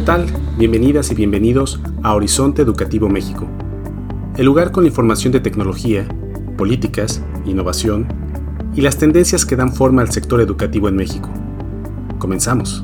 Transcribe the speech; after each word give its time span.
¿Qué 0.00 0.06
tal? 0.06 0.28
Bienvenidas 0.56 1.12
y 1.12 1.14
bienvenidos 1.14 1.78
a 2.02 2.14
Horizonte 2.14 2.62
Educativo 2.62 3.10
México, 3.10 3.46
el 4.34 4.46
lugar 4.46 4.72
con 4.72 4.86
información 4.86 5.30
de 5.30 5.40
tecnología, 5.40 6.08
políticas, 6.56 7.22
innovación 7.44 8.08
y 8.74 8.80
las 8.80 8.96
tendencias 8.96 9.44
que 9.44 9.56
dan 9.56 9.74
forma 9.74 10.00
al 10.00 10.10
sector 10.10 10.40
educativo 10.40 10.88
en 10.88 10.96
México. 10.96 11.28
Comenzamos. 12.18 12.82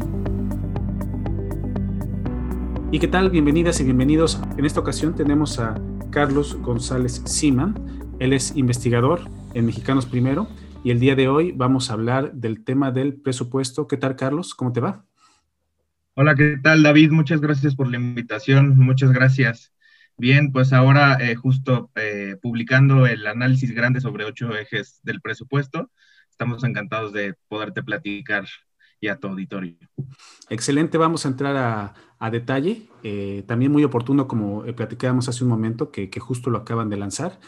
¿Y 2.93 2.99
qué 2.99 3.09
tal? 3.09 3.31
Bienvenidas 3.31 3.81
y 3.81 3.85
bienvenidos. 3.85 4.39
En 4.59 4.67
esta 4.67 4.81
ocasión 4.81 5.15
tenemos 5.15 5.59
a 5.59 5.81
Carlos 6.11 6.59
González 6.61 7.23
Sima. 7.25 7.75
Él 8.19 8.35
es 8.35 8.55
investigador 8.57 9.21
en 9.55 9.65
Mexicanos 9.65 10.05
Primero 10.05 10.49
y 10.85 10.91
el 10.91 11.01
día 11.01 11.15
de 11.15 11.29
hoy 11.29 11.53
vamos 11.53 11.89
a 11.89 11.95
hablar 11.95 12.35
del 12.35 12.63
tema 12.63 12.91
del 12.91 13.15
presupuesto. 13.15 13.89
¿Qué 13.89 13.97
tal, 13.97 14.17
Carlos? 14.17 14.55
¿Cómo 14.55 14.75
te 14.75 14.81
va? 14.81 15.06
Hola, 16.19 16.35
¿qué 16.35 16.57
tal, 16.63 16.83
David? 16.83 17.11
Muchas 17.11 17.43
gracias 17.43 17.75
por 17.75 17.91
la 17.91 17.99
invitación. 17.99 18.79
Muchas 18.79 19.13
gracias. 19.13 19.75
Bien, 20.17 20.51
pues 20.51 20.73
ahora 20.73 21.19
eh, 21.21 21.35
justo 21.35 21.91
eh, 21.95 22.37
publicando 22.41 23.07
el 23.07 23.27
análisis 23.27 23.71
grande 23.75 24.01
sobre 24.01 24.25
ocho 24.25 24.57
ejes 24.57 24.99
del 25.03 25.21
presupuesto, 25.21 25.91
estamos 26.31 26.65
encantados 26.65 27.13
de 27.13 27.35
poderte 27.49 27.83
platicar 27.83 28.47
y 28.99 29.09
a 29.09 29.19
tu 29.19 29.29
auditorio. 29.29 29.77
Excelente, 30.49 30.97
vamos 30.97 31.27
a 31.27 31.29
entrar 31.29 31.95
a, 32.19 32.31
detalle. 32.31 32.89
Eh, 33.03 33.45
también 33.47 33.71
muy 33.71 33.85
oportuno, 33.85 34.27
como 34.27 34.65
platicábamos 34.75 35.29
hace 35.29 35.45
un 35.45 35.51
momento, 35.51 35.91
que, 35.91 36.09
justo 36.19 36.49
lo 36.49 36.57
acaban 36.57 36.89
de 36.89 36.97
lanzar. 36.97 37.39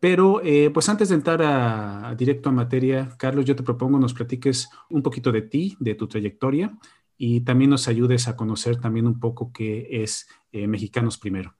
Pero 0.00 0.40
pues 0.72 0.88
antes 0.88 1.10
de 1.10 1.16
entrar 1.16 1.42
a, 1.42 2.14
directo 2.16 2.48
a 2.48 2.52
materia, 2.52 3.10
Carlos, 3.18 3.44
yo 3.44 3.54
te 3.54 3.62
propongo 3.62 3.98
nos 3.98 4.14
platiques 4.14 4.70
un 4.88 5.02
poquito 5.02 5.32
de 5.32 5.42
ti, 5.42 5.76
de 5.80 5.94
tu 5.94 6.08
trayectoria 6.08 6.72
y 7.18 7.40
también 7.42 7.70
nos 7.70 7.88
ayudes 7.88 8.28
a 8.28 8.36
conocer 8.36 8.76
también 8.76 9.06
un 9.06 9.18
poco 9.18 9.52
qué 9.52 9.88
es 10.02 10.28
eh, 10.52 10.66
Mexicanos 10.66 11.18
Primero. 11.18 11.56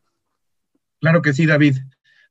Claro 1.01 1.23
que 1.23 1.33
sí, 1.33 1.47
David. 1.47 1.77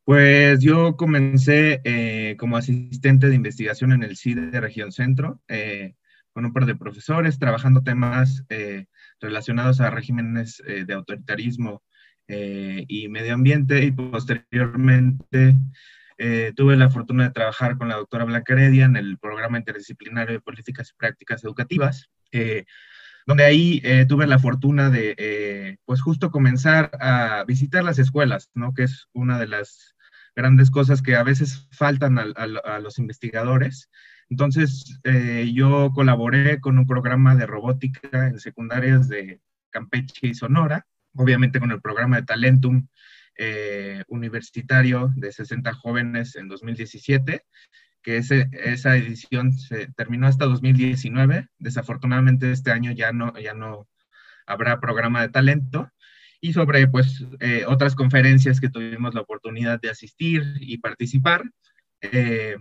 Pues 0.03 0.59
yo 0.61 0.95
comencé 0.97 1.81
eh, 1.83 2.35
como 2.37 2.57
asistente 2.57 3.27
de 3.27 3.35
investigación 3.35 3.91
en 3.91 4.03
el 4.03 4.17
CIDE 4.17 4.51
de 4.51 4.61
Región 4.61 4.91
Centro, 4.91 5.41
eh, 5.47 5.95
con 6.31 6.45
un 6.45 6.53
par 6.53 6.65
de 6.65 6.75
profesores, 6.75 7.39
trabajando 7.39 7.81
temas 7.81 8.43
relacionados 9.21 9.79
a 9.79 9.89
regímenes 9.89 10.61
de 10.67 10.93
autoritarismo 10.93 11.81
y 12.27 13.07
medio 13.07 13.35
ambiente, 13.35 13.85
y 13.85 13.93
posteriormente 13.93 15.55
tuve 16.57 16.75
la 16.75 16.89
fortuna 16.89 17.23
de 17.23 17.31
trabajar 17.31 17.77
con 17.77 17.87
la 17.87 17.95
doctora 17.95 18.25
Blanca 18.25 18.51
Heredia 18.51 18.83
en 18.83 18.97
el 18.97 19.17
programa 19.17 19.57
interdisciplinario 19.57 20.33
de 20.33 20.41
políticas 20.41 20.91
y 20.91 20.97
prácticas 20.97 21.41
educativas 21.45 22.09
donde 23.25 23.43
ahí 23.43 23.81
eh, 23.83 24.05
tuve 24.07 24.27
la 24.27 24.39
fortuna 24.39 24.89
de, 24.89 25.15
eh, 25.17 25.77
pues 25.85 26.01
justo 26.01 26.31
comenzar 26.31 26.91
a 26.99 27.43
visitar 27.45 27.83
las 27.83 27.97
escuelas, 27.99 28.51
¿no? 28.53 28.73
Que 28.73 28.83
es 28.83 29.07
una 29.13 29.39
de 29.39 29.47
las 29.47 29.95
grandes 30.35 30.69
cosas 30.69 31.01
que 31.01 31.15
a 31.15 31.23
veces 31.23 31.67
faltan 31.71 32.19
a, 32.19 32.79
los 32.79 32.99
investigadores. 32.99 33.89
Entonces, 34.29 34.99
eh, 35.03 35.49
yo 35.53 35.91
colaboré 35.93 36.59
con 36.59 36.77
un 36.77 36.85
programa 36.85 37.35
de 37.35 37.45
robótica 37.45 38.27
en 38.27 38.39
secundarias 38.39 39.07
de 39.07 39.41
Campeche 39.69 40.27
y 40.27 40.33
Sonora, 40.35 40.85
obviamente 41.15 41.59
con 41.59 41.71
el 41.71 41.81
programa 41.81 42.17
de 42.17 42.23
Talentum 42.23 42.87
universitario 44.07 45.11
de 45.17 45.29
60 45.29 45.73
jóvenes 45.73 46.37
en 46.37 46.47
2017 46.47 47.43
que 48.05 48.17
esa 48.17 48.95
edición 48.95 49.51
se 49.51 49.87
terminó 49.93 50.27
hasta 50.27 50.45
2019. 50.45 51.47
Desafortunadamente 51.57 52.51
este 52.51 52.71
año 52.71 52.91
ya 52.91 53.11
no, 53.11 53.35
ya 53.39 53.55
no 53.55 53.87
habrá 54.45 54.79
programa 54.79 55.23
de 55.23 55.29
talento. 55.29 55.89
Y 56.39 56.53
sobre 56.53 56.87
pues 56.87 57.25
eh, 57.39 57.63
otras 57.67 57.95
conferencias 57.95 58.61
que 58.61 58.69
tuvimos 58.69 59.15
la 59.15 59.21
oportunidad 59.21 59.81
de 59.81 59.89
asistir 59.89 60.43
y 60.59 60.77
participar, 60.77 61.45
eh, 62.01 62.57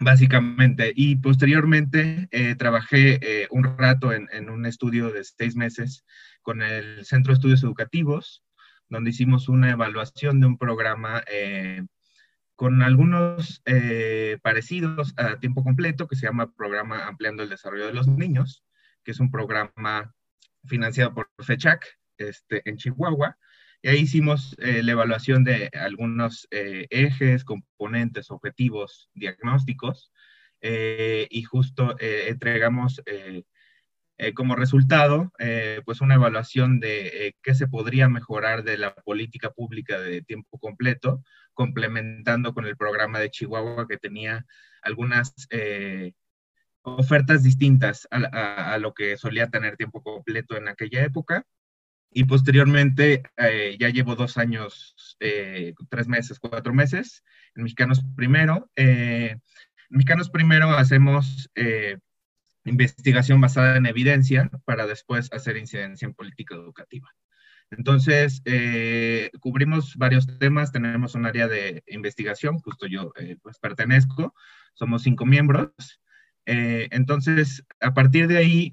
básicamente. 0.00 0.92
Y 0.96 1.14
posteriormente 1.14 2.26
eh, 2.32 2.56
trabajé 2.56 3.46
un 3.50 3.78
rato 3.78 4.12
en, 4.12 4.28
en, 4.32 4.50
un 4.50 4.66
estudio 4.66 5.12
de 5.12 5.22
seis 5.22 5.54
meses 5.54 6.04
con 6.42 6.62
el 6.62 7.04
Centro 7.04 7.32
de 7.32 7.34
Estudios 7.34 7.62
Educativos, 7.62 8.42
donde 8.88 9.10
hicimos 9.10 9.48
una 9.48 9.70
evaluación 9.70 10.40
de 10.40 10.48
un 10.48 10.58
programa 10.58 11.22
con 12.60 12.82
algunos 12.82 13.62
eh, 13.64 14.36
parecidos 14.42 15.14
a 15.16 15.40
tiempo 15.40 15.64
completo 15.64 16.06
que 16.06 16.14
se 16.14 16.26
llama 16.26 16.52
Programa 16.54 17.06
Ampliando 17.06 17.42
el 17.42 17.48
Desarrollo 17.48 17.86
de 17.86 17.94
los 17.94 18.06
Niños, 18.06 18.66
que 19.02 19.12
es 19.12 19.20
un 19.20 19.30
programa 19.30 20.14
financiado 20.66 21.14
por 21.14 21.30
FECHAC 21.38 21.86
este, 22.18 22.60
en 22.68 22.76
Chihuahua. 22.76 23.38
Y 23.80 23.88
ahí 23.88 24.00
hicimos 24.00 24.54
eh, 24.58 24.82
la 24.82 24.92
evaluación 24.92 25.42
de 25.42 25.70
algunos 25.72 26.48
eh, 26.50 26.86
ejes, 26.90 27.44
componentes, 27.44 28.30
objetivos, 28.30 29.08
diagnósticos, 29.14 30.12
y 30.60 31.42
justo 31.44 31.96
entregamos 31.98 33.00
como 34.34 34.54
resultado, 34.56 35.32
pues 35.84 36.00
una 36.00 36.14
evaluación 36.14 36.80
de 36.80 37.36
qué 37.42 37.54
se 37.54 37.66
podría 37.66 38.08
mejorar 38.08 38.64
de 38.64 38.76
la 38.76 38.94
política 38.94 39.50
pública 39.50 39.98
de 39.98 40.22
tiempo 40.22 40.58
completo 40.58 41.22
complementando 41.60 42.54
con 42.54 42.64
el 42.64 42.74
programa 42.74 43.18
de 43.18 43.30
Chihuahua 43.30 43.86
que 43.86 43.98
tenía 43.98 44.46
algunas 44.80 45.34
eh, 45.50 46.12
ofertas 46.80 47.42
distintas 47.42 48.08
a, 48.10 48.78
lo 48.78 48.94
que 48.94 49.18
solía 49.18 49.50
tener 49.50 49.76
tiempo 49.76 50.02
completo 50.02 50.56
en 50.56 50.68
aquella 50.68 51.04
época. 51.04 51.44
Y 52.12 52.24
posteriormente, 52.24 53.22
eh, 53.36 53.76
ya 53.78 53.90
llevo 53.90 54.16
dos 54.16 54.38
años, 54.38 55.16
eh, 55.20 55.74
tres 55.90 56.08
meses, 56.08 56.40
cuatro 56.40 56.72
meses, 56.72 57.22
en 57.54 57.64
Mexicanos 57.64 58.00
Primero. 58.16 58.70
en 58.74 59.42
Mexicanos 59.90 60.30
Primero 60.30 60.70
hacemos 60.70 61.50
investigación 62.64 63.40
basada 63.40 63.76
en 63.76 63.86
evidencia 63.86 64.50
para 64.64 64.86
después 64.86 65.32
hacer 65.32 65.56
incidencia 65.56 66.06
en 66.06 66.14
política 66.14 66.54
educativa. 66.54 67.08
Entonces, 67.70 68.42
eh, 68.46 69.30
cubrimos 69.38 69.94
varios 69.96 70.26
temas, 70.38 70.72
tenemos 70.72 71.14
un 71.14 71.24
área 71.24 71.46
de 71.46 71.84
investigación, 71.86 72.58
justo 72.58 72.86
yo 72.86 73.12
eh, 73.16 73.36
pues 73.42 73.58
pertenezco, 73.58 74.34
somos 74.74 75.02
cinco 75.02 75.24
miembros. 75.24 75.70
Eh, 76.46 76.88
entonces, 76.90 77.64
a 77.80 77.94
partir 77.94 78.26
de 78.26 78.38
ahí 78.38 78.70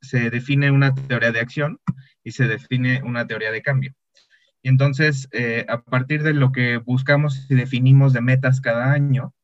se 0.00 0.30
define 0.30 0.70
una 0.70 0.94
teoría 0.94 1.32
de 1.32 1.40
acción 1.40 1.80
y 2.22 2.32
se 2.32 2.46
define 2.46 3.02
una 3.02 3.26
teoría 3.26 3.50
de 3.50 3.62
cambio. 3.62 3.94
Y 4.62 4.68
entonces, 4.68 5.28
a 5.68 5.82
partir 5.82 6.22
de 6.22 6.34
lo 6.34 6.52
que 6.52 6.76
buscamos 6.76 7.50
y 7.50 7.56
definimos 7.56 8.12
de 8.12 8.20
metas 8.20 8.60
cada 8.60 8.92
año, 8.92 9.34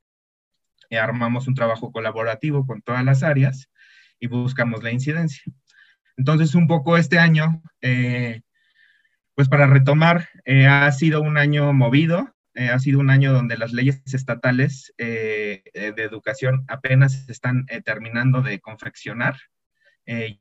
armamos 0.91 1.49
un 1.49 1.55
trabajo 1.55 1.93
colaborativo 1.93 2.67
con 2.67 2.83
todas 2.83 3.05
las 3.05 3.23
áreas 3.23 3.69
y 4.19 4.27
buscamos 4.27 4.83
la 4.83 4.93
incidencia. 4.93 5.43
Entonces, 6.17 6.55
un 6.55 6.67
poco 6.67 6.97
este 6.97 7.19
año 7.19 7.63
pues 9.39 9.49
para 9.49 9.69
retomar, 9.69 10.29
eh, 10.47 10.67
ha 10.67 10.91
sido 10.91 11.23
un 11.23 11.39
año 11.39 11.73
movido, 11.73 12.35
eh, 12.55 12.71
ha 12.71 12.81
sido 12.81 12.99
un 12.99 13.09
año 13.09 13.33
donde 13.33 13.57
las 13.57 13.73
leyes 13.73 14.03
estatales 14.13 14.93
eh, 14.99 15.63
de 15.73 16.03
educación 16.03 16.65
apenas 16.67 17.29
están 17.29 17.65
terminando 17.85 18.43
de 18.43 18.59
confeccionar. 18.59 19.37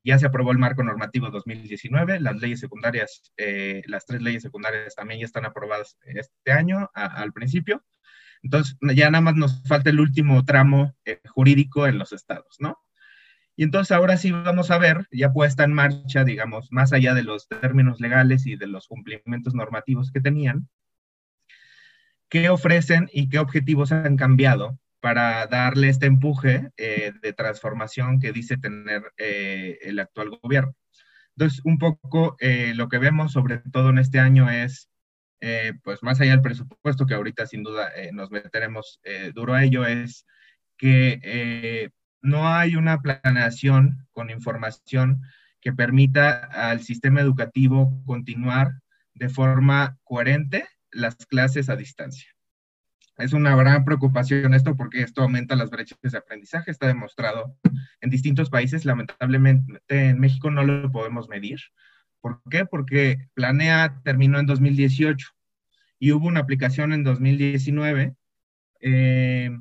ya 0.03 0.18
se 0.18 0.25
aprobó 0.25 0.52
el 0.52 0.57
marco 0.57 0.81
normativo 0.81 1.30
2019, 1.30 2.19
las 2.22 2.38
leyes 2.38 2.59
secundarias, 2.59 3.31
las 3.86 4.07
tres 4.07 4.24
leyes 4.24 4.41
secundarias 4.41 4.96
también 4.96 5.19
ya 5.19 5.28
están 5.28 5.46
aprobadas 5.46 5.96
este 6.03 6.52
año 6.52 6.90
al 6.96 7.34
principio. 7.34 7.84
Entonces, 8.44 8.78
ya 8.96 9.09
nada 9.09 9.22
más 9.22 9.36
nos 9.36 9.64
falta 9.64 9.90
el 9.90 10.00
último 10.00 10.46
tramo 10.46 10.96
jurídico 11.30 11.88
en 11.88 11.98
los 11.98 12.14
estados, 12.14 12.58
¿no? 12.59 12.78
Y 13.59 13.64
entonces 13.64 13.92
ahora 13.92 14.18
sí 14.18 14.31
vamos 14.31 14.70
a 14.70 14.78
ver, 14.78 15.08
ya 15.12 15.34
puesta 15.34 15.64
en 15.64 15.74
marcha, 15.74 16.24
digamos, 16.24 16.72
más 16.72 16.94
allá 16.94 17.16
de 17.16 17.24
los 17.24 17.48
términos 17.48 18.00
legales 18.00 18.45
y 18.45 18.56
de 18.56 18.68
los 18.68 18.88
cumplimientos 18.88 19.56
normativos 19.56 20.12
que 20.12 20.22
tenían, 20.22 20.69
qué 22.30 22.50
ofrecen 22.50 23.10
y 23.12 23.30
qué 23.30 23.39
objetivos 23.39 23.92
han 23.92 24.16
cambiado 24.16 24.78
para 25.00 25.48
darle 25.48 25.89
este 25.89 26.06
empuje 26.06 26.69
eh, 26.78 27.13
de 27.19 27.34
transformación 27.34 28.19
que 28.19 28.31
dice 28.31 28.57
tener 28.57 29.01
eh, 29.18 29.80
el 29.81 30.00
actual 30.00 30.38
gobierno. 30.42 30.75
Entonces, 31.36 31.62
un 31.66 31.80
poco 31.80 32.36
eh, 32.39 32.74
lo 32.75 32.89
que 32.89 33.00
vemos 33.00 33.31
sobre 33.31 33.57
todo 33.57 33.89
en 33.89 33.98
este 33.98 34.19
año 34.19 34.51
es, 34.51 34.89
pues 35.84 36.01
más 36.04 36.19
allá 36.19 36.31
del 36.31 36.42
presupuesto, 36.42 37.06
que 37.06 37.13
ahorita 37.13 37.45
sin 37.45 37.63
duda 37.63 37.92
nos 38.13 38.31
meteremos 38.31 39.00
duro 39.34 39.54
a 39.54 39.63
ello, 39.63 39.86
es 39.86 40.25
que 40.78 41.92
no 42.22 42.48
hay 42.48 42.75
una 42.75 43.01
planeación 43.01 44.07
con 44.12 44.30
información 44.30 45.22
que 45.62 45.74
permita 45.74 46.45
al 46.45 46.81
sistema 46.81 47.22
educativo 47.22 48.04
continuar 48.06 48.74
de 49.13 49.30
forma 49.30 49.98
coherente 50.04 50.68
las 50.92 51.16
clases 51.16 51.69
a 51.69 51.75
distancia. 51.75 52.30
Es 53.18 53.34
una 53.34 53.56
gran 53.56 53.84
preocupación 53.84 54.54
esto 54.54 54.75
porque 54.75 55.01
esto 55.01 55.24
aumenta 55.24 55.56
las 55.56 55.72
brechas 55.72 55.98
de 56.01 56.18
aprendizaje, 56.18 56.69
está 56.69 56.86
demostrado 56.86 57.57
en 58.00 58.12
distintos 58.12 58.51
países, 58.51 58.86
lamentablemente 58.86 59.81
en 59.89 60.19
México 60.19 60.51
no 60.51 60.63
lo 60.63 60.92
podemos 60.92 61.28
medir, 61.28 61.60
¿Por 62.22 62.42
qué? 62.50 62.66
Porque 62.66 63.30
Planea 63.34 64.02
terminó 64.04 64.40
en 64.40 64.46
2018 64.46 65.28
y 66.00 66.12
hubo 66.12 66.28
una 66.28 66.42
aplicación 66.42 66.94
en 66.94 67.04
2019, 67.04 68.16
eh, 68.81 69.52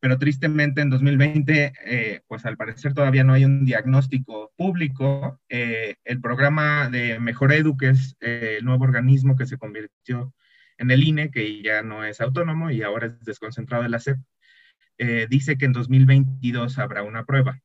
pero 0.00 0.18
tristemente 0.18 0.80
en 0.80 0.90
2020, 0.90 1.72
eh, 1.84 2.20
pues 2.26 2.46
al 2.46 2.56
parecer 2.56 2.94
todavía 2.94 3.24
no 3.24 3.32
hay 3.32 3.44
un 3.44 3.64
diagnóstico 3.64 4.52
público. 4.56 5.40
Eh, 5.48 5.96
el 6.04 6.20
programa 6.20 6.88
de 6.88 7.18
Mejor 7.18 7.52
Edu, 7.52 7.76
que 7.76 7.90
es 7.90 8.16
el 8.20 8.64
nuevo 8.64 8.84
organismo 8.84 9.36
que 9.36 9.46
se 9.46 9.58
convirtió 9.58 10.32
en 10.78 10.90
el 10.90 11.02
INE, 11.02 11.30
que 11.30 11.62
ya 11.62 11.82
no 11.82 12.04
es 12.04 12.20
autónomo 12.20 12.70
y 12.70 12.82
ahora 12.82 13.06
es 13.06 13.24
desconcentrado 13.24 13.82
de 13.82 13.88
la 13.88 13.98
SEP, 13.98 14.18
dice 15.28 15.58
que 15.58 15.64
en 15.64 15.72
2022 15.72 16.78
habrá 16.78 17.02
una 17.02 17.24
prueba. 17.24 17.60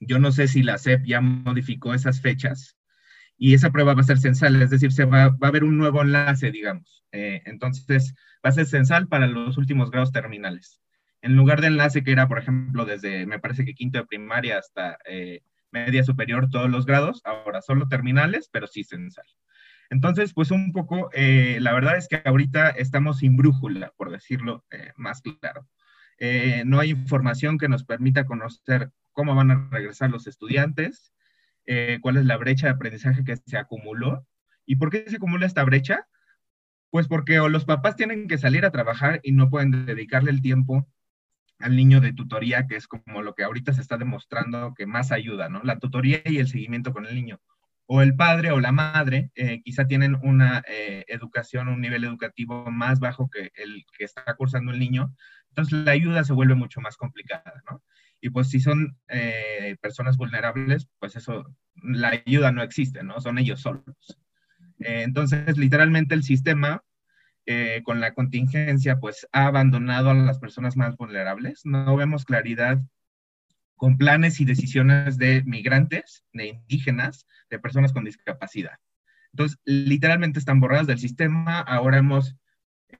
Yo 0.00 0.18
no 0.18 0.32
sé 0.32 0.48
si 0.48 0.62
la 0.62 0.78
SEP 0.78 1.04
ya 1.04 1.20
modificó 1.20 1.94
esas 1.94 2.20
fechas 2.20 2.76
y 3.36 3.54
esa 3.54 3.70
prueba 3.70 3.94
va 3.94 4.02
a 4.02 4.04
ser 4.04 4.18
censal, 4.18 4.60
es 4.62 4.70
decir, 4.70 4.92
se 4.92 5.04
va, 5.04 5.24
a 5.24 5.36
haber 5.42 5.64
un 5.64 5.76
nuevo 5.76 6.02
enlace, 6.02 6.50
digamos. 6.50 7.04
Eh, 7.12 7.42
entonces, 7.46 8.14
va 8.44 8.50
a 8.50 8.52
ser 8.52 8.66
censal 8.66 9.08
para 9.08 9.26
los 9.26 9.58
últimos 9.58 9.90
grados 9.90 10.12
terminales. 10.12 10.80
En 11.22 11.36
lugar 11.36 11.60
de 11.60 11.68
enlace 11.68 12.02
que 12.02 12.12
era, 12.12 12.28
por 12.28 12.38
ejemplo, 12.38 12.84
desde, 12.84 13.26
me 13.26 13.38
parece 13.38 13.64
que 13.64 13.74
quinto 13.74 13.98
de 13.98 14.06
primaria 14.06 14.58
hasta 14.58 14.98
eh, 15.06 15.42
media 15.70 16.04
superior, 16.04 16.50
todos 16.50 16.70
los 16.70 16.86
grados, 16.86 17.20
ahora 17.24 17.62
solo 17.62 17.88
terminales, 17.88 18.48
pero 18.52 18.66
sí 18.66 18.84
censal. 18.84 19.26
Entonces, 19.90 20.32
pues 20.32 20.50
un 20.50 20.72
poco, 20.72 21.10
eh, 21.12 21.58
la 21.60 21.72
verdad 21.72 21.96
es 21.96 22.08
que 22.08 22.22
ahorita 22.24 22.70
estamos 22.70 23.18
sin 23.18 23.36
brújula, 23.36 23.92
por 23.96 24.10
decirlo 24.10 24.64
más 24.96 25.20
claro. 25.20 25.68
no 26.64 26.80
hay 26.80 26.90
información 26.90 27.58
que 27.58 27.68
nos 27.68 27.84
permita 27.84 28.24
conocer 28.24 28.90
cómo 29.12 29.34
van 29.34 29.50
a 29.50 29.68
regresar 29.70 30.10
los 30.10 30.26
estudiantes, 30.26 31.12
eh, 31.66 31.98
cuál 32.00 32.16
es 32.16 32.24
la 32.24 32.36
brecha 32.36 32.66
de 32.66 32.72
aprendizaje 32.72 33.24
que 33.24 33.36
se 33.36 33.58
acumuló. 33.58 34.26
¿Y 34.66 34.76
por 34.76 34.90
qué 34.90 35.04
se 35.08 35.16
acumula 35.16 35.46
esta 35.46 35.64
brecha? 35.64 36.06
Pues 36.90 37.08
porque 37.08 37.40
o 37.40 37.48
los 37.48 37.64
papás 37.64 37.96
tienen 37.96 38.28
que 38.28 38.38
salir 38.38 38.64
a 38.64 38.70
trabajar 38.70 39.20
y 39.22 39.32
no 39.32 39.50
pueden 39.50 39.86
dedicarle 39.86 40.30
el 40.30 40.42
tiempo 40.42 40.86
al 41.58 41.76
niño 41.76 42.00
de 42.00 42.12
tutoría, 42.12 42.66
que 42.66 42.76
es 42.76 42.88
como 42.88 43.22
lo 43.22 43.34
que 43.34 43.44
ahorita 43.44 43.72
se 43.72 43.80
está 43.80 43.96
demostrando 43.96 44.74
que 44.74 44.86
más 44.86 45.12
ayuda, 45.12 45.48
¿no? 45.48 45.62
La 45.62 45.78
tutoría 45.78 46.20
y 46.24 46.38
el 46.38 46.48
seguimiento 46.48 46.92
con 46.92 47.06
el 47.06 47.14
niño. 47.14 47.40
O 47.86 48.02
el 48.02 48.14
padre 48.16 48.52
o 48.52 48.60
la 48.60 48.72
madre 48.72 49.30
eh, 49.34 49.60
quizá 49.62 49.86
tienen 49.86 50.16
una 50.22 50.62
eh, 50.68 51.04
educación, 51.08 51.68
un 51.68 51.80
nivel 51.80 52.04
educativo 52.04 52.70
más 52.70 53.00
bajo 53.00 53.28
que 53.30 53.52
el 53.54 53.84
que 53.96 54.04
está 54.04 54.24
cursando 54.36 54.72
el 54.72 54.78
niño, 54.78 55.14
entonces 55.50 55.84
la 55.84 55.92
ayuda 55.92 56.24
se 56.24 56.32
vuelve 56.32 56.54
mucho 56.54 56.80
más 56.80 56.96
complicada, 56.96 57.62
¿no? 57.70 57.82
Y 58.24 58.30
pues 58.30 58.48
si 58.48 58.60
son 58.60 58.96
eh, 59.08 59.76
personas 59.80 60.16
vulnerables, 60.16 60.88
pues 61.00 61.16
eso, 61.16 61.44
la 61.82 62.22
ayuda 62.24 62.52
no 62.52 62.62
existe, 62.62 63.02
¿no? 63.02 63.20
Son 63.20 63.36
ellos 63.36 63.60
solos. 63.60 63.84
Eh, 64.78 65.02
entonces, 65.02 65.58
literalmente 65.58 66.14
el 66.14 66.22
sistema, 66.22 66.84
eh, 67.46 67.82
con 67.84 67.98
la 67.98 68.14
contingencia, 68.14 69.00
pues 69.00 69.26
ha 69.32 69.46
abandonado 69.46 70.10
a 70.10 70.14
las 70.14 70.38
personas 70.38 70.76
más 70.76 70.96
vulnerables. 70.96 71.66
No 71.66 71.96
vemos 71.96 72.24
claridad 72.24 72.80
con 73.74 73.98
planes 73.98 74.40
y 74.40 74.44
decisiones 74.44 75.18
de 75.18 75.42
migrantes, 75.42 76.22
de 76.32 76.46
indígenas, 76.46 77.26
de 77.50 77.58
personas 77.58 77.92
con 77.92 78.04
discapacidad. 78.04 78.78
Entonces, 79.32 79.58
literalmente 79.64 80.38
están 80.38 80.60
borradas 80.60 80.86
del 80.86 81.00
sistema. 81.00 81.58
Ahora 81.58 81.98
hemos 81.98 82.36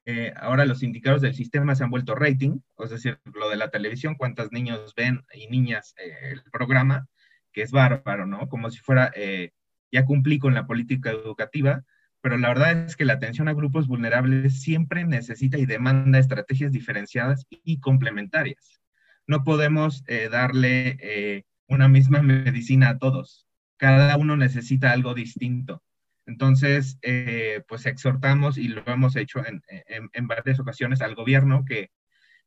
eh, 0.04 0.32
ahora 0.36 0.64
los 0.64 0.82
indicadores 0.82 1.22
del 1.22 1.34
sistema 1.34 1.74
se 1.74 1.84
han 1.84 1.90
vuelto 1.90 2.14
rating, 2.14 2.58
es 2.78 2.90
decir, 2.90 3.18
lo 3.34 3.48
de 3.48 3.56
la 3.56 3.70
televisión, 3.70 4.16
cuántos 4.16 4.52
niños 4.52 4.94
ven 4.96 5.22
y 5.32 5.48
niñas 5.48 5.94
eh, 5.98 6.30
el 6.32 6.42
programa, 6.50 7.06
que 7.52 7.62
es 7.62 7.70
bárbaro, 7.70 8.26
¿no? 8.26 8.48
Como 8.48 8.70
si 8.70 8.80
fuera, 8.80 9.12
eh, 9.14 9.50
ya 9.90 10.04
cumplí 10.04 10.38
con 10.38 10.54
la 10.54 10.66
política 10.66 11.10
educativa, 11.10 11.84
pero 12.20 12.38
la 12.38 12.48
verdad 12.48 12.86
es 12.86 12.96
que 12.96 13.04
la 13.04 13.14
atención 13.14 13.48
a 13.48 13.54
grupos 13.54 13.86
vulnerables 13.88 14.60
siempre 14.62 15.04
necesita 15.04 15.58
y 15.58 15.66
demanda 15.66 16.18
estrategias 16.18 16.72
diferenciadas 16.72 17.46
y 17.50 17.80
complementarias. 17.80 18.80
No 19.26 19.44
podemos 19.44 20.04
darle 20.30 21.44
una 21.68 21.88
misma 21.88 22.22
medicina 22.22 22.90
a 22.90 22.98
todos. 22.98 23.46
Cada 23.76 24.16
uno 24.16 24.36
necesita 24.36 24.92
algo 24.92 25.14
distinto. 25.14 25.82
Entonces, 26.26 26.98
eh, 27.02 27.62
pues 27.69 27.86
exhortamos 27.86 28.58
y 28.58 28.69
lo 28.69 28.82
hemos 28.86 29.16
hecho 29.16 29.42
en, 29.44 30.26
varias 30.28 30.60
ocasiones 30.60 31.02
al 31.02 31.14
gobierno 31.14 31.64
que 31.64 31.90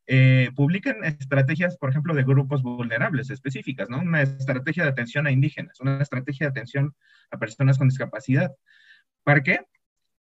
eh, 0.08 0.52
publiquen 0.56 1.04
estrategias, 1.04 1.78
por 1.78 1.90
ejemplo, 1.90 2.14
de 2.14 2.24
grupos 2.24 2.62
vulnerables 2.62 3.30
específicas, 3.32 3.90
¿no? 3.90 4.00
Una 4.00 4.22
estrategia 4.22 4.84
de 4.84 4.90
atención 4.90 5.28
a 5.28 5.32
indígenas, 5.32 5.80
una 5.80 6.02
estrategia 6.02 6.46
de 6.46 6.52
atención 6.52 6.96
a 7.32 7.40
personas 7.40 7.78
con 7.78 7.90
discapacidad. 7.90 8.52
¿Para 9.24 9.42
qué? 9.42 9.62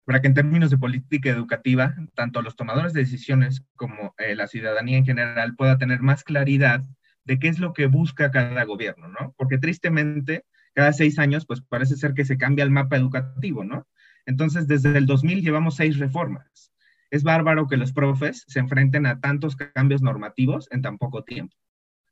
Para 0.06 0.21
que 0.21 0.27
en 0.27 0.36
términos 0.36 0.69
de 0.69 0.77
política 0.77 1.30
educativa, 1.30 1.95
tanto 2.15 2.42
los 2.42 2.56
tomadores 2.56 2.94
de 2.94 3.01
decisiones 3.01 3.63
como 3.75 4.13
eh, 4.18 4.36
la 4.36 4.47
ciudadanía 4.47 4.97
en 4.97 5.06
general 5.06 5.56
pueda 5.56 5.77
tener 5.77 6.01
más 6.01 6.24
claridad 6.24 6.83
de 7.24 7.39
qué 7.39 7.47
es 7.47 7.59
lo 7.59 7.74
que 7.74 7.88
busca 7.88 8.31
cada 8.31 8.63
gobierno, 8.63 9.07
¿no? 9.07 9.33
Porque 9.38 9.57
tristemente 9.57 10.45
cada 10.73 10.94
seis 10.94 11.19
años, 11.19 11.45
pues 11.45 11.62
parece 11.62 11.95
ser 11.95 12.13
que 12.13 12.25
se 12.25 12.38
cambia 12.38 12.63
el 12.63 12.71
mapa 12.71 12.97
educativo, 12.97 13.63
¿no? 13.63 13.88
Entonces, 14.25 14.68
desde 14.68 14.97
el 14.97 15.06
2000 15.06 15.41
llevamos 15.41 15.75
seis 15.75 15.97
reformas. 15.97 16.71
Es 17.09 17.23
bárbaro 17.23 17.68
que 17.68 17.77
los 17.77 17.91
profes 17.91 18.45
se 18.47 18.59
enfrenten 18.59 19.06
a 19.06 19.19
tantos 19.19 19.56
cambios 19.56 20.01
normativos 20.01 20.68
en 20.71 20.81
tan 20.81 20.97
poco 20.97 21.23
tiempo. 21.23 21.56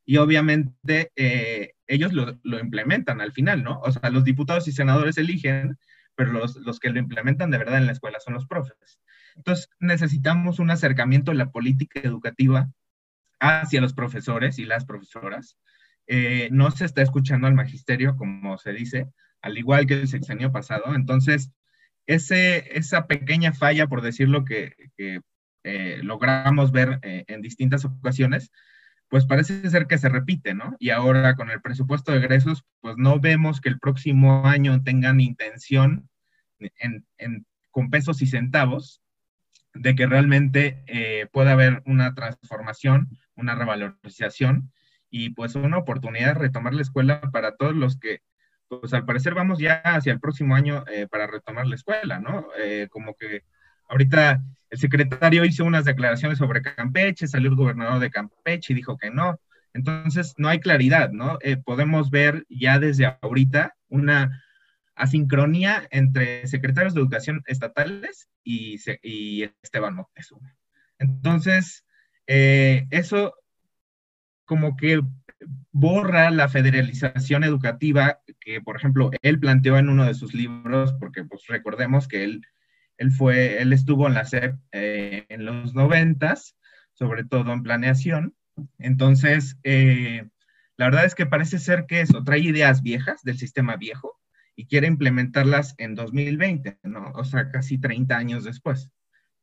Y 0.05 0.17
obviamente 0.17 1.11
eh, 1.15 1.73
ellos 1.87 2.13
lo, 2.13 2.59
implementan 2.59 3.21
al 3.21 3.31
final, 3.31 3.63
¿no? 3.63 3.79
O 3.81 3.91
sea, 3.91 4.09
los 4.09 4.23
diputados 4.23 4.67
y 4.67 4.71
senadores 4.71 5.17
eligen, 5.17 5.77
pero 6.15 6.31
los, 6.33 6.55
los 6.57 6.79
que 6.79 6.89
lo 6.89 6.99
implementan 6.99 7.51
de 7.51 7.59
verdad 7.59 7.77
en 7.77 7.85
la 7.85 7.91
escuela 7.91 8.19
son 8.19 8.33
los 8.33 8.47
profes. 8.47 8.99
Entonces, 9.35 9.69
necesitamos 9.79 10.59
un 10.59 10.71
acercamiento 10.71 11.31
en 11.31 11.37
la 11.37 11.51
política 11.51 12.01
educativa 12.01 12.69
hacia 13.39 13.81
los 13.81 13.93
profesores 13.93 14.59
y 14.59 14.65
las 14.65 14.85
profesoras, 14.85 15.57
eh, 16.11 16.49
no 16.51 16.71
se 16.71 16.85
está 16.85 17.03
escuchando 17.03 17.45
al 17.45 17.53
magisterio, 17.53 18.17
como 18.17 18.57
se 18.57 18.73
dice, 18.73 19.07
al 19.43 19.59
igual 19.59 19.85
que 19.85 19.93
el 19.93 20.07
sexenio 20.07 20.51
pasado. 20.51 20.95
Entonces, 20.95 21.51
ese, 22.07 22.75
esa 22.75 23.05
pequeña 23.05 23.53
falla, 23.53 23.85
por 23.85 24.01
decirlo, 24.01 24.43
que, 24.43 24.73
eh, 25.63 25.99
logramos 26.01 26.71
ver 26.71 26.99
eh, 27.03 27.25
en 27.27 27.43
distintas 27.43 27.85
ocasiones, 27.85 28.51
pues 29.07 29.27
parece 29.27 29.69
ser 29.69 29.85
que 29.85 29.99
se 29.99 30.09
repite, 30.09 30.55
¿no? 30.55 30.75
Y 30.79 30.89
ahora 30.89 31.35
con 31.35 31.51
el 31.51 31.61
presupuesto 31.61 32.11
de 32.11 32.17
egresos, 32.17 32.65
pues 32.81 32.97
no 32.97 33.19
vemos 33.19 33.61
que 33.61 33.69
el 33.69 33.79
próximo 33.79 34.47
año 34.47 34.81
tengan 34.81 35.19
intención 35.19 36.09
en, 36.57 37.05
en, 37.19 37.45
con 37.69 37.91
pesos 37.91 38.23
y 38.23 38.25
centavos 38.25 39.03
de 39.75 39.93
que 39.93 40.07
realmente 40.07 41.29
pueda 41.31 41.51
haber 41.51 41.83
una 41.85 42.15
transformación, 42.15 43.09
una 43.35 43.53
revalorización 43.53 44.71
y 45.09 45.31
pues 45.31 45.55
una 45.55 45.77
oportunidad 45.77 46.33
de 46.33 46.39
retomar 46.39 46.73
la 46.73 46.81
escuela 46.81 47.21
para 47.31 47.55
todos 47.55 47.75
los 47.75 47.97
que, 47.97 48.21
pues 48.67 48.93
al 48.93 49.05
parecer 49.05 49.33
vamos 49.33 49.59
ya 49.59 49.81
hacia 49.83 50.13
el 50.13 50.19
próximo 50.19 50.55
año 50.55 50.83
eh, 50.91 51.07
para 51.07 51.27
retomar 51.27 51.65
la 51.65 51.75
escuela, 51.75 52.19
¿no? 52.19 52.47
Eh, 52.57 52.87
como 52.91 53.15
que 53.15 53.43
ahorita 53.87 54.41
el 54.69 54.77
secretario 54.77 55.45
hizo 55.45 55.65
unas 55.65 55.85
declaraciones 55.85 56.37
sobre 56.37 56.61
Campeche, 56.61 57.27
salió 57.27 57.49
el 57.49 57.55
gobernador 57.55 57.99
de 57.99 58.11
Campeche 58.11 58.73
y 58.73 58.75
dijo 58.75 58.97
que 58.97 59.09
no. 59.09 59.39
Entonces, 59.73 60.35
no 60.37 60.47
hay 60.47 60.59
claridad, 60.59 61.11
¿no? 61.11 61.37
Eh, 61.41 61.57
podemos 61.57 62.11
ver 62.11 62.45
ya 62.49 62.79
desde 62.79 63.17
ahorita 63.21 63.75
una 63.87 64.43
asincronía 64.95 65.87
entre 65.91 66.45
secretarios 66.47 66.93
de 66.93 67.01
educación 67.01 67.41
estatales 67.47 68.29
y, 68.43 68.79
y 69.01 69.43
Esteban 69.63 69.95
Moctezuma. 69.95 70.55
Entonces, 70.99 71.85
eso 72.27 73.33
como 74.49 74.75
que 74.75 74.99
borra 75.71 76.31
la 76.31 76.49
federalización 76.49 77.43
educativa 77.43 78.19
que, 78.39 78.61
por 78.61 78.75
ejemplo, 78.75 79.11
él 79.21 79.39
planteó 79.39 79.77
en 79.77 79.89
uno 79.89 80.05
de 80.05 80.15
sus 80.15 80.33
libros, 80.33 80.91
porque 80.99 81.23
pues 81.23 81.45
recordemos 81.45 82.07
que 82.07 82.23
él, 82.23 82.41
él 82.97 83.11
fue, 83.11 83.61
él 83.61 83.73
estuvo 83.73 84.07
en 84.07 84.15
la 84.15 84.25
SEP 84.25 84.55
eh, 84.71 85.27
en 85.29 85.45
los 85.45 85.75
noventas, 85.75 86.57
sobre 86.93 87.25
todo 87.25 87.53
en 87.53 87.61
planeación. 87.61 88.33
Entonces, 88.79 89.59
eh, 89.61 90.27
la 90.77 90.85
verdad 90.85 91.05
es 91.05 91.13
que 91.13 91.27
parece 91.27 91.59
ser 91.59 91.85
que 91.85 92.01
eso 92.01 92.23
trae 92.23 92.39
ideas 92.39 92.81
viejas 92.81 93.21
del 93.21 93.37
sistema 93.37 93.75
viejo 93.75 94.19
y 94.55 94.65
quiere 94.65 94.87
implementarlas 94.87 95.75
en 95.77 95.93
2020, 95.93 96.79
¿no? 96.85 97.11
O 97.13 97.23
sea, 97.23 97.51
casi 97.51 97.77
30 97.77 98.17
años 98.17 98.45
después. 98.45 98.89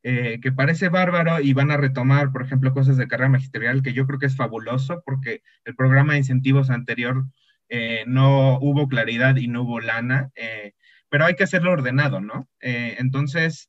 Eh, 0.08 0.38
que 0.40 0.52
parece 0.52 0.88
bárbaro 0.88 1.40
y 1.40 1.52
van 1.52 1.72
a 1.72 1.76
retomar, 1.76 2.30
por 2.30 2.42
ejemplo, 2.42 2.72
cosas 2.72 2.96
de 2.96 3.08
carrera 3.08 3.28
magisterial, 3.28 3.82
que 3.82 3.92
yo 3.92 4.06
creo 4.06 4.20
que 4.20 4.26
es 4.26 4.36
fabuloso 4.36 5.02
porque 5.04 5.42
el 5.64 5.74
programa 5.74 6.12
de 6.12 6.20
incentivos 6.20 6.70
anterior 6.70 7.24
eh, 7.68 8.04
no 8.06 8.56
hubo 8.60 8.86
claridad 8.86 9.34
y 9.34 9.48
no 9.48 9.62
hubo 9.62 9.80
lana, 9.80 10.30
eh, 10.36 10.74
pero 11.08 11.24
hay 11.24 11.34
que 11.34 11.42
hacerlo 11.42 11.72
ordenado, 11.72 12.20
¿no? 12.20 12.48
entonces, 12.60 13.68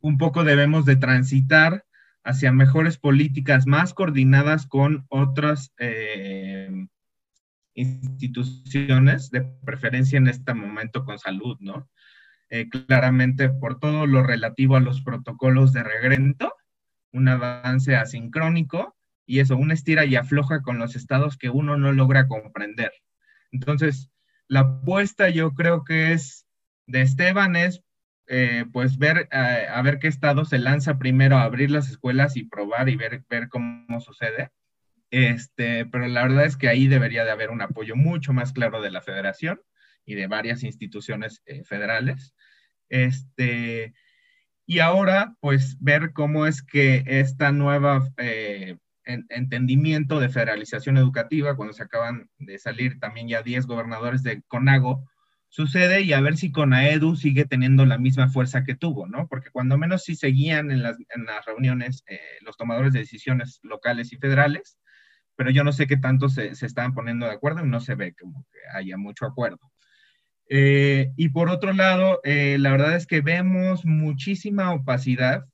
un 0.00 0.18
poco 0.18 0.44
debemos 0.44 0.84
de 0.84 0.96
transitar 0.96 1.86
hacia 2.22 2.52
mejores 2.52 2.98
políticas 2.98 3.66
más 3.66 3.94
coordinadas 3.94 4.66
con 4.66 5.06
otras 5.08 5.72
instituciones, 7.72 9.30
de 9.30 9.40
preferencia 9.64 10.18
en 10.18 10.28
este 10.28 10.52
momento 10.52 11.06
con 11.06 11.18
salud, 11.18 11.56
¿no? 11.60 11.88
Eh, 12.50 12.68
claramente 12.70 13.50
por 13.50 13.78
todo 13.78 14.06
lo 14.06 14.22
relativo 14.22 14.76
a 14.76 14.80
los 14.80 15.02
protocolos 15.02 15.74
de 15.74 15.82
regrento, 15.82 16.54
un 17.12 17.28
avance 17.28 17.94
asincrónico 17.94 18.96
y 19.26 19.40
eso, 19.40 19.56
una 19.58 19.74
estira 19.74 20.06
y 20.06 20.16
afloja 20.16 20.62
con 20.62 20.78
los 20.78 20.96
estados 20.96 21.36
que 21.36 21.50
uno 21.50 21.76
no 21.76 21.92
logra 21.92 22.26
comprender. 22.26 22.92
Entonces, 23.52 24.10
la 24.46 24.60
apuesta 24.60 25.28
yo 25.28 25.52
creo 25.52 25.84
que 25.84 26.12
es 26.12 26.46
de 26.86 27.02
Esteban 27.02 27.54
es 27.54 27.82
eh, 28.28 28.64
pues 28.72 28.96
ver 28.96 29.28
a 29.30 29.80
ver 29.82 29.98
qué 29.98 30.08
estado 30.08 30.44
se 30.46 30.58
lanza 30.58 30.98
primero 30.98 31.36
a 31.36 31.42
abrir 31.42 31.70
las 31.70 31.90
escuelas 31.90 32.36
y 32.36 32.44
probar 32.44 32.88
y 32.88 32.96
ver, 32.96 33.24
ver 33.28 33.48
cómo 33.48 34.00
sucede. 34.00 34.50
Este, 35.10 35.86
pero 35.86 36.06
la 36.08 36.22
verdad 36.22 36.44
es 36.44 36.56
que 36.56 36.68
ahí 36.68 36.88
debería 36.88 37.24
de 37.24 37.30
haber 37.30 37.50
un 37.50 37.62
apoyo 37.62 37.96
mucho 37.96 38.32
más 38.32 38.52
claro 38.52 38.80
de 38.80 38.90
la 38.90 39.02
federación 39.02 39.60
y 40.08 40.14
de 40.14 40.26
varias 40.26 40.62
instituciones 40.64 41.42
eh, 41.46 41.62
federales. 41.64 42.34
Este, 42.88 43.94
y 44.66 44.80
ahora, 44.80 45.34
pues, 45.40 45.76
ver 45.80 46.12
cómo 46.12 46.46
es 46.46 46.62
que 46.62 47.04
esta 47.06 47.52
nueva 47.52 48.08
entendimiento 49.04 50.20
de 50.20 50.28
federalización 50.28 50.98
educativa, 50.98 51.56
cuando 51.56 51.72
se 51.72 51.82
acaban 51.82 52.28
de 52.38 52.58
salir 52.58 52.98
también 53.00 53.28
ya 53.28 53.42
10 53.42 53.66
gobernadores 53.66 54.22
de 54.22 54.42
CONAGO, 54.48 55.08
sucede 55.48 56.02
y 56.02 56.12
a 56.12 56.20
ver 56.20 56.36
si 56.36 56.52
CONAEDU 56.52 57.16
sigue 57.16 57.44
teniendo 57.46 57.86
la 57.86 57.98
misma 57.98 58.28
fuerza 58.28 58.64
que 58.64 58.74
tuvo, 58.74 59.06
¿no? 59.06 59.26
Porque 59.28 59.50
cuando 59.50 59.78
menos 59.78 60.04
sí 60.04 60.14
seguían 60.14 60.70
en 60.70 60.82
las, 60.82 60.98
en 61.14 61.24
las 61.24 61.44
reuniones 61.46 62.04
eh, 62.06 62.20
los 62.42 62.56
tomadores 62.56 62.92
de 62.92 63.00
decisiones 63.00 63.60
locales 63.62 64.12
y 64.12 64.18
federales, 64.18 64.78
pero 65.36 65.50
yo 65.50 65.64
no 65.64 65.72
sé 65.72 65.86
qué 65.86 65.96
tanto 65.96 66.28
se, 66.28 66.54
se 66.54 66.66
estaban 66.66 66.94
poniendo 66.94 67.26
de 67.26 67.32
acuerdo 67.32 67.64
y 67.64 67.68
no 67.68 67.80
se 67.80 67.94
ve 67.94 68.14
como 68.14 68.44
que 68.52 68.58
haya 68.76 68.96
mucho 68.96 69.24
acuerdo. 69.24 69.72
Eh, 70.48 71.12
y 71.16 71.28
por 71.30 71.50
otro 71.50 71.72
lado, 71.72 72.20
eh, 72.24 72.56
la 72.58 72.70
verdad 72.70 72.96
es 72.96 73.06
que 73.06 73.20
vemos 73.20 73.84
muchísima 73.84 74.72
opacidad. 74.72 75.46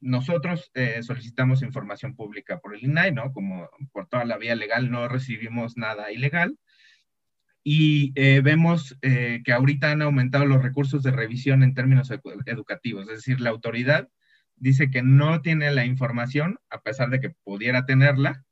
nosotros 0.00 0.70
solicitamos 1.00 1.62
información 1.62 2.14
pública 2.14 2.58
por 2.60 2.74
el 2.74 2.84
INAI, 2.84 3.12
¿no? 3.12 3.32
Como 3.32 3.70
por 3.92 4.06
toda 4.08 4.24
la 4.26 4.36
vía 4.36 4.54
legal 4.54 4.90
no 4.90 5.08
recibimos 5.08 5.76
nada 5.76 6.12
ilegal 6.12 6.58
y 7.68 8.12
eh, 8.14 8.42
vemos 8.42 8.96
eh, 9.02 9.42
que 9.44 9.52
ahorita 9.52 9.90
han 9.90 10.00
aumentado 10.00 10.46
los 10.46 10.62
recursos 10.62 11.02
de 11.02 11.10
revisión 11.10 11.64
en 11.64 11.74
términos 11.74 12.12
educativos, 12.12 13.08
es 13.08 13.16
decir, 13.16 13.40
la 13.40 13.50
autoridad 13.50 14.08
dice 14.54 14.88
que 14.88 15.02
no 15.02 15.42
tiene 15.42 15.72
la 15.72 15.84
información 15.84 16.60
a 16.70 16.82
pesar 16.82 17.10
de 17.10 17.18
que 17.18 17.30
pudiera 17.30 17.84
tenerla 17.84 18.44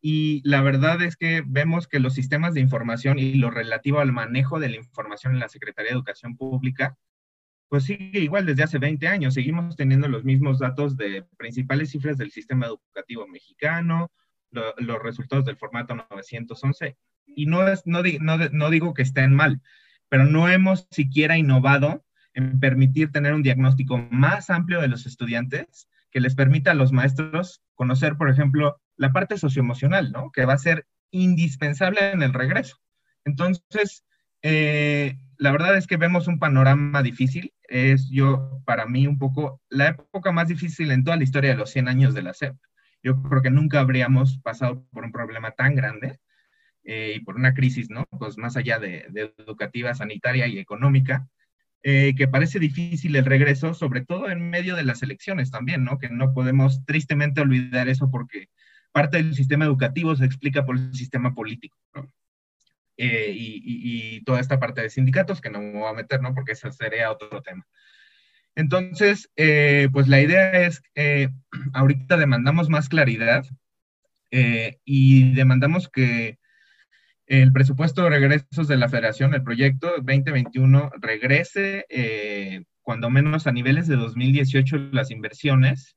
y 0.00 0.42
la 0.48 0.62
verdad 0.62 1.02
es 1.02 1.16
que 1.16 1.42
vemos 1.46 1.88
que 1.88 1.98
los 2.00 2.14
sistemas 2.14 2.54
de 2.54 2.60
información 2.60 3.18
y 3.18 3.34
lo 3.34 3.50
relativo 3.50 4.00
al 4.00 4.12
manejo 4.12 4.60
de 4.60 4.68
la 4.68 4.76
información 4.76 5.34
en 5.34 5.40
la 5.40 5.48
Secretaría 5.48 5.90
de 5.90 5.96
Educación 5.96 6.36
Pública 6.36 6.96
pues 7.68 7.84
sigue 7.84 8.20
igual 8.20 8.46
desde 8.46 8.62
hace 8.62 8.78
20 8.78 9.06
años, 9.08 9.34
seguimos 9.34 9.76
teniendo 9.76 10.08
los 10.08 10.24
mismos 10.24 10.58
datos 10.58 10.96
de 10.96 11.24
principales 11.36 11.90
cifras 11.90 12.16
del 12.16 12.30
sistema 12.30 12.66
educativo 12.66 13.26
mexicano, 13.26 14.10
los 14.50 15.02
resultados 15.02 15.44
del 15.44 15.58
formato 15.58 15.94
911 15.94 16.96
y 17.26 17.46
no, 17.46 17.68
es, 17.68 17.82
no, 17.86 18.02
no, 18.52 18.70
digo 18.70 18.94
que 18.94 19.02
estén 19.02 19.34
mal, 19.34 19.60
pero 20.08 20.24
no 20.24 20.48
hemos 20.48 20.88
siquiera 20.90 21.36
innovado 21.36 22.04
en 22.32 22.58
permitir 22.58 23.12
tener 23.12 23.34
un 23.34 23.42
diagnóstico 23.42 23.98
más 24.10 24.48
amplio 24.48 24.80
de 24.80 24.88
los 24.88 25.04
estudiantes 25.04 25.88
que 26.10 26.20
les 26.20 26.34
permita 26.34 26.70
a 26.70 26.74
los 26.74 26.92
maestros 26.92 27.62
conocer, 27.74 28.16
por 28.16 28.30
ejemplo, 28.30 28.80
la 28.98 29.12
parte 29.12 29.38
socioemocional, 29.38 30.12
¿no? 30.12 30.30
Que 30.30 30.44
va 30.44 30.52
a 30.52 30.58
ser 30.58 30.86
indispensable 31.10 32.10
en 32.10 32.22
el 32.22 32.34
regreso. 32.34 32.76
Entonces, 33.24 34.04
eh, 34.42 35.16
la 35.38 35.52
verdad 35.52 35.76
es 35.76 35.86
que 35.86 35.96
vemos 35.96 36.28
un 36.28 36.38
panorama 36.38 37.02
difícil. 37.02 37.54
Es 37.62 38.10
yo, 38.10 38.60
para 38.66 38.86
mí, 38.86 39.06
un 39.06 39.18
poco 39.18 39.62
la 39.70 39.88
época 39.88 40.32
más 40.32 40.48
difícil 40.48 40.90
en 40.90 41.04
toda 41.04 41.16
la 41.16 41.24
historia 41.24 41.50
de 41.50 41.56
los 41.56 41.70
100 41.70 41.88
años 41.88 42.14
de 42.14 42.22
la 42.22 42.34
SEP. 42.34 42.56
Yo 43.02 43.22
creo 43.22 43.40
que 43.40 43.50
nunca 43.50 43.80
habríamos 43.80 44.38
pasado 44.38 44.84
por 44.90 45.04
un 45.04 45.12
problema 45.12 45.52
tan 45.52 45.74
grande 45.76 46.18
eh, 46.84 47.14
y 47.16 47.20
por 47.20 47.36
una 47.36 47.54
crisis, 47.54 47.88
¿no? 47.90 48.06
Pues 48.18 48.36
más 48.36 48.56
allá 48.56 48.78
de, 48.78 49.06
educativa, 49.38 49.94
sanitaria 49.94 50.48
y 50.48 50.58
económica, 50.58 51.28
eh, 51.84 52.14
que 52.16 52.26
parece 52.26 52.58
difícil 52.58 53.14
el 53.14 53.24
regreso, 53.24 53.74
sobre 53.74 54.04
todo 54.04 54.28
en 54.28 54.50
medio 54.50 54.74
de 54.74 54.84
las 54.84 55.02
elecciones 55.02 55.50
también, 55.52 55.84
¿no? 55.84 55.98
Que 55.98 56.08
no 56.08 56.34
podemos 56.34 56.84
tristemente 56.84 57.40
olvidar 57.40 57.88
eso 57.88 58.10
porque 58.10 58.48
parte 58.92 59.18
del 59.18 59.34
sistema 59.34 59.64
educativo 59.64 60.14
se 60.16 60.24
explica 60.24 60.64
por 60.64 60.76
el 60.76 60.94
sistema 60.94 61.34
político. 61.34 61.76
Eh, 62.96 63.32
y, 63.34 64.24
toda 64.24 64.40
esta 64.40 64.58
parte 64.58 64.82
de 64.82 64.90
sindicatos 64.90 65.40
que 65.40 65.50
no 65.50 65.60
me 65.60 65.72
voy 65.72 65.88
a 65.88 65.94
meter, 65.94 66.20
¿no? 66.20 66.34
Porque 66.34 66.52
ese 66.52 66.70
sería 66.72 67.12
otro 67.12 67.40
tema. 67.42 67.64
Entonces, 68.56 69.30
pues 69.92 70.08
la 70.08 70.20
idea 70.20 70.66
es, 70.66 70.82
que 70.94 71.30
ahorita 71.74 72.16
demandamos 72.16 72.68
más 72.68 72.88
claridad 72.88 73.44
y 74.84 75.32
demandamos 75.34 75.88
que 75.88 76.38
el 77.28 77.52
presupuesto 77.52 78.02
de 78.02 78.10
regresos 78.10 78.68
de 78.68 78.76
la 78.76 78.88
federación, 78.88 79.34
el 79.34 79.42
proyecto 79.42 79.88
2021, 79.98 80.90
regrese 80.98 81.84
eh, 81.90 82.64
cuando 82.80 83.10
menos 83.10 83.46
a 83.46 83.52
niveles 83.52 83.86
de 83.86 83.96
2018 83.96 84.78
las 84.92 85.10
inversiones, 85.10 85.94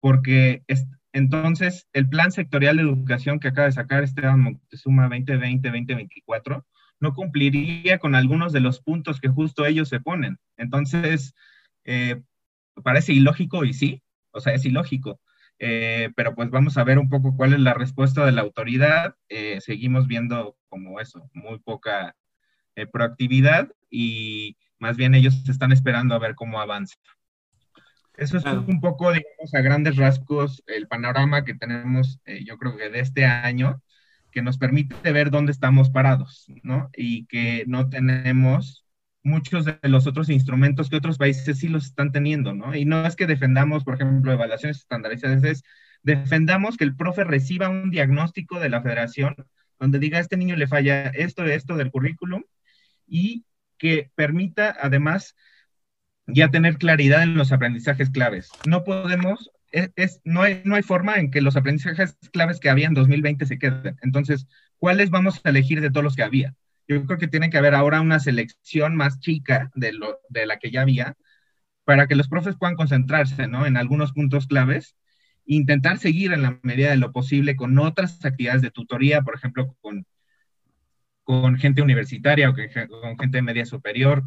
porque 0.00 0.62
entonces 1.12 1.88
el 1.92 2.08
plan 2.08 2.30
sectorial 2.30 2.76
de 2.76 2.82
educación 2.82 3.40
que 3.40 3.48
acaba 3.48 3.66
de 3.66 3.72
sacar 3.72 4.04
Esteban 4.04 4.40
Montezuma 4.40 5.08
2020-2024 5.08 6.64
no 7.00 7.14
cumpliría 7.14 7.98
con 7.98 8.14
algunos 8.14 8.52
de 8.52 8.60
los 8.60 8.80
puntos 8.80 9.20
que 9.20 9.28
justo 9.28 9.64
ellos 9.64 9.88
se 9.88 10.00
ponen. 10.00 10.38
Entonces, 10.56 11.34
eh, 11.84 12.22
parece 12.84 13.12
ilógico 13.12 13.64
y 13.64 13.72
sí, 13.72 14.02
o 14.32 14.40
sea, 14.40 14.54
es 14.54 14.64
ilógico. 14.64 15.20
Eh, 15.58 16.10
pero 16.16 16.34
pues 16.34 16.50
vamos 16.50 16.78
a 16.78 16.84
ver 16.84 16.98
un 16.98 17.08
poco 17.08 17.36
cuál 17.36 17.52
es 17.52 17.60
la 17.60 17.74
respuesta 17.74 18.24
de 18.24 18.32
la 18.32 18.42
autoridad. 18.42 19.14
Eh, 19.28 19.60
seguimos 19.60 20.06
viendo 20.06 20.56
como 20.68 21.00
eso, 21.00 21.28
muy 21.32 21.58
poca 21.58 22.14
proactividad 22.92 23.68
y 23.90 24.56
más 24.78 24.96
bien 24.96 25.14
ellos 25.14 25.46
están 25.48 25.70
esperando 25.70 26.14
a 26.14 26.18
ver 26.18 26.34
cómo 26.34 26.60
avanza. 26.60 26.96
Eso 28.20 28.36
es 28.36 28.44
un 28.44 28.80
poco, 28.80 29.12
digamos, 29.12 29.54
a 29.54 29.60
grandes 29.62 29.96
rasgos 29.96 30.62
el 30.66 30.86
panorama 30.86 31.42
que 31.42 31.54
tenemos, 31.54 32.20
yo 32.44 32.58
creo 32.58 32.76
que 32.76 32.90
de 32.90 33.00
este 33.00 33.24
año, 33.24 33.82
que 34.30 34.42
nos 34.42 34.58
permite 34.58 35.10
ver 35.10 35.30
dónde 35.30 35.52
estamos 35.52 35.88
parados, 35.88 36.46
¿no? 36.62 36.90
Y 36.94 37.24
que 37.26 37.64
no 37.66 37.88
tenemos 37.88 38.84
muchos 39.22 39.64
de 39.64 39.78
los 39.82 40.06
otros 40.06 40.28
instrumentos 40.28 40.90
que 40.90 40.96
otros 40.96 41.16
países 41.16 41.58
sí 41.58 41.68
los 41.68 41.86
están 41.86 42.12
teniendo, 42.12 42.54
¿no? 42.54 42.74
Y 42.74 42.84
no 42.84 43.06
es 43.06 43.16
que 43.16 43.26
defendamos, 43.26 43.84
por 43.84 43.94
ejemplo, 43.94 44.32
evaluaciones 44.32 44.78
estandarizadas, 44.78 45.42
es 45.42 45.62
defendamos 46.02 46.76
que 46.76 46.84
el 46.84 46.96
profe 46.96 47.24
reciba 47.24 47.70
un 47.70 47.90
diagnóstico 47.90 48.60
de 48.60 48.68
la 48.68 48.82
federación 48.82 49.34
donde 49.78 49.98
diga, 49.98 50.18
a 50.18 50.20
este 50.20 50.36
niño 50.36 50.56
le 50.56 50.66
falla 50.66 51.08
esto, 51.08 51.44
esto 51.46 51.76
del 51.76 51.90
currículum 51.90 52.44
y 53.06 53.44
que 53.78 54.10
permita 54.14 54.76
además 54.78 55.34
ya 56.34 56.50
tener 56.50 56.78
claridad 56.78 57.22
en 57.22 57.36
los 57.36 57.52
aprendizajes 57.52 58.10
claves. 58.10 58.50
No 58.66 58.84
podemos, 58.84 59.50
es, 59.72 60.20
no, 60.24 60.42
hay, 60.42 60.62
no 60.64 60.76
hay 60.76 60.82
forma 60.82 61.16
en 61.16 61.30
que 61.30 61.40
los 61.40 61.56
aprendizajes 61.56 62.16
claves 62.32 62.60
que 62.60 62.70
había 62.70 62.86
en 62.86 62.94
2020 62.94 63.46
se 63.46 63.58
queden. 63.58 63.96
Entonces, 64.02 64.46
¿cuáles 64.78 65.10
vamos 65.10 65.40
a 65.44 65.50
elegir 65.50 65.80
de 65.80 65.90
todos 65.90 66.04
los 66.04 66.16
que 66.16 66.22
había? 66.22 66.54
Yo 66.88 67.04
creo 67.04 67.18
que 67.18 67.28
tiene 67.28 67.50
que 67.50 67.58
haber 67.58 67.74
ahora 67.74 68.00
una 68.00 68.18
selección 68.18 68.96
más 68.96 69.20
chica 69.20 69.70
de, 69.74 69.92
lo, 69.92 70.18
de 70.28 70.46
la 70.46 70.58
que 70.58 70.70
ya 70.70 70.82
había 70.82 71.16
para 71.84 72.06
que 72.06 72.16
los 72.16 72.28
profes 72.28 72.56
puedan 72.56 72.76
concentrarse 72.76 73.48
¿no? 73.48 73.66
en 73.66 73.76
algunos 73.76 74.12
puntos 74.12 74.46
claves 74.46 74.96
e 75.46 75.54
intentar 75.54 75.98
seguir 75.98 76.32
en 76.32 76.42
la 76.42 76.58
medida 76.62 76.90
de 76.90 76.96
lo 76.96 77.12
posible 77.12 77.56
con 77.56 77.78
otras 77.78 78.24
actividades 78.24 78.62
de 78.62 78.70
tutoría, 78.70 79.22
por 79.22 79.34
ejemplo, 79.34 79.76
con, 79.80 80.06
con 81.24 81.56
gente 81.56 81.82
universitaria 81.82 82.50
o 82.50 82.54
con 82.54 83.18
gente 83.18 83.42
media 83.42 83.66
superior, 83.66 84.24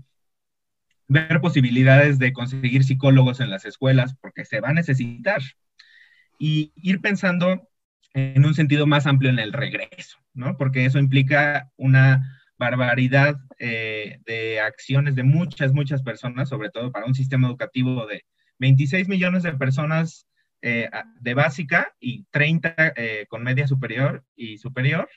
ver 1.14 1.40
posibilidades 1.40 2.20
de 2.20 2.34
conseguir 2.34 2.84
psicólogos 2.84 3.40
en 3.40 3.50
las 3.50 3.66
escuelas, 3.66 4.16
porque 4.20 4.44
se 4.44 4.60
va 4.60 4.70
a 4.70 4.74
necesitar, 4.74 5.42
y 6.38 6.74
ir 6.76 7.00
pensando 7.00 7.70
en 8.14 8.46
un 8.46 8.54
sentido 8.54 8.86
más 8.86 9.08
amplio 9.08 9.30
en 9.30 9.40
el 9.40 9.54
regreso, 9.54 10.18
¿no? 10.34 10.58
Porque 10.58 10.86
eso 10.86 11.00
implica 11.00 11.72
una 11.78 12.42
barbaridad 12.58 13.38
eh, 13.60 14.20
de 14.26 14.60
acciones 14.60 15.16
de 15.16 15.24
muchas, 15.24 15.74
muchas 15.74 16.02
personas, 16.02 16.50
sobre 16.50 16.70
todo 16.70 16.92
para 16.92 17.06
un 17.06 17.16
sistema 17.16 17.48
educativo 17.48 18.06
de 18.08 18.26
26 18.60 19.08
millones 19.08 19.44
de 19.44 19.54
personas 19.54 20.28
eh, 20.62 20.90
de 21.20 21.34
básica 21.34 21.94
y 22.00 22.26
30 22.32 22.76
eh, 22.96 23.26
con 23.28 23.44
media 23.44 23.68
superior 23.68 24.24
y 24.36 24.58
superior, 24.58 25.10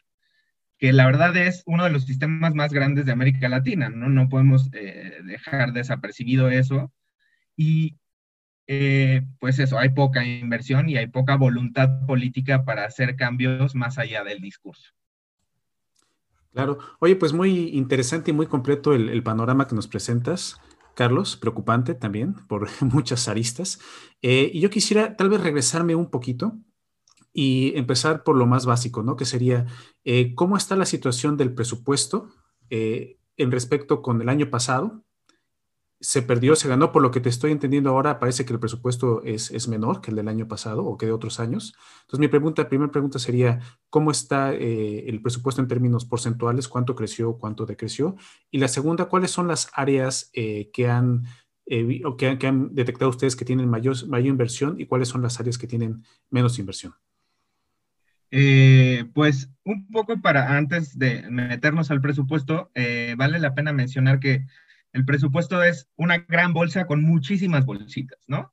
que 0.78 0.92
la 0.92 1.06
verdad 1.06 1.36
es 1.36 1.62
uno 1.66 1.84
de 1.84 1.90
los 1.90 2.04
sistemas 2.04 2.54
más 2.54 2.72
grandes 2.72 3.06
de 3.06 3.12
América 3.12 3.48
Latina, 3.48 3.88
¿no? 3.88 4.08
No 4.08 4.28
podemos 4.28 4.70
dejar 4.70 5.72
desapercibido 5.72 6.48
eso. 6.50 6.92
Y 7.56 7.96
pues 9.38 9.58
eso, 9.58 9.78
hay 9.78 9.90
poca 9.90 10.24
inversión 10.24 10.88
y 10.88 10.96
hay 10.96 11.06
poca 11.06 11.36
voluntad 11.36 12.04
política 12.06 12.64
para 12.64 12.84
hacer 12.84 13.16
cambios 13.16 13.74
más 13.74 13.96
allá 13.96 14.24
del 14.24 14.40
discurso. 14.40 14.92
Claro. 16.56 16.78
Oye, 17.00 17.16
pues 17.16 17.34
muy 17.34 17.68
interesante 17.76 18.30
y 18.30 18.34
muy 18.34 18.46
completo 18.46 18.94
el, 18.94 19.22
panorama 19.22 19.68
que 19.68 19.74
nos 19.74 19.88
presentas, 19.88 20.58
Carlos. 20.94 21.36
Preocupante 21.36 21.94
también 21.94 22.32
por 22.48 22.66
muchas 22.80 23.28
aristas. 23.28 23.78
Eh, 24.22 24.50
y 24.54 24.60
yo 24.60 24.70
quisiera 24.70 25.16
tal 25.16 25.28
vez 25.28 25.42
regresarme 25.42 25.94
un 25.94 26.08
poquito 26.10 26.56
y 27.38 27.76
empezar 27.76 28.24
por 28.24 28.34
lo 28.34 28.46
más 28.46 28.64
básico, 28.64 29.02
¿no? 29.02 29.14
Que 29.14 29.26
sería, 29.26 29.66
eh, 30.04 30.34
¿cómo 30.34 30.56
está 30.56 30.74
la 30.74 30.86
situación 30.86 31.36
del 31.36 31.52
presupuesto 31.52 32.30
eh, 32.70 33.18
en 33.36 33.52
respecto 33.52 34.00
con 34.00 34.22
el 34.22 34.30
año 34.30 34.48
pasado? 34.48 35.04
se 35.98 36.20
perdió, 36.20 36.54
se 36.56 36.68
ganó, 36.68 36.92
por 36.92 37.00
lo 37.00 37.10
que 37.10 37.20
te 37.20 37.30
estoy 37.30 37.52
entendiendo 37.52 37.88
ahora, 37.88 38.18
parece 38.18 38.44
que 38.44 38.52
el 38.52 38.58
presupuesto 38.58 39.22
es, 39.22 39.66
menor 39.66 40.02
que 40.02 40.10
el 40.10 40.16
del 40.16 40.28
año 40.28 40.46
pasado 40.46 40.84
o 40.84 40.98
que 40.98 41.06
de 41.06 41.12
otros 41.12 41.40
años. 41.40 41.74
Entonces, 42.02 42.20
mi 42.20 42.28
pregunta, 42.28 42.68
primera 42.68 42.92
pregunta 42.92 43.18
sería, 43.18 43.60
¿cómo 43.88 44.10
está 44.10 44.52
eh, 44.52 45.08
el 45.08 45.22
presupuesto 45.22 45.62
en 45.62 45.68
términos 45.68 46.04
porcentuales? 46.04 46.68
¿Cuánto 46.68 46.94
creció, 46.94 47.38
cuánto 47.38 47.64
decreció? 47.64 48.16
Y 48.50 48.58
la 48.58 48.68
segunda, 48.68 49.06
¿cuáles 49.06 49.30
son 49.30 49.48
las 49.48 49.70
áreas 49.72 50.30
que, 50.34 50.88
han, 50.88 51.24
han, 51.70 52.74
detectado 52.74 53.08
ustedes 53.08 53.34
que 53.34 53.46
tienen 53.46 53.68
mayor, 53.70 54.06
mayor 54.06 54.28
inversión 54.28 54.78
y 54.78 54.84
cuáles 54.84 55.08
son 55.08 55.22
las 55.22 55.40
áreas 55.40 55.56
que 55.56 55.66
tienen 55.66 56.04
menos 56.30 56.58
inversión? 56.58 56.92
Pues 58.30 59.50
un 59.64 59.88
poco 59.88 60.20
para 60.20 60.56
antes 60.56 60.98
de 60.98 61.22
meternos 61.30 61.90
al 61.90 62.00
presupuesto, 62.00 62.70
vale 63.16 63.38
la 63.38 63.54
pena 63.54 63.72
mencionar 63.72 64.20
que 64.20 64.44
el 64.92 65.04
presupuesto 65.04 65.62
es 65.62 65.88
una 65.96 66.18
gran 66.18 66.52
bolsa 66.52 66.86
con 66.86 67.02
muchísimas 67.02 67.66
bolsitas, 67.66 68.18
¿no? 68.26 68.52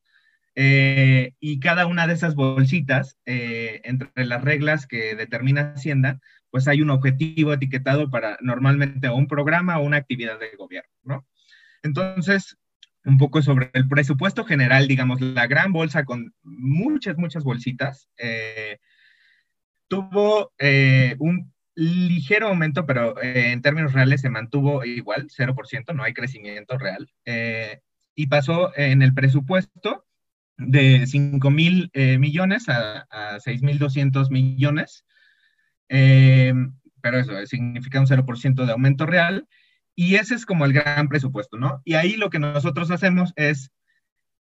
Eh, 0.55 1.33
y 1.39 1.59
cada 1.59 1.87
una 1.87 2.05
de 2.05 2.13
esas 2.13 2.35
bolsitas, 2.35 3.17
eh, 3.25 3.81
entre 3.85 4.25
las 4.25 4.43
reglas 4.43 4.85
que 4.85 5.15
determina 5.15 5.73
Hacienda, 5.73 6.19
pues 6.51 6.67
hay 6.67 6.81
un 6.81 6.91
objetivo 6.91 7.53
etiquetado 7.53 8.11
para 8.11 8.37
normalmente 8.41 9.09
un 9.09 9.27
programa 9.27 9.79
o 9.79 9.83
una 9.83 9.97
actividad 9.97 10.39
de 10.39 10.55
gobierno, 10.55 10.91
¿no? 11.03 11.25
Entonces, 11.81 12.57
un 13.05 13.17
poco 13.17 13.41
sobre 13.41 13.71
el 13.73 13.87
presupuesto 13.87 14.45
general, 14.45 14.87
digamos, 14.87 15.19
la 15.21 15.47
gran 15.47 15.73
bolsa 15.73 16.05
con 16.05 16.33
muchas, 16.43 17.17
muchas 17.17 17.43
bolsitas, 17.43 18.07
eh, 18.17 18.79
tuvo 19.93 20.51
un 21.19 21.53
ligero 21.75 22.47
aumento, 22.47 22.85
pero 22.85 23.21
eh, 23.21 23.51
en 23.51 23.61
términos 23.61 23.93
reales 23.93 24.21
se 24.21 24.29
mantuvo 24.29 24.83
igual, 24.83 25.27
0%, 25.29 25.93
no 25.93 26.03
hay 26.03 26.13
crecimiento 26.13 26.77
real. 26.77 27.09
Eh, 27.25 27.81
y 28.15 28.27
pasó 28.27 28.75
en 28.77 29.01
el 29.01 29.13
presupuesto 29.13 30.05
de 30.57 31.07
5 31.07 31.49
mil 31.49 31.89
eh, 31.93 32.19
millones 32.19 32.69
a, 32.69 33.07
a 33.09 33.39
6 33.39 33.63
mil 33.63 33.79
200 33.79 34.29
millones. 34.29 35.05
pero 35.87 37.19
eso 37.19 37.45
significa 37.45 37.99
un 37.99 38.07
0% 38.07 38.65
de 38.65 38.71
aumento 38.71 39.05
real. 39.05 39.47
Y 39.95 40.15
ese 40.15 40.35
es 40.35 40.45
como 40.45 40.65
el 40.65 40.73
gran 40.73 41.07
presupuesto, 41.07 41.57
¿no? 41.57 41.81
Y 41.85 41.93
ahí 41.95 42.15
lo 42.15 42.29
que 42.29 42.39
nosotros 42.39 42.89
hacemos 42.89 43.33
es, 43.35 43.71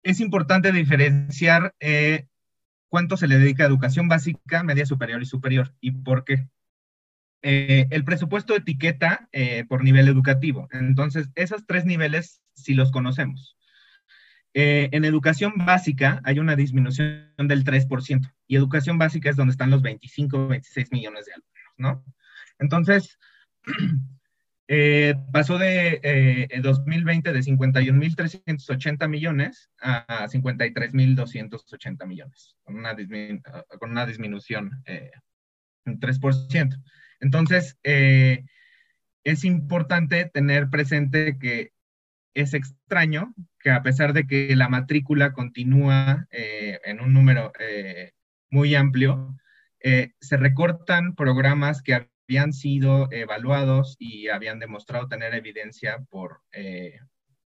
es 0.03 0.19
importante 0.19 0.71
diferenciar 0.71 1.75
cuánto 2.95 3.17
se 3.17 3.27
le 3.27 3.37
dedica 3.37 3.63
a 3.63 3.67
educación 3.67 4.07
básica, 4.07 4.63
media 4.63 4.85
superior 4.85 5.21
y 5.21 5.25
superior. 5.25 5.75
¿Y 5.81 5.91
por 5.91 6.23
qué? 6.23 6.47
Eh, 7.41 7.87
el 7.91 8.05
presupuesto 8.05 8.55
etiqueta 8.55 9.27
eh, 9.33 9.65
por 9.67 9.83
nivel 9.83 10.07
educativo. 10.07 10.69
Entonces, 10.71 11.27
esos 11.35 11.67
tres 11.67 11.83
niveles 11.83 12.41
sí 12.53 12.73
los 12.73 12.93
conocemos. 12.93 13.57
Eh, 14.53 14.87
en 14.93 15.03
educación 15.03 15.55
básica 15.57 16.21
hay 16.23 16.39
una 16.39 16.55
disminución 16.55 17.33
del 17.37 17.65
3%, 17.65 18.31
y 18.47 18.55
educación 18.55 18.97
básica 18.97 19.29
es 19.29 19.35
donde 19.35 19.51
están 19.51 19.71
los 19.71 19.81
25, 19.81 20.47
26 20.47 20.93
millones 20.93 21.25
de 21.25 21.33
alumnos, 21.33 21.73
¿no? 21.75 22.05
Entonces, 22.59 23.19
pasó 25.31 25.57
de 25.57 26.49
2020 26.61 27.31
de 27.31 27.39
51.380 27.39 29.07
millones 29.07 29.69
a 29.79 30.27
53.280 30.27 32.07
millones, 32.07 32.55
con 32.63 32.75
una, 32.75 32.95
con 33.79 33.91
una 33.91 34.05
disminución 34.05 34.83
un 35.85 35.99
3%. 35.99 36.81
Entonces, 37.19 37.77
eh, 37.83 38.45
es 39.23 39.43
importante 39.43 40.25
tener 40.25 40.69
presente 40.69 41.37
que 41.39 41.71
es 42.33 42.53
extraño 42.53 43.33
que 43.59 43.71
a 43.71 43.81
pesar 43.81 44.13
de 44.13 44.27
que 44.27 44.55
la 44.55 44.69
matrícula 44.69 45.33
continúa 45.33 46.27
eh, 46.31 46.79
en 46.83 46.99
un 46.99 47.13
número 47.13 47.51
eh, 47.59 48.11
muy 48.49 48.75
amplio, 48.75 49.37
se 50.19 50.37
recortan 50.37 51.13
programas 51.13 51.83
que 51.83 52.09
habían 52.27 52.53
sido 52.53 53.07
evaluados 53.11 53.95
y 53.99 54.29
habían 54.29 54.59
demostrado 54.59 55.07
tener 55.07 55.33
evidencia 55.33 56.03
por 56.09 56.41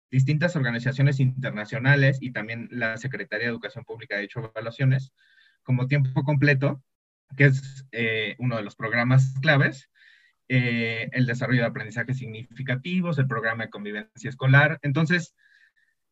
distintas 0.10 0.56
organizaciones 0.56 1.20
internacionales 1.20 2.18
y 2.22 2.32
también 2.32 2.68
la 2.72 2.98
Secretaría 2.98 3.48
de 3.48 3.52
Educación 3.52 3.84
Pública 3.86 4.16
ha 4.16 4.22
hecho 4.22 4.52
evaluaciones 4.56 5.12
como 5.64 5.88
tiempo 5.88 6.24
completo 6.24 6.84
que 7.36 7.46
es 7.46 7.86
eh, 7.92 8.36
uno 8.40 8.58
de 8.58 8.64
los 8.64 8.76
programas 8.76 9.34
claves, 9.42 9.90
eh, 10.48 11.10
el 11.14 11.26
desarrollo 11.26 11.62
de 11.62 11.68
aprendizajes 11.68 12.18
significativos, 12.18 13.18
el 13.18 13.28
programa 13.28 13.66
de 13.66 13.70
convivencia 13.70 14.30
escolar. 14.30 14.80
Entonces, 14.82 15.36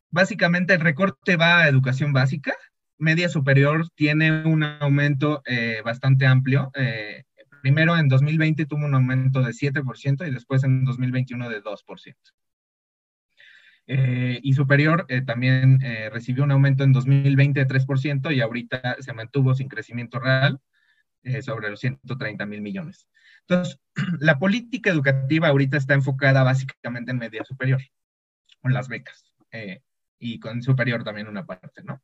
básicamente 0.10 0.74
el 0.74 0.80
recorte 0.80 1.36
va 1.36 1.62
a 1.62 1.68
educación 1.68 2.14
básica, 2.14 2.56
media 2.98 3.30
superior 3.30 3.88
tiene 3.96 4.44
un 4.46 4.64
aumento 4.64 5.42
eh, 5.46 5.82
bastante 5.84 6.26
amplio. 6.26 6.72
Primero 7.62 7.98
en 7.98 8.08
2020 8.08 8.66
tuvo 8.66 8.86
un 8.86 8.96
aumento 8.96 9.42
de 9.42 9.52
7% 9.54 10.28
y 10.28 10.32
después 10.32 10.64
en 10.64 10.84
2021 10.84 11.50
de 11.50 11.64
2%. 11.64 12.16
y 13.88 14.54
superior 14.54 15.06
también 15.26 15.80
recibió 16.12 16.44
un 16.44 16.52
aumento 16.52 16.84
en 16.84 16.94
2020 16.94 17.60
de 17.60 17.68
3% 17.68 18.34
y 18.34 18.42
ahorita 18.42 18.98
se 19.00 19.14
mantuvo 19.14 19.54
sin 19.54 19.68
crecimiento 19.68 20.20
real. 20.20 20.62
Eh, 21.24 21.44
sobre 21.44 21.70
los 21.70 21.80
130 21.80 22.48
mil 22.48 22.62
millones. 22.62 23.08
Entonces, 23.42 23.80
la 24.20 24.40
política 24.40 24.90
educativa 24.90 25.50
ahorita 25.50 25.78
está 25.78 25.94
enfocada 25.94 26.42
básicamente 26.42 27.12
en 27.12 27.20
media 27.20 27.44
superior, 27.44 27.80
con 28.60 28.74
las 28.74 28.88
becas, 28.88 29.32
eh, 29.52 29.84
y 30.18 30.40
con 30.40 30.64
superior 30.64 31.04
también 31.04 31.28
una 31.28 31.46
parte, 31.46 31.84
¿no? 31.84 32.02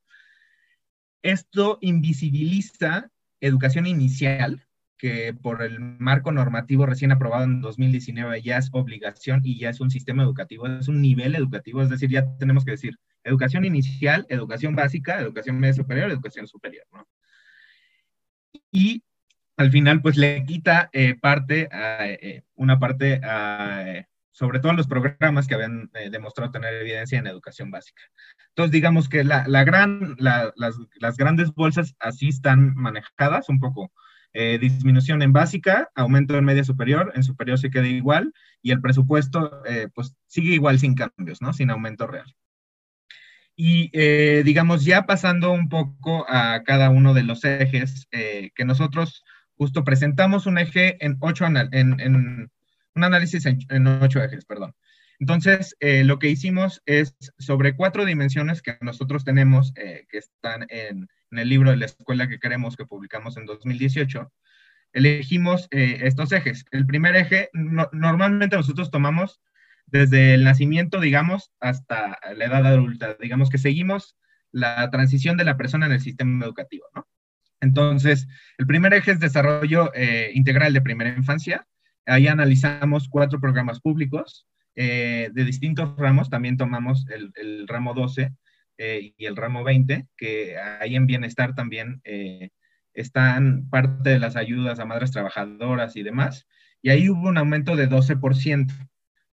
Esto 1.23 1.79
invisibiliza 1.81 3.09
educación 3.41 3.87
inicial, 3.87 4.66
que 4.97 5.33
por 5.33 5.61
el 5.61 5.79
marco 5.79 6.31
normativo 6.31 6.85
recién 6.85 7.11
aprobado 7.11 7.43
en 7.43 7.61
2019 7.61 8.41
ya 8.41 8.57
es 8.57 8.69
obligación 8.71 9.41
y 9.43 9.59
ya 9.59 9.69
es 9.69 9.79
un 9.79 9.91
sistema 9.91 10.23
educativo, 10.23 10.67
es 10.67 10.87
un 10.87 11.01
nivel 11.01 11.35
educativo, 11.35 11.81
es 11.81 11.89
decir, 11.89 12.09
ya 12.09 12.25
tenemos 12.37 12.65
que 12.65 12.71
decir 12.71 12.97
educación 13.23 13.65
inicial, 13.65 14.25
educación 14.29 14.75
básica, 14.75 15.19
educación 15.19 15.59
media 15.59 15.73
superior, 15.73 16.09
educación 16.09 16.47
superior, 16.47 16.85
¿no? 16.91 17.07
Y 18.71 19.03
al 19.57 19.71
final 19.71 20.01
pues 20.01 20.17
le 20.17 20.43
quita 20.45 20.89
eh, 20.93 21.15
parte, 21.19 21.67
eh, 21.71 22.43
una 22.55 22.79
parte, 22.79 23.19
sobre 24.31 24.59
todo 24.59 24.73
los 24.73 24.87
programas 24.87 25.47
que 25.47 25.55
habían 25.55 25.89
eh, 25.95 26.11
demostrado 26.11 26.51
tener 26.51 26.75
evidencia 26.75 27.17
en 27.17 27.25
educación 27.25 27.71
básica. 27.71 28.03
Entonces 28.49 28.71
digamos 28.71 29.09
que 29.09 29.23
la, 29.23 29.43
gran, 29.63 30.15
las, 30.19 30.53
las, 30.55 31.17
grandes 31.17 31.51
bolsas 31.53 31.95
así 31.99 32.29
están 32.29 32.75
manejadas, 32.75 33.49
un 33.49 33.59
poco 33.59 33.91
disminución 34.33 35.23
en 35.23 35.33
básica, 35.33 35.89
aumento 35.95 36.37
en 36.37 36.45
media 36.45 36.63
superior, 36.63 37.11
en 37.15 37.23
superior 37.23 37.57
se 37.57 37.71
queda 37.71 37.87
igual 37.87 38.33
y 38.61 38.71
el 38.71 38.81
presupuesto 38.81 39.63
pues 39.95 40.15
sigue 40.27 40.53
igual 40.53 40.77
sin 40.77 40.93
cambios, 40.93 41.41
¿no? 41.41 41.53
Sin 41.53 41.71
aumento 41.71 42.05
real. 42.05 42.35
Y 43.55 43.89
digamos, 44.43 44.85
ya 44.85 45.07
pasando 45.07 45.51
un 45.51 45.69
poco 45.69 46.25
a 46.29 46.63
cada 46.63 46.91
uno 46.91 47.15
de 47.15 47.23
los 47.23 47.43
ejes 47.45 48.07
que 48.11 48.65
nosotros 48.65 49.23
justo 49.57 49.83
presentamos 49.83 50.45
un 50.45 50.57
eje 50.57 51.03
en 51.03 51.17
ocho, 51.19 51.45
en, 51.45 52.49
un 52.95 53.03
análisis 53.03 53.45
en, 53.45 53.87
ocho 53.87 54.23
ejes, 54.23 54.45
perdón. 54.45 54.73
Entonces, 55.19 55.75
eh, 55.79 56.03
lo 56.03 56.19
que 56.19 56.29
hicimos 56.29 56.83
es 56.85 57.15
sobre 57.39 57.75
cuatro 57.75 58.05
dimensiones 58.05 58.61
que 58.61 58.77
nosotros 58.81 59.25
tenemos, 59.25 59.73
eh, 59.75 60.05
que 60.09 60.19
están 60.19 60.67
en, 60.69 61.07
el 61.31 61.49
libro 61.49 61.71
de 61.71 61.77
la 61.77 61.85
escuela 61.85 62.27
que 62.27 62.39
queremos, 62.39 62.75
que 62.75 62.85
publicamos 62.85 63.37
en 63.37 63.45
2018, 63.45 64.31
elegimos 64.93 65.67
eh, 65.71 65.99
estos 66.03 66.31
ejes. 66.31 66.65
El 66.71 66.85
primer 66.85 67.15
eje, 67.15 67.49
normalmente 67.53 68.55
nosotros 68.55 68.91
tomamos 68.91 69.41
desde 69.85 70.33
el 70.33 70.43
nacimiento, 70.43 70.99
digamos, 70.99 71.51
hasta 71.59 72.17
la 72.35 72.45
edad 72.45 72.65
adulta. 72.65 73.15
Digamos 73.19 73.49
que 73.49 73.57
seguimos 73.57 74.15
la 74.51 74.89
transición 74.89 75.37
de 75.37 75.45
la 75.45 75.57
persona 75.57 75.85
en 75.85 75.93
el 75.93 76.01
sistema 76.01 76.45
educativo, 76.45 76.85
¿no? 76.95 77.07
Entonces, 77.59 78.27
el 78.57 78.67
primer 78.67 78.93
eje 78.93 79.11
es 79.11 79.19
desarrollo 79.19 79.91
eh, 79.95 80.31
integral 80.33 80.73
de 80.73 80.81
primera 80.81 81.09
infancia. 81.09 81.67
Ahí 82.05 82.27
analizamos 82.27 83.09
cuatro 83.09 83.39
programas 83.39 83.79
públicos 83.79 84.47
eh, 84.75 85.29
de 85.33 85.43
distintos 85.43 85.97
ramos. 85.97 86.29
También 86.29 86.57
tomamos 86.57 87.05
el, 87.09 87.67
ramo 87.67 87.93
12 87.93 88.31
eh, 88.77 89.13
y 89.17 89.25
el 89.25 89.35
ramo 89.35 89.63
20, 89.63 90.07
que 90.17 90.57
ahí 90.57 90.95
en 90.95 91.07
bienestar 91.07 91.55
también 91.55 92.01
están 92.93 93.69
parte 93.69 94.11
de 94.11 94.19
las 94.19 94.35
ayudas 94.35 94.79
a 94.79 94.85
madres 94.85 95.11
trabajadoras 95.11 95.95
y 95.95 96.03
demás. 96.03 96.47
y 96.81 96.89
ahí 96.89 97.09
hubo 97.09 97.29
un 97.29 97.37
aumento 97.37 97.75
de 97.75 97.89
12%, 97.89 98.71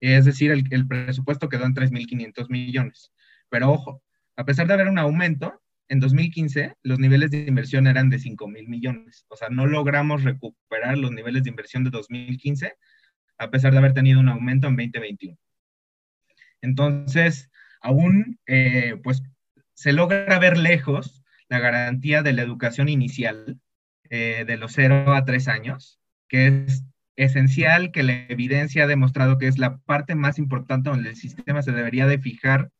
es 0.01 0.25
decir, 0.25 0.51
el, 0.51 0.65
el 0.71 0.87
presupuesto 0.87 1.49
quedó 1.49 1.65
en 1.65 1.75
3.500 1.75 2.49
millones. 2.51 3.13
Pero 3.49 3.71
ojo, 3.71 4.03
a 4.37 4.45
pesar 4.45 4.67
de 4.67 4.75
haber 4.75 4.89
un 4.89 4.99
aumento, 4.99 5.63
en 5.89 6.01
2015 6.01 6.75
los 6.83 6.99
niveles 6.99 7.31
de 7.31 7.47
inversión 7.47 7.87
eran 7.87 8.11
de 8.11 8.19
5 8.19 8.49
mil 8.49 8.69
millones. 8.69 9.27
O 9.29 9.37
sea, 9.37 9.49
no 9.49 9.67
logramos 9.67 10.25
recuperar 10.25 10.99
los 10.99 11.13
niveles 11.13 11.45
de 11.45 11.51
inversión 11.51 11.85
de 11.85 11.91
2015 11.91 12.73
a 13.39 13.51
pesar 13.51 13.73
de 13.73 13.79
haber 13.79 13.95
tenido 13.95 14.21
un 14.21 14.29
aumento 14.29 14.69
en 14.69 14.77
2021. 14.77 15.37
Entonces, 16.63 17.51
aún, 17.81 18.39
eh, 18.47 18.99
pues, 19.03 19.23
se 19.75 19.93
logra 19.93 20.39
ver 20.39 20.57
lejos 20.57 21.23
la 21.49 21.59
garantía 21.59 22.23
de 22.23 22.33
la 22.33 22.43
educación 22.43 22.89
inicial 22.89 23.61
eh, 24.11 24.45
de 24.47 24.57
los 24.57 24.73
0 24.73 25.15
a 25.15 25.25
3 25.25 25.49
años, 25.49 26.01
que 26.29 26.65
es 26.67 26.85
esencial, 27.17 27.93
que 27.93 28.03
la 28.03 28.27
evidencia 28.29 28.85
ha 28.85 28.89
demostrado 28.89 29.39
que 29.39 29.47
es 29.47 29.59
la 29.59 29.79
parte 29.79 30.15
más 30.15 30.39
importante 30.39 30.91
donde 30.91 31.11
el 31.11 31.17
sistema 31.17 31.63
se 31.63 31.73
debería 31.73 32.07
de 32.07 32.19
fijar 32.19 32.71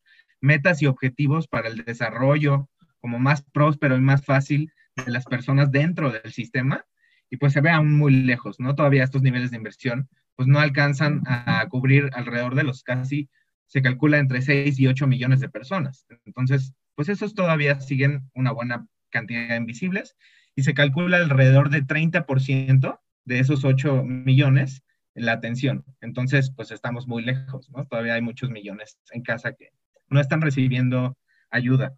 metas 0.41 0.83
y 0.83 0.87
objetivos 0.87 1.49
para 1.49 1.69
el 1.69 1.85
desarrollo 1.85 2.69
como 3.01 3.19
más 3.19 3.43
próspero 3.43 3.97
y 3.97 4.01
más 4.01 4.25
fácil 4.25 4.73
de 4.97 5.11
las 5.11 5.25
personas 5.25 5.71
dentro 5.71 6.11
del 6.11 6.33
sistema 6.33 6.85
y 7.31 7.37
pues 7.37 7.53
se 7.53 7.61
ve 7.61 7.71
aún 7.71 7.95
muy 7.95 8.13
lejos, 8.13 8.61
¿no? 8.61 8.75
Todavía 8.75 9.05
estos 9.05 9.23
niveles 9.23 9.51
de 9.51 9.57
inversión 9.57 10.09
pues 10.37 10.49
no 10.49 10.59
alcanzan 10.59 11.23
a 11.27 11.67
cubrir 11.69 12.11
alrededor 12.13 12.55
de 12.55 12.65
los 12.65 12.83
casi, 12.83 13.29
se 13.67 13.83
calcula 13.83 14.19
entre 14.19 14.43
6 14.43 14.79
y 14.79 14.87
8 14.87 15.07
millones 15.07 15.41
de 15.41 15.49
personas. 15.49 16.07
Entonces, 16.25 16.75
pues 16.95 17.09
esos 17.09 17.35
todavía 17.35 17.81
siguen 17.81 18.31
una 18.35 18.53
buena 18.53 18.87
cantidad 19.11 19.49
de 19.49 19.57
invisibles 19.57 20.17
y 20.55 20.63
se 20.63 20.75
calcula 20.75 21.17
alrededor 21.19 21.71
de 21.71 21.83
30% 21.83 23.01
de 23.25 23.39
esos 23.39 23.65
8 23.65 24.05
millones 24.05 24.83
la 25.15 25.33
atención. 25.33 25.85
Entonces, 26.01 26.53
pues 26.55 26.71
estamos 26.71 27.07
muy 27.07 27.25
lejos, 27.25 27.71
¿no? 27.71 27.87
Todavía 27.87 28.15
hay 28.15 28.23
muchos 28.23 28.51
millones 28.51 28.99
en 29.13 29.23
casa 29.23 29.53
que 29.53 29.71
no 30.09 30.21
están 30.21 30.41
recibiendo 30.41 31.17
ayuda. 31.51 31.95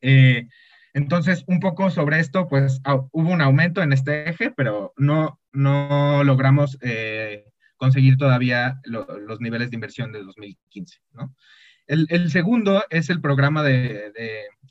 Eh, 0.00 0.48
entonces, 0.92 1.44
un 1.46 1.60
poco 1.60 1.90
sobre 1.90 2.20
esto, 2.20 2.48
pues 2.48 2.80
hubo 3.12 3.30
un 3.30 3.42
aumento 3.42 3.82
en 3.82 3.92
este 3.92 4.30
eje, 4.30 4.50
pero 4.50 4.94
no, 4.96 5.40
no 5.52 6.24
logramos 6.24 6.78
eh, 6.80 7.44
conseguir 7.76 8.16
todavía 8.16 8.80
los 8.84 9.40
niveles 9.40 9.70
de 9.70 9.76
inversión 9.76 10.12
de 10.12 10.22
2015. 10.22 11.00
¿no? 11.14 11.34
El, 11.86 12.30
segundo 12.30 12.84
es 12.90 13.10
el 13.10 13.20
programa 13.20 13.62
de, 13.62 14.12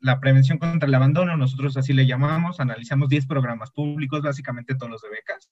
la 0.02 0.20
prevención 0.20 0.58
contra 0.58 0.88
el 0.88 0.96
abandono, 0.96 1.38
nosotros 1.38 1.78
así 1.78 1.94
le 1.94 2.06
llamamos, 2.06 2.60
analizamos 2.60 3.10
10 3.10 3.26
programas 3.28 3.72
públicos, 3.72 4.22
básicamente 4.22 4.76
todos 4.76 4.92
los 4.92 5.02
de 5.02 5.10
becas. 5.10 5.50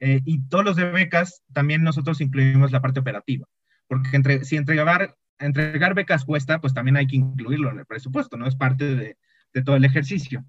Eh, 0.00 0.20
y 0.24 0.48
todos 0.48 0.64
los 0.64 0.76
de 0.76 0.90
becas 0.90 1.42
también 1.52 1.82
nosotros 1.82 2.20
incluimos 2.20 2.72
la 2.72 2.80
parte 2.80 3.00
operativa, 3.00 3.46
porque 3.86 4.44
si 4.44 4.56
entregar 4.56 5.14
entregar 5.38 5.94
becas 5.94 6.24
cuesta, 6.24 6.60
pues 6.60 6.74
también 6.74 6.96
hay 6.96 7.06
que 7.06 7.16
incluirlo 7.16 7.70
en 7.70 7.78
el 7.78 7.86
presupuesto, 7.86 8.36
¿no? 8.36 8.46
Es 8.46 8.56
parte 8.56 8.94
de, 8.94 9.16
de 9.52 9.62
todo 9.62 9.76
el 9.76 9.84
ejercicio. 9.84 10.44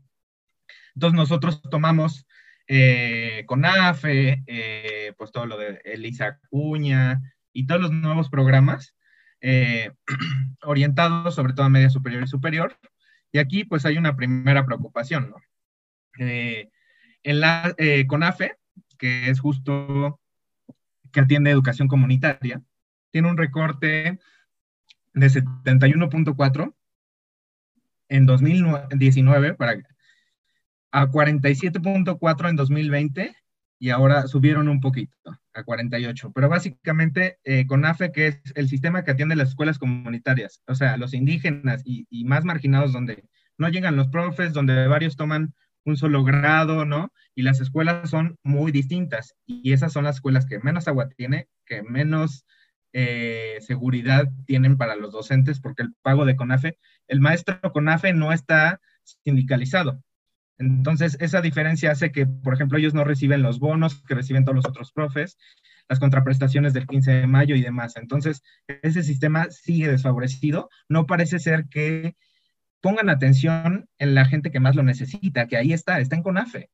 Entonces 0.95 1.15
nosotros 1.15 1.61
tomamos 1.61 2.27
eh, 2.73 3.43
con 3.47 3.65
AFE, 3.65 4.45
eh, 4.47 5.13
pues 5.17 5.33
todo 5.33 5.45
lo 5.45 5.57
de 5.57 5.81
Elisa 5.83 6.39
Cuña 6.49 7.21
y 7.51 7.65
todos 7.65 7.81
los 7.81 7.91
nuevos 7.91 8.29
programas 8.29 8.95
eh, 9.41 9.91
orientados 10.63 11.35
sobre 11.35 11.51
todo 11.51 11.65
a 11.65 11.69
media 11.69 11.89
superior 11.89 12.23
y 12.23 12.27
superior. 12.27 12.77
Y 13.33 13.39
aquí 13.39 13.65
pues 13.65 13.85
hay 13.85 13.97
una 13.97 14.15
primera 14.15 14.65
preocupación, 14.65 15.33
en 16.17 17.39
la, 17.41 17.75
con 18.07 18.23
AFE, 18.23 18.55
que 18.97 19.29
es 19.29 19.41
justo 19.41 20.21
que 21.11 21.19
atiende 21.19 21.51
educación 21.51 21.89
comunitaria, 21.89 22.61
tiene 23.11 23.29
un 23.29 23.37
recorte 23.37 24.17
de 25.13 25.27
71.4 25.27 26.73
en 28.07 28.25
2019 28.25 29.55
para, 29.55 29.73
a 30.91 31.07
47.4 31.07 32.49
en 32.49 32.55
2020 32.55 33.35
y 33.79 33.89
ahora 33.89 34.27
subieron 34.27 34.67
un 34.67 34.79
poquito 34.79 35.39
a 35.53 35.63
48. 35.63 36.31
Pero 36.33 36.49
básicamente 36.49 37.39
eh, 37.43 37.65
con 37.65 37.83
AFE, 37.83 38.11
que 38.11 38.27
es 38.27 38.41
el 38.55 38.69
sistema 38.69 39.03
que 39.03 39.11
atiende 39.11 39.35
las 39.35 39.49
escuelas 39.49 39.79
comunitarias, 39.79 40.61
o 40.67 40.75
sea, 40.75 40.97
los 40.97 41.13
indígenas 41.13 41.81
y, 41.83 42.05
y, 42.09 42.25
más 42.25 42.45
marginados 42.45 42.93
donde 42.93 43.23
no 43.57 43.69
llegan 43.69 43.95
los 43.95 44.09
profes, 44.09 44.53
donde 44.53 44.87
varios 44.87 45.15
toman 45.15 45.55
un 45.83 45.97
solo 45.97 46.23
grado, 46.23 46.85
¿no? 46.85 47.11
Y 47.33 47.41
las 47.41 47.59
escuelas 47.59 48.09
son 48.09 48.37
muy 48.43 48.71
distintas 48.71 49.35
y 49.47 49.73
esas 49.73 49.93
son 49.93 50.03
las 50.03 50.17
escuelas 50.17 50.45
que 50.45 50.59
menos 50.59 50.87
agua 50.87 51.09
tiene, 51.09 51.47
que 51.65 51.81
menos 51.81 52.45
eh, 52.93 53.57
seguridad 53.61 54.25
tienen 54.45 54.77
para 54.77 54.95
los 54.95 55.11
docentes 55.11 55.59
porque 55.59 55.83
el 55.83 55.93
pago 56.01 56.25
de 56.25 56.35
CONAFE, 56.35 56.77
el 57.07 57.21
maestro 57.21 57.59
CONAFE 57.71 58.13
no 58.13 58.31
está 58.31 58.79
sindicalizado. 59.23 60.03
Entonces, 60.61 61.17
esa 61.19 61.41
diferencia 61.41 61.91
hace 61.91 62.11
que, 62.11 62.25
por 62.25 62.53
ejemplo, 62.53 62.77
ellos 62.77 62.93
no 62.93 63.03
reciben 63.03 63.41
los 63.41 63.59
bonos 63.59 64.01
que 64.03 64.15
reciben 64.15 64.45
todos 64.45 64.55
los 64.55 64.67
otros 64.67 64.91
profes, 64.91 65.37
las 65.89 65.99
contraprestaciones 65.99 66.73
del 66.73 66.87
15 66.87 67.11
de 67.11 67.27
mayo 67.27 67.55
y 67.55 67.61
demás. 67.61 67.97
Entonces, 67.97 68.43
ese 68.67 69.03
sistema 69.03 69.49
sigue 69.49 69.89
desfavorecido. 69.89 70.69
No 70.87 71.05
parece 71.05 71.39
ser 71.39 71.65
que 71.69 72.15
pongan 72.81 73.09
atención 73.09 73.87
en 73.97 74.15
la 74.15 74.25
gente 74.25 74.51
que 74.51 74.59
más 74.59 74.75
lo 74.75 74.83
necesita, 74.83 75.47
que 75.47 75.57
ahí 75.57 75.73
está, 75.73 75.99
está 75.99 76.15
en 76.15 76.23
CONAFE 76.23 76.69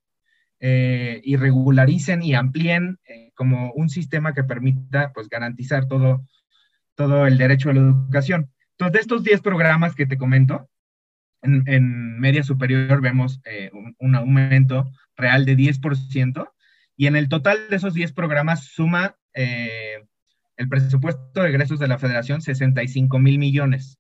eh, 0.60 1.22
y 1.24 1.36
regularicen 1.36 2.24
y 2.24 2.34
amplíen 2.34 3.00
eh, 3.08 3.32
como 3.36 3.72
un 3.74 3.90
sistema 3.90 4.34
que 4.34 4.44
permita 4.44 5.12
pues 5.14 5.30
garantizar 5.30 5.88
todo, 5.88 6.26
todo 6.96 7.28
el 7.28 7.38
derecho 7.38 7.70
a 7.70 7.74
la 7.74 7.82
educación. 7.82 8.52
Entonces, 8.72 8.94
de 8.94 9.00
estos 9.00 9.24
10 9.24 9.42
programas 9.42 9.96
que 9.96 10.06
te 10.06 10.18
comento, 10.18 10.70
en, 11.48 11.64
en 11.66 12.20
media 12.20 12.44
superior 12.44 13.02
vemos 13.02 13.42
eh, 13.46 13.70
un, 13.74 13.96
un, 14.00 14.16
aumento 14.16 14.92
real 15.16 15.46
de 15.46 15.56
10%, 15.56 16.52
y 16.96 17.08
en 17.08 17.16
el 17.16 17.30
total 17.30 17.70
de 17.70 17.76
esos 17.76 17.94
10 17.94 18.12
programas 18.14 18.66
suma 18.66 19.16
eh, 19.34 20.04
el 20.58 20.68
presupuesto 20.68 21.42
de 21.42 21.50
egresos 21.50 21.80
de 21.80 21.88
la 21.88 22.00
federación 22.00 22.42
65 22.42 23.20
mil 23.20 23.38
millones. 23.38 24.00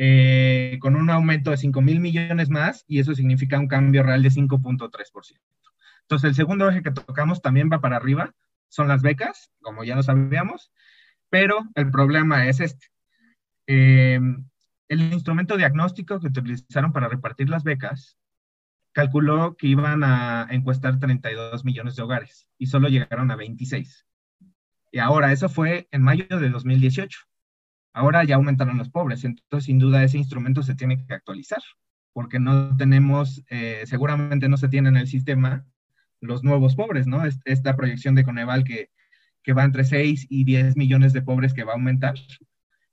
Eh, 0.00 0.78
con 0.80 0.94
un 0.94 1.10
aumento 1.10 1.50
de 1.50 1.56
5 1.56 1.80
mil 1.80 1.98
millones 1.98 2.50
más 2.50 2.84
y 2.86 3.00
eso 3.00 3.16
significa 3.16 3.58
un 3.58 3.66
cambio 3.66 4.04
real 4.04 4.22
de 4.22 4.30
5.3%. 4.30 5.40
Entonces, 6.02 6.28
el 6.28 6.36
segundo 6.36 6.70
eje 6.70 6.82
que 6.82 6.92
tocamos 6.92 7.42
también 7.42 7.68
va 7.70 7.80
para 7.80 7.96
arriba, 7.96 8.32
son 8.68 8.86
las 8.86 9.02
becas, 9.02 9.50
como 9.60 9.82
ya 9.82 9.96
lo 9.96 10.04
sabíamos, 10.04 10.70
pero 11.30 11.64
el 11.74 11.90
problema 11.90 12.46
es 12.46 12.60
este. 12.60 12.86
Eh, 13.66 14.20
el 14.88 15.12
instrumento 15.12 15.56
diagnóstico 15.56 16.18
que 16.20 16.28
utilizaron 16.28 16.92
para 16.92 17.08
repartir 17.08 17.48
las 17.48 17.62
becas 17.62 18.18
calculó 18.92 19.56
que 19.56 19.68
iban 19.68 20.02
a 20.02 20.48
encuestar 20.50 20.98
32 20.98 21.64
millones 21.64 21.96
de 21.96 22.02
hogares 22.02 22.50
y 22.58 22.66
solo 22.66 22.88
llegaron 22.88 23.30
a 23.30 23.36
26. 23.36 24.06
Y 24.90 24.98
ahora, 24.98 25.32
eso 25.32 25.48
fue 25.48 25.88
en 25.92 26.02
mayo 26.02 26.24
de 26.28 26.48
2018. 26.48 27.20
Ahora 27.92 28.24
ya 28.24 28.36
aumentaron 28.36 28.78
los 28.78 28.88
pobres, 28.88 29.24
entonces 29.24 29.66
sin 29.66 29.78
duda 29.78 30.02
ese 30.02 30.18
instrumento 30.18 30.62
se 30.62 30.74
tiene 30.74 31.04
que 31.04 31.14
actualizar, 31.14 31.62
porque 32.12 32.38
no 32.38 32.76
tenemos, 32.76 33.44
eh, 33.50 33.82
seguramente 33.86 34.48
no 34.48 34.56
se 34.56 34.68
tiene 34.68 34.88
en 34.88 34.96
el 34.96 35.08
sistema 35.08 35.66
los 36.20 36.42
nuevos 36.42 36.74
pobres, 36.74 37.06
¿no? 37.06 37.22
Esta 37.44 37.76
proyección 37.76 38.14
de 38.14 38.24
Coneval 38.24 38.64
que, 38.64 38.90
que 39.42 39.52
va 39.52 39.64
entre 39.64 39.84
6 39.84 40.26
y 40.28 40.44
10 40.44 40.76
millones 40.76 41.12
de 41.12 41.22
pobres 41.22 41.54
que 41.54 41.64
va 41.64 41.72
a 41.72 41.76
aumentar. 41.76 42.14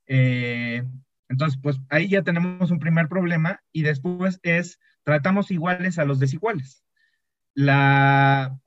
Eh, 0.06 0.84
entonces, 1.28 1.58
pues 1.62 1.78
ahí 1.90 2.08
ya 2.08 2.22
tenemos 2.22 2.70
un 2.70 2.78
primer 2.78 3.08
problema 3.08 3.60
y 3.72 3.82
después 3.82 4.38
es, 4.42 4.78
tratamos 5.02 5.50
iguales 5.50 5.98
a 5.98 6.04
los 6.04 6.18
desiguales. 6.18 6.84
La 7.54 8.58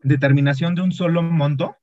determinación 0.00 0.74
de 0.74 0.82
un 0.82 0.92
solo 0.92 1.22
monto 1.22 1.76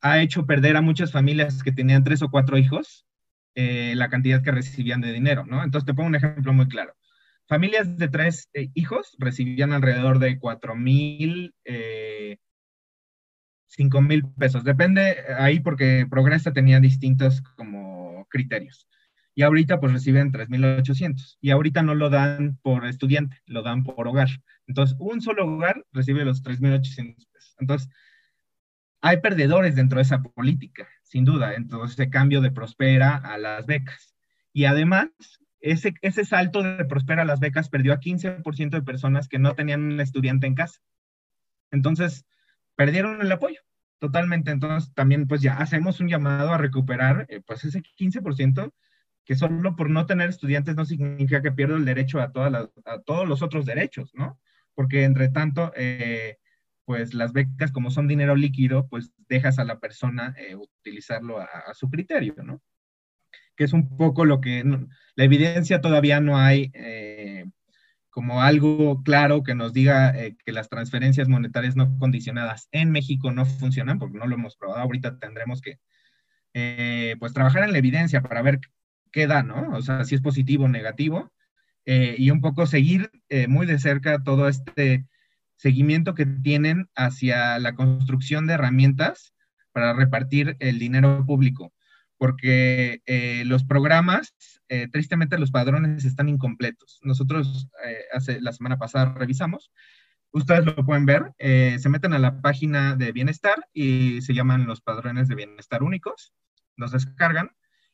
ha 0.00 0.20
hecho 0.20 0.46
perder 0.46 0.76
a 0.76 0.82
muchas 0.82 1.12
familias 1.12 1.62
que 1.62 1.72
tenían 1.72 2.04
tres 2.04 2.22
o 2.22 2.30
cuatro 2.30 2.58
hijos 2.58 3.06
eh, 3.54 3.94
la 3.96 4.10
cantidad 4.10 4.42
que 4.42 4.52
recibían 4.52 5.00
de 5.00 5.12
dinero, 5.12 5.46
¿no? 5.46 5.64
Entonces 5.64 5.86
te 5.86 5.94
pongo 5.94 6.08
un 6.08 6.14
ejemplo 6.14 6.52
muy 6.52 6.68
claro. 6.68 6.94
Familias 7.48 7.96
de 7.96 8.08
tres 8.08 8.50
eh, 8.52 8.68
hijos 8.74 9.16
recibían 9.18 9.72
alrededor 9.72 10.18
de 10.18 10.38
cuatro 10.38 10.76
mil, 10.76 11.54
eh, 11.64 12.36
cinco 13.66 14.02
mil 14.02 14.26
pesos. 14.32 14.62
Depende 14.62 15.16
ahí 15.38 15.60
porque 15.60 16.06
Progresa 16.10 16.52
tenía 16.52 16.80
distintos 16.80 17.40
como 17.56 18.26
criterios. 18.28 18.86
Y 19.36 19.42
ahorita 19.42 19.78
pues 19.78 19.92
reciben 19.92 20.32
3.800. 20.32 21.36
Y 21.40 21.50
ahorita 21.50 21.82
no 21.82 21.94
lo 21.94 22.10
dan 22.10 22.58
por 22.62 22.86
estudiante, 22.86 23.42
lo 23.44 23.62
dan 23.62 23.84
por 23.84 24.08
hogar. 24.08 24.30
Entonces, 24.66 24.96
un 24.98 25.20
solo 25.20 25.46
hogar 25.46 25.84
recibe 25.92 26.24
los 26.24 26.42
3.800 26.42 27.28
pesos. 27.30 27.54
Entonces, 27.60 27.90
hay 29.02 29.20
perdedores 29.20 29.76
dentro 29.76 29.98
de 29.98 30.04
esa 30.04 30.22
política, 30.22 30.88
sin 31.02 31.26
duda, 31.26 31.54
entonces 31.54 31.92
ese 31.92 32.08
cambio 32.08 32.40
de 32.40 32.50
Prospera 32.50 33.14
a 33.16 33.36
las 33.36 33.66
becas. 33.66 34.14
Y 34.54 34.64
además, 34.64 35.10
ese, 35.60 35.94
ese 36.00 36.24
salto 36.24 36.62
de 36.62 36.86
Prospera 36.86 37.22
a 37.22 37.26
las 37.26 37.38
becas 37.38 37.68
perdió 37.68 37.92
a 37.92 38.00
15% 38.00 38.70
de 38.70 38.82
personas 38.82 39.28
que 39.28 39.38
no 39.38 39.54
tenían 39.54 39.82
un 39.82 40.00
estudiante 40.00 40.46
en 40.46 40.54
casa. 40.54 40.80
Entonces, 41.70 42.24
perdieron 42.74 43.20
el 43.20 43.30
apoyo 43.30 43.60
totalmente. 43.98 44.50
Entonces 44.50 44.92
también 44.94 45.26
pues 45.26 45.42
ya 45.42 45.58
hacemos 45.58 46.00
un 46.00 46.08
llamado 46.08 46.52
a 46.52 46.58
recuperar 46.58 47.26
eh, 47.28 47.40
pues 47.46 47.64
ese 47.64 47.82
15% 47.82 48.72
que 49.26 49.36
solo 49.36 49.76
por 49.76 49.90
no 49.90 50.06
tener 50.06 50.30
estudiantes 50.30 50.76
no 50.76 50.86
significa 50.86 51.42
que 51.42 51.52
pierdo 51.52 51.76
el 51.76 51.84
derecho 51.84 52.20
a, 52.20 52.32
todas 52.32 52.70
a 52.86 53.00
todos 53.02 53.28
los 53.28 53.42
otros 53.42 53.66
derechos, 53.66 54.14
¿no? 54.14 54.40
Porque 54.74 55.04
entre 55.04 55.28
tanto, 55.28 55.72
eh, 55.76 56.38
pues 56.86 57.12
las 57.12 57.34
becas 57.34 57.72
como 57.72 57.90
son 57.90 58.08
dinero 58.08 58.36
líquido, 58.36 58.88
pues 58.88 59.12
dejas 59.28 59.58
a 59.58 59.64
la 59.64 59.78
persona 59.80 60.34
eh, 60.38 60.54
utilizarlo 60.54 61.40
a, 61.40 61.74
su 61.74 61.90
criterio, 61.90 62.36
¿no? 62.42 62.62
Que 63.56 63.64
es 63.64 63.74
un 63.74 63.96
poco 63.98 64.24
lo 64.24 64.40
que 64.40 64.64
la 65.16 65.24
evidencia 65.24 65.82
todavía 65.82 66.20
no 66.20 66.38
hay 66.38 66.72
como 68.16 68.40
algo 68.40 69.02
claro 69.02 69.42
que 69.42 69.54
nos 69.54 69.74
diga 69.74 70.08
eh, 70.18 70.38
que 70.42 70.50
las 70.50 70.70
transferencias 70.70 71.28
monetarias 71.28 71.76
no 71.76 71.98
condicionadas 71.98 72.66
en 72.72 72.90
México 72.90 73.30
no 73.30 73.44
funcionan, 73.44 73.98
porque 73.98 74.16
no 74.16 74.26
lo 74.26 74.36
hemos 74.36 74.56
probado. 74.56 74.80
Ahorita 74.80 75.18
tendremos 75.18 75.60
que, 75.60 75.80
eh, 76.54 77.16
pues, 77.18 77.34
trabajar 77.34 77.64
en 77.64 77.72
la 77.72 77.78
evidencia 77.78 78.22
para 78.22 78.40
ver 78.40 78.58
qué 79.16 79.26
da, 79.26 79.42
¿no? 79.42 79.76
O 79.76 79.82
sea, 79.82 80.04
si 80.04 80.14
es 80.14 80.20
positivo 80.20 80.66
o 80.66 80.68
negativo, 80.68 81.32
eh, 81.86 82.16
y 82.18 82.30
un 82.30 82.40
poco 82.40 82.66
seguir 82.66 83.10
muy 83.48 83.64
de 83.66 83.78
cerca 83.78 84.22
todo 84.22 84.48
este 84.48 85.06
seguimiento 85.56 86.14
que 86.14 86.26
tienen 86.26 86.90
hacia 86.94 87.58
la 87.58 87.74
construcción 87.74 88.46
de 88.46 88.54
herramientas 88.54 89.34
para 89.72 89.94
repartir 89.94 90.56
el 90.60 90.78
dinero 90.78 91.24
público 91.24 91.72
porque 92.18 93.02
eh, 93.06 93.44
los 93.46 93.64
programas, 93.64 94.34
eh, 94.68 94.88
tristemente 94.90 95.38
los 95.38 95.50
padrones 95.50 96.04
están 96.04 96.28
incompletos. 96.28 96.98
Nosotros 97.02 97.68
eh, 97.84 98.04
hace 98.12 98.40
la 98.40 98.52
semana 98.52 98.78
pasada 98.78 99.14
revisamos, 99.14 99.70
ustedes 100.32 100.64
lo 100.64 100.76
pueden 100.84 101.06
ver, 101.06 101.32
se 101.38 101.88
meten 101.88 102.12
a 102.12 102.18
la 102.18 102.42
página 102.42 102.94
de 102.94 103.12
bienestar 103.12 103.68
y 103.72 104.20
se 104.20 104.34
llaman 104.34 104.66
los 104.66 104.82
padrones 104.82 105.28
de 105.28 105.34
bienestar 105.34 105.82
únicos, 105.82 106.34
los 106.76 106.92
descargan 106.92 107.52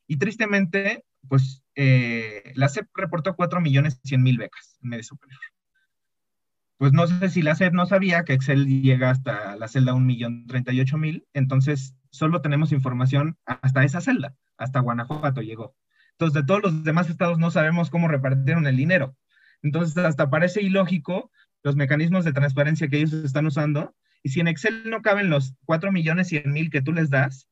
y 0.09 0.17
tristemente, 0.17 1.05
pues 1.29 1.63
la 1.75 2.69
CEP 2.69 2.89
reportó 2.95 3.35
4 3.35 3.61
millones 3.61 4.01
100 4.05 4.23
mil 4.23 4.39
becas 4.39 4.79
en 4.83 4.91
medio 4.91 5.05
superior. 5.05 5.41
Pues 6.79 6.93
no 6.93 7.07
sé 7.07 7.29
si 7.31 7.43
la 7.43 7.55
CEP 7.55 7.75
no 7.75 7.87
sabía 7.87 8.25
que 8.25 8.33
Excel 8.33 8.67
llega 8.67 9.11
hasta 9.11 9.55
la 9.57 9.69
celda 9.69 9.93
1.038.000, 9.95 11.27
entonces 11.33 11.95
solo 12.11 12.41
tenemos 12.41 12.73
información 12.73 13.39
hasta 13.47 13.85
esa 13.85 14.01
celda, 14.01 14.35
hasta 14.57 14.81
Guanajuato 14.81 15.43
llegó. 15.43 15.77
Entonces, 16.13 16.35
de 16.35 16.47
todos 16.47 16.63
los 16.63 16.83
demás 16.85 17.09
estados 17.09 17.39
no 17.39 17.51
sabemos 17.53 17.89
cómo 17.89 18.09
repartieron 18.09 18.67
el 18.67 18.77
dinero. 18.77 19.17
Entonces, 19.63 19.97
hasta 19.97 20.29
parece 20.29 20.61
ilógico 20.61 21.31
los 21.63 21.77
mecanismos 21.77 22.25
de 22.25 22.33
transparencia 22.33 22.89
que 22.89 22.99
ellos 22.99 23.13
están 23.13 23.47
usando. 23.47 23.95
Y 24.25 24.31
si 24.31 24.41
en 24.41 24.49
Excel 24.49 24.91
no 24.91 25.03
caben 25.03 25.31
los 25.31 25.55
4 25.65 25.93
millones 25.93 26.29
100 26.29 26.53
mil 26.53 26.71
que 26.71 26.83
tú 26.83 26.93
les 26.93 27.11
das, 27.11 27.49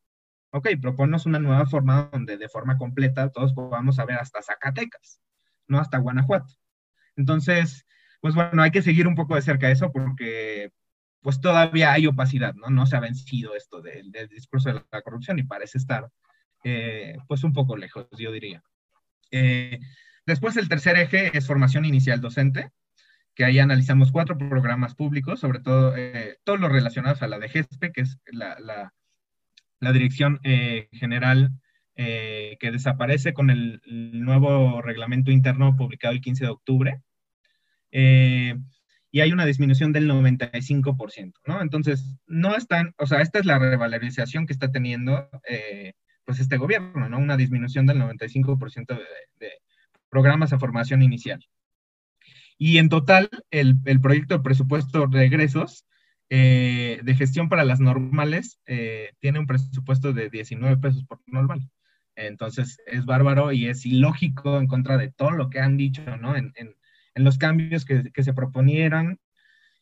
ok, 0.50 0.68
proponnos 0.80 1.26
una 1.26 1.38
nueva 1.38 1.66
forma 1.66 2.08
donde 2.12 2.36
de 2.36 2.48
forma 2.48 2.78
completa 2.78 3.30
todos 3.30 3.54
podamos 3.54 3.96
saber 3.96 4.16
hasta 4.16 4.42
Zacatecas, 4.42 5.20
no 5.66 5.78
hasta 5.78 5.98
Guanajuato. 5.98 6.54
Entonces, 7.16 7.86
pues 8.20 8.34
bueno, 8.34 8.62
hay 8.62 8.70
que 8.70 8.82
seguir 8.82 9.06
un 9.06 9.14
poco 9.14 9.34
de 9.34 9.42
cerca 9.42 9.70
eso 9.70 9.92
porque 9.92 10.72
pues 11.22 11.40
todavía 11.40 11.92
hay 11.92 12.06
opacidad, 12.06 12.54
¿no? 12.54 12.70
No 12.70 12.86
se 12.86 12.96
ha 12.96 13.00
vencido 13.00 13.54
esto 13.54 13.82
del, 13.82 14.10
discurso 14.30 14.72
de 14.72 14.82
la 14.90 15.02
corrupción 15.02 15.38
y 15.38 15.42
parece 15.42 15.78
estar, 15.78 16.08
eh, 16.64 17.16
pues, 17.28 17.44
un 17.44 17.52
poco 17.52 17.76
lejos, 17.76 18.06
yo 18.18 18.32
diría. 18.32 18.62
Eh, 19.30 19.80
después, 20.26 20.56
el 20.56 20.68
tercer 20.68 20.96
eje 20.96 21.36
es 21.36 21.46
formación 21.46 21.84
inicial 21.84 22.20
docente, 22.20 22.70
que 23.34 23.44
ahí 23.44 23.58
analizamos 23.58 24.12
cuatro 24.12 24.36
programas 24.38 24.94
públicos, 24.94 25.40
sobre 25.40 25.60
todo 25.60 25.94
eh, 25.96 26.38
todos 26.44 26.58
los 26.58 26.72
relacionados 26.72 27.22
a 27.22 27.28
la 27.28 27.38
DGESPE, 27.38 27.92
que 27.92 28.00
es 28.00 28.18
la, 28.32 28.58
la, 28.58 28.92
la 29.80 29.92
Dirección 29.92 30.40
General 30.92 31.50
que 31.96 32.70
desaparece 32.72 33.34
con 33.34 33.50
el, 33.50 33.82
nuevo 33.84 34.80
reglamento 34.80 35.30
interno 35.30 35.76
publicado 35.76 36.14
el 36.14 36.20
15 36.20 36.44
de 36.44 36.50
octubre. 36.50 37.02
Eh, 37.92 38.56
y 39.10 39.20
hay 39.20 39.32
una 39.32 39.44
disminución 39.44 39.92
del 39.92 40.08
95%, 40.08 41.32
¿no? 41.46 41.60
Entonces, 41.60 42.16
no 42.26 42.56
están, 42.56 42.94
o 42.98 43.06
sea, 43.06 43.20
esta 43.20 43.40
es 43.40 43.46
la 43.46 43.58
revalorización 43.58 44.46
que 44.46 44.52
está 44.52 44.70
teniendo, 44.70 45.28
eh, 45.48 45.94
pues, 46.24 46.38
este 46.38 46.58
gobierno, 46.58 47.08
¿no? 47.08 47.18
Una 47.18 47.36
disminución 47.36 47.86
del 47.86 47.98
95% 47.98 48.96
de, 49.38 49.50
programas 50.08 50.52
a 50.52 50.58
formación 50.58 51.02
inicial. 51.02 51.44
Y 52.56 52.78
en 52.78 52.88
total, 52.88 53.30
el, 53.50 53.76
el 53.84 54.00
proyecto 54.00 54.36
de 54.36 54.44
presupuesto 54.44 55.06
de 55.06 55.24
egresos 55.24 55.86
eh, 56.30 57.00
de 57.02 57.14
gestión 57.14 57.48
para 57.48 57.64
las 57.64 57.80
normales 57.80 58.60
eh, 58.66 59.12
tiene 59.20 59.38
un 59.40 59.46
presupuesto 59.46 60.12
de 60.12 60.30
19 60.30 60.78
pesos 60.78 61.04
por 61.04 61.20
normal. 61.26 61.68
Entonces, 62.16 62.78
es 62.86 63.04
bárbaro 63.04 63.52
y 63.52 63.66
es 63.66 63.84
ilógico 63.86 64.58
en 64.58 64.66
contra 64.66 64.96
de 64.96 65.10
todo 65.10 65.30
lo 65.32 65.50
que 65.50 65.60
han 65.60 65.76
dicho, 65.76 66.16
¿no? 66.16 66.36
En, 66.36 66.52
en 67.14 67.24
los 67.24 67.38
cambios 67.38 67.84
que, 67.84 68.10
que 68.12 68.22
se 68.22 68.34
proponieran 68.34 69.18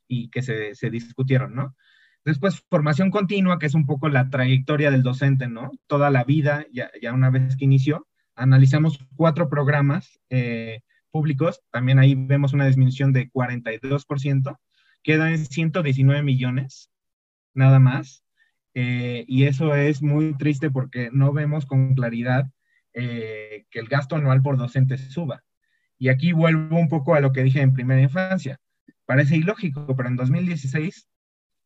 y 0.06 0.30
que 0.30 0.42
se, 0.42 0.74
se, 0.74 0.90
discutieron, 0.90 1.54
¿no? 1.54 1.76
Después, 2.24 2.62
formación 2.68 3.10
continua, 3.10 3.58
que 3.58 3.66
es 3.66 3.74
un 3.74 3.86
poco 3.86 4.08
la 4.08 4.28
trayectoria 4.28 4.90
del 4.90 5.02
docente, 5.02 5.48
¿no? 5.48 5.70
Toda 5.86 6.10
la 6.10 6.24
vida, 6.24 6.66
ya, 6.72 6.90
ya 7.00 7.12
una 7.12 7.30
vez 7.30 7.56
que 7.56 7.64
inició, 7.64 8.06
analizamos 8.34 8.98
cuatro 9.16 9.48
programas 9.48 10.20
eh, 10.30 10.82
públicos, 11.10 11.62
también 11.70 11.98
ahí 11.98 12.14
vemos 12.14 12.52
una 12.52 12.66
disminución 12.66 13.12
de 13.12 13.30
42%, 13.30 14.58
quedan 15.02 15.32
en 15.32 15.46
119 15.46 16.22
millones, 16.22 16.90
nada 17.54 17.78
más, 17.78 18.24
eh, 18.74 19.24
y 19.26 19.44
eso 19.44 19.74
es 19.74 20.02
muy 20.02 20.36
triste 20.36 20.70
porque 20.70 21.10
no 21.12 21.32
vemos 21.32 21.66
con 21.66 21.94
claridad 21.94 22.50
eh, 22.92 23.66
que 23.70 23.80
el 23.80 23.88
gasto 23.88 24.16
anual 24.16 24.42
por 24.42 24.56
docente 24.56 24.98
suba. 24.98 25.42
Y 25.98 26.08
aquí 26.08 26.32
vuelvo 26.32 26.78
un 26.78 26.88
poco 26.88 27.14
a 27.14 27.20
lo 27.20 27.32
que 27.32 27.42
dije 27.42 27.60
en 27.60 27.72
primera 27.72 28.00
infancia. 28.00 28.60
Parece 29.04 29.36
ilógico, 29.36 29.96
pero 29.96 30.08
en 30.08 30.16
2016 30.16 31.08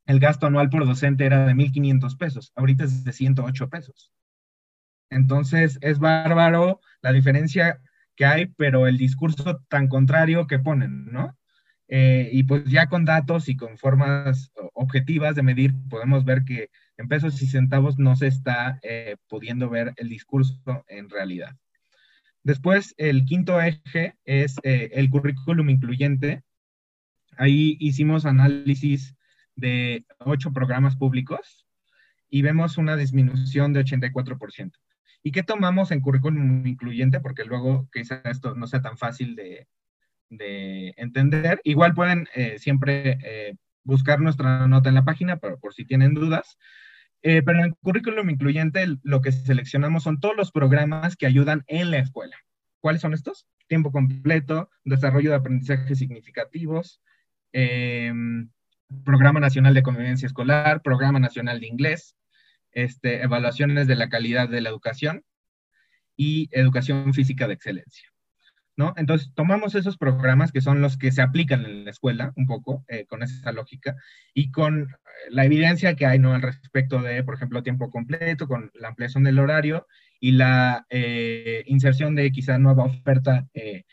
el 0.05 0.19
gasto 0.19 0.47
anual 0.47 0.69
por 0.69 0.85
docente 0.85 1.25
era 1.25 1.45
de 1.45 1.53
1.500 1.53 2.17
pesos, 2.17 2.51
ahorita 2.55 2.83
es 2.83 3.03
de 3.03 3.13
108 3.13 3.69
pesos. 3.69 4.11
Entonces 5.09 5.77
es 5.81 5.99
bárbaro 5.99 6.81
la 7.01 7.11
diferencia 7.11 7.79
que 8.15 8.25
hay, 8.25 8.47
pero 8.47 8.87
el 8.87 8.97
discurso 8.97 9.63
tan 9.69 9.87
contrario 9.87 10.47
que 10.47 10.59
ponen, 10.59 11.05
¿no? 11.11 11.37
Eh, 11.95 12.31
y 12.31 12.41
pues 12.41 12.63
ya 12.65 12.87
con 12.87 13.05
datos 13.05 13.49
y 13.49 13.55
con 13.55 13.77
formas 13.77 14.51
objetivas 14.73 15.35
de 15.35 15.43
medir, 15.43 15.75
podemos 15.91 16.25
ver 16.25 16.43
que 16.43 16.71
en 16.97 17.07
pesos 17.07 17.39
y 17.43 17.45
centavos 17.45 17.99
no 17.99 18.15
se 18.15 18.25
está 18.25 18.79
eh, 18.81 19.17
pudiendo 19.27 19.69
ver 19.69 19.93
el 19.97 20.09
discurso 20.09 20.83
en 20.87 21.07
realidad. 21.11 21.55
Después, 22.41 22.95
el 22.97 23.25
quinto 23.25 23.61
eje 23.61 24.15
es 24.25 24.55
eh, 24.63 24.89
el 24.93 25.11
currículum 25.11 25.69
incluyente. 25.69 26.41
Ahí 27.37 27.77
hicimos 27.79 28.25
análisis 28.25 29.15
de 29.55 30.07
ocho 30.17 30.51
programas 30.51 30.95
públicos 30.95 31.67
y 32.27 32.41
vemos 32.41 32.79
una 32.79 32.95
disminución 32.95 33.71
de 33.71 33.85
84%. 33.85 34.71
¿Y 35.21 35.31
qué 35.31 35.43
tomamos 35.43 35.91
en 35.91 36.01
currículum 36.01 36.65
incluyente? 36.65 37.19
Porque 37.19 37.45
luego 37.45 37.87
quizá 37.93 38.19
esto 38.25 38.55
no 38.55 38.65
sea 38.65 38.81
tan 38.81 38.97
fácil 38.97 39.35
de, 39.35 39.67
entender. 40.41 41.61
Igual 41.63 41.93
pueden 41.93 42.27
eh, 42.35 42.59
siempre 42.59 43.17
eh, 43.23 43.55
buscar 43.83 44.19
nuestra 44.19 44.67
nota 44.67 44.89
en 44.89 44.95
la 44.95 45.05
página, 45.05 45.37
pero 45.37 45.59
por 45.59 45.73
si 45.73 45.85
tienen 45.85 46.13
dudas. 46.13 46.57
Eh, 47.21 47.41
pero 47.41 47.59
en 47.59 47.65
el 47.65 47.75
currículum 47.81 48.29
incluyente 48.29 48.85
lo 49.01 49.21
que 49.21 49.31
seleccionamos 49.31 50.03
son 50.03 50.19
todos 50.19 50.35
los 50.35 50.51
programas 50.51 51.15
que 51.15 51.25
ayudan 51.25 51.63
en 51.67 51.89
la 51.89 51.99
escuela. 51.99 52.35
¿Cuáles 52.81 53.01
son 53.01 53.13
estos? 53.13 53.47
Tiempo 53.67 53.93
completo, 53.93 54.69
desarrollo 54.83 55.29
de 55.29 55.37
aprendizajes 55.37 55.97
significativos, 55.97 57.01
em, 57.53 58.49
Programa 59.05 59.39
Nacional 59.39 59.73
de 59.73 59.83
Convivencia 59.83 60.25
Escolar, 60.25 60.81
Programa 60.81 61.19
Nacional 61.19 61.61
de 61.61 61.67
Inglés, 61.67 62.15
este, 62.73 63.23
evaluaciones 63.23 63.87
de 63.87 63.95
la 63.95 64.09
calidad 64.09 64.49
de 64.49 64.61
la 64.61 64.69
educación 64.69 65.23
y 66.17 66.49
educación 66.51 67.13
física 67.13 67.47
de 67.47 67.53
excelencia. 67.53 68.12
¿No? 68.75 68.93
Entonces, 68.97 69.31
tomamos 69.35 69.75
esos 69.75 69.97
programas 69.97 70.51
que 70.51 70.61
son 70.61 70.81
los 70.81 70.97
que 70.97 71.11
se 71.11 71.21
aplican 71.21 71.65
en 71.65 71.85
la 71.85 71.91
escuela, 71.91 72.33
un 72.35 72.47
poco, 72.47 72.83
eh, 72.87 73.05
con 73.05 73.21
esa 73.23 73.51
lógica, 73.51 73.95
y 74.33 74.51
con 74.51 74.95
la 75.29 75.45
evidencia 75.45 75.95
que 75.95 76.05
hay, 76.05 76.19
¿no? 76.19 76.33
Al 76.33 76.41
respecto 76.41 77.01
de, 77.01 77.23
por 77.23 77.35
ejemplo, 77.35 77.63
tiempo 77.63 77.91
completo, 77.91 78.47
con 78.47 78.71
la 78.73 78.89
ampliación 78.89 79.23
del 79.23 79.39
horario 79.39 79.87
y 80.19 80.31
la 80.31 80.85
eh, 80.89 81.63
inserción 81.67 82.15
de 82.15 82.31
quizá 82.31 82.57
nueva 82.57 82.85
oferta 82.85 83.47
eh, 83.53 83.83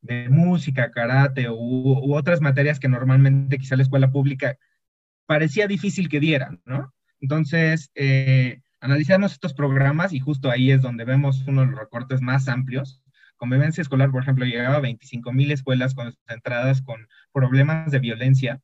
de 0.00 0.28
música, 0.28 0.90
karate 0.90 1.48
u, 1.48 1.54
u, 1.54 2.14
otras 2.14 2.40
materias 2.40 2.80
que 2.80 2.88
normalmente 2.88 3.58
quizá 3.58 3.76
la 3.76 3.84
escuela 3.84 4.10
pública 4.10 4.58
parecía 5.26 5.66
difícil 5.66 6.08
que 6.08 6.20
dieran, 6.20 6.60
¿no? 6.66 6.92
Entonces, 7.20 7.90
analizamos 8.80 9.32
estos 9.32 9.54
programas 9.54 10.12
y 10.12 10.20
justo 10.20 10.50
ahí 10.50 10.70
es 10.70 10.82
donde 10.82 11.04
vemos 11.04 11.42
uno 11.46 11.62
de 11.62 11.68
los 11.68 11.78
recortes 11.80 12.20
más 12.20 12.48
amplios 12.48 13.03
convivencia 13.36 13.82
escolar, 13.82 14.10
por 14.10 14.22
ejemplo, 14.22 14.44
llegaba 14.44 14.76
a 14.76 14.80
25 14.80 15.32
mil 15.32 15.50
escuelas 15.52 15.94
concentradas 15.94 16.82
con 16.82 17.08
problemas 17.32 17.90
de 17.90 17.98
violencia 17.98 18.60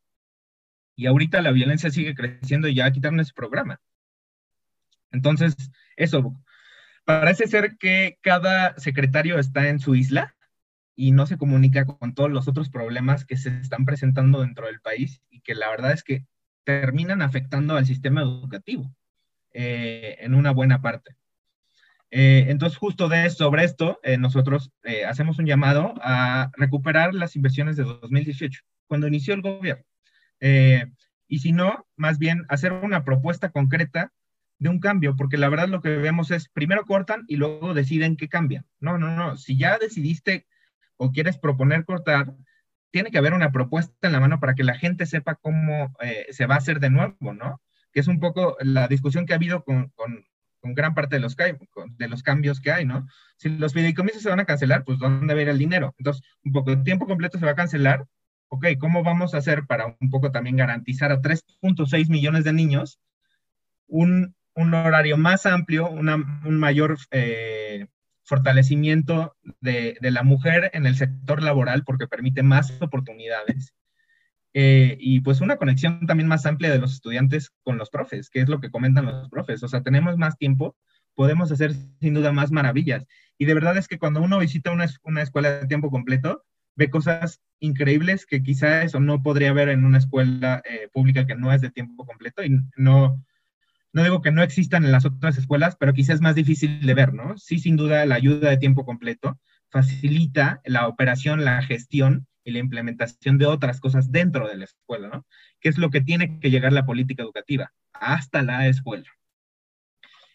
Y 0.97 1.07
ahorita 1.07 1.43
la 1.43 1.53
violencia 1.53 1.91
sigue 1.91 2.15
creciendo 2.15 2.69
y 2.69 2.75
ya 2.75 2.91
quitaron 2.91 3.21
ese 3.21 3.33
programa. 3.35 3.81
Entonces, 5.13 5.57
eso, 5.97 6.35
parece 7.05 7.47
ser 7.47 7.77
que 7.79 8.19
cada 8.23 8.79
secretario 8.79 9.39
está 9.39 9.69
en 9.69 9.81
su 9.81 9.95
isla 9.95 10.37
y 10.95 11.13
no 11.13 11.27
se 11.27 11.39
comunica 11.39 11.87
con 11.87 12.15
todos 12.15 12.31
los 12.31 12.49
otros 12.49 12.69
problemas 12.69 13.25
que 13.25 13.37
se 13.37 13.49
están 13.59 13.85
presentando 13.85 14.43
dentro 14.43 14.67
del 14.67 14.81
país 14.81 15.23
y 15.31 15.41
que 15.41 15.55
la 15.55 15.71
verdad 15.71 15.93
es 15.93 16.05
que 16.05 16.27
terminan 16.65 17.23
afectando 17.23 17.77
al 17.77 17.87
sistema 17.87 18.23
educativo 18.23 18.95
eh, 19.53 20.19
en 20.21 20.35
una 20.35 20.53
buena 20.53 20.83
parte. 20.83 21.17
Eh, 22.11 22.47
entonces, 22.49 22.79
justo 22.79 23.09
de, 23.09 23.31
sobre 23.31 23.65
esto, 23.65 24.01
eh, 24.03 24.19
nosotros 24.19 24.73
hacemos 25.07 25.39
un 25.39 25.47
llamado 25.47 25.95
a 26.03 26.51
recuperar 26.57 27.15
las 27.15 27.37
inversiones 27.37 27.77
de 27.77 27.85
2018, 27.85 28.63
cuando 28.87 29.07
inició 29.09 29.35
el 29.35 29.43
gobierno. 29.43 29.85
y 31.29 31.39
si 31.39 31.53
no, 31.53 31.87
más 31.97 32.19
bien 32.19 32.45
hacer 32.49 32.73
una 32.73 33.05
propuesta 33.05 33.51
concreta 33.51 34.13
de 34.61 34.69
un 34.69 34.79
cambio, 34.79 35.17
porque 35.17 35.39
la 35.39 35.49
verdad 35.49 35.69
lo 35.69 35.81
que 35.81 35.97
vemos 35.97 36.31
es, 36.31 36.49
primero 36.49 36.85
cortan 36.85 37.25
y 37.29 37.37
luego 37.37 37.75
deciden 37.75 38.17
qué 38.17 38.29
cambian. 38.29 38.67
No, 38.79 38.99
no, 38.99 39.17
no, 39.17 39.37
si 39.37 39.57
ya 39.57 39.79
decidiste 39.79 40.47
o 40.97 41.13
quieres 41.13 41.39
proponer 41.39 41.85
cortar, 41.87 42.35
tiene 42.91 43.11
que 43.11 43.19
haber 43.19 43.33
una 43.33 43.53
propuesta 43.53 44.07
en 44.07 44.13
la 44.13 44.21
mano 44.21 44.39
para 44.39 44.55
que 44.55 44.65
la 44.65 44.77
gente 44.77 45.07
sepa 45.07 45.37
cómo 45.37 45.95
eh, 46.01 46.27
se 46.31 46.47
va 46.47 46.57
a 46.57 46.59
hacer 46.59 46.79
de 46.79 46.91
nuevo, 46.91 47.33
¿no? 47.33 47.63
Que 47.93 48.01
es 48.01 48.07
un 48.07 48.21
poco 48.21 48.57
la 48.61 48.87
discusión 48.87 49.25
que 49.25 49.33
ha 49.33 49.37
habido 49.37 49.65
con, 49.65 49.93
gran 50.63 50.95
parte 50.95 51.17
de 51.17 51.21
los, 51.21 51.37
de 51.37 52.09
los 52.09 52.23
cambios 52.23 52.61
que 52.61 52.73
hay, 52.73 52.85
¿no? 52.85 53.07
Si 53.37 53.49
los 53.49 53.73
fideicomisos 53.73 54.23
se 54.23 54.31
van 54.31 54.41
a 54.41 54.45
cancelar, 54.45 54.85
pues 54.85 54.99
¿dónde 54.99 55.35
va 55.35 55.41
a 55.41 55.43
ir 55.43 55.49
el 55.49 55.59
dinero? 55.59 55.95
Entonces, 55.99 56.23
un 56.45 56.53
poco 56.53 56.71
de 56.71 56.83
tiempo 56.83 57.07
completo 57.07 57.39
se 57.39 57.45
va 57.47 57.53
a 57.53 57.57
cancelar. 57.57 58.07
Ok, 58.49 58.67
¿cómo 58.79 59.03
vamos 59.03 59.35
a 59.35 59.39
hacer 59.39 59.67
para 59.67 59.97
un 60.01 60.11
poco 60.11 60.33
también 60.33 60.57
garantizar 60.57 61.13
a 61.13 61.21
3.6 61.21 62.09
millones 62.09 62.45
de 62.45 62.53
niños 62.53 62.99
un, 63.91 64.35
horario 64.55 65.17
más 65.17 65.47
amplio, 65.47 65.89
un 65.89 66.59
mayor 66.59 66.99
eh, 67.11 67.87
fortalecimiento 68.25 69.37
de, 69.61 69.97
la 70.01 70.23
mujer 70.23 70.71
en 70.75 70.87
el 70.87 70.97
sector 70.97 71.43
laboral 71.43 71.85
porque 71.85 72.07
permite 72.07 72.43
más 72.43 72.81
oportunidades. 72.81 73.75
Eh, 74.53 74.97
y 74.99 75.21
pues 75.21 75.41
una 75.41 75.57
conexión 75.57 76.07
también 76.07 76.29
más 76.29 76.45
amplia 76.47 76.71
de 76.71 76.79
los 76.79 76.93
estudiantes 76.93 77.53
con 77.63 77.79
los 77.79 77.91
profes, 77.91 78.31
que 78.31 78.41
es 78.41 78.49
lo 78.49 78.61
que 78.61 78.71
comentan 78.71 79.07
los 79.07 79.29
profes. 79.29 79.63
O 79.63 79.69
sea, 79.69 79.83
tenemos 79.83 80.17
más 80.17 80.37
tiempo, 80.37 80.77
podemos 81.15 81.53
hacer 81.53 81.73
sin 82.01 82.15
duda 82.15 82.33
más 82.33 82.51
maravillas. 82.51 83.05
Y 83.39 83.45
de 83.47 83.55
verdad 83.55 83.77
es 83.77 83.89
que 83.89 83.99
cuando 83.99 84.21
uno 84.21 84.39
visita 84.39 84.73
una, 84.73 84.87
una 85.03 85.23
escuela 85.23 85.61
de 85.61 85.67
tiempo 85.67 85.91
completo, 85.91 86.45
ve 86.77 86.91
cosas 86.91 87.41
increíbles 87.61 88.27
que 88.27 88.43
quizá 88.43 88.83
eso 88.83 89.01
no 89.01 89.23
podría 89.23 89.53
ver 89.53 89.69
en 89.69 89.85
una 89.85 89.99
escuela 89.99 90.63
eh, 90.65 90.89
pública 90.93 91.27
que 91.27 91.35
no 91.35 91.53
es 91.53 91.61
de 91.61 91.71
tiempo 91.71 92.07
completo 92.07 92.43
y 92.43 92.59
no, 92.77 93.23
no 93.93 94.03
digo 94.03 94.23
que 94.23 94.33
no 94.33 94.43
existan 94.43 94.85
en 94.85 94.93
las 94.93 95.05
otras 95.05 95.37
escuelas, 95.37 95.77
pero 95.79 95.93
quizás 95.93 96.17
es 96.17 96.21
más 96.21 96.35
difícil 96.35 96.85
de 96.87 96.95
ver, 96.95 97.13
¿no? 97.13 97.37
Sí, 97.37 97.59
sin 97.59 97.77
duda, 97.77 98.07
la 98.07 98.15
ayuda 98.15 98.51
de 98.51 98.57
tiempo 98.57 98.85
completo 98.85 99.39
facilita 99.69 100.61
la 100.65 100.89
operación, 100.89 101.45
la 101.45 101.63
gestión 101.63 102.27
y 102.51 102.53
la 102.53 102.59
implementación 102.59 103.39
de 103.39 103.47
otras 103.47 103.81
cosas 103.81 104.13
dentro 104.13 104.49
de 104.49 104.57
la 104.57 104.65
escuela, 104.65 105.09
¿no? 105.09 105.27
Que 105.61 105.69
es 105.71 105.79
lo 105.79 105.91
que 105.91 106.01
tiene 106.01 106.39
que 106.41 106.51
llegar 106.51 106.73
la 106.73 106.87
política 106.87 107.23
educativa, 107.23 107.73
hasta 107.93 108.43
la 108.43 108.67
escuela. 108.69 109.11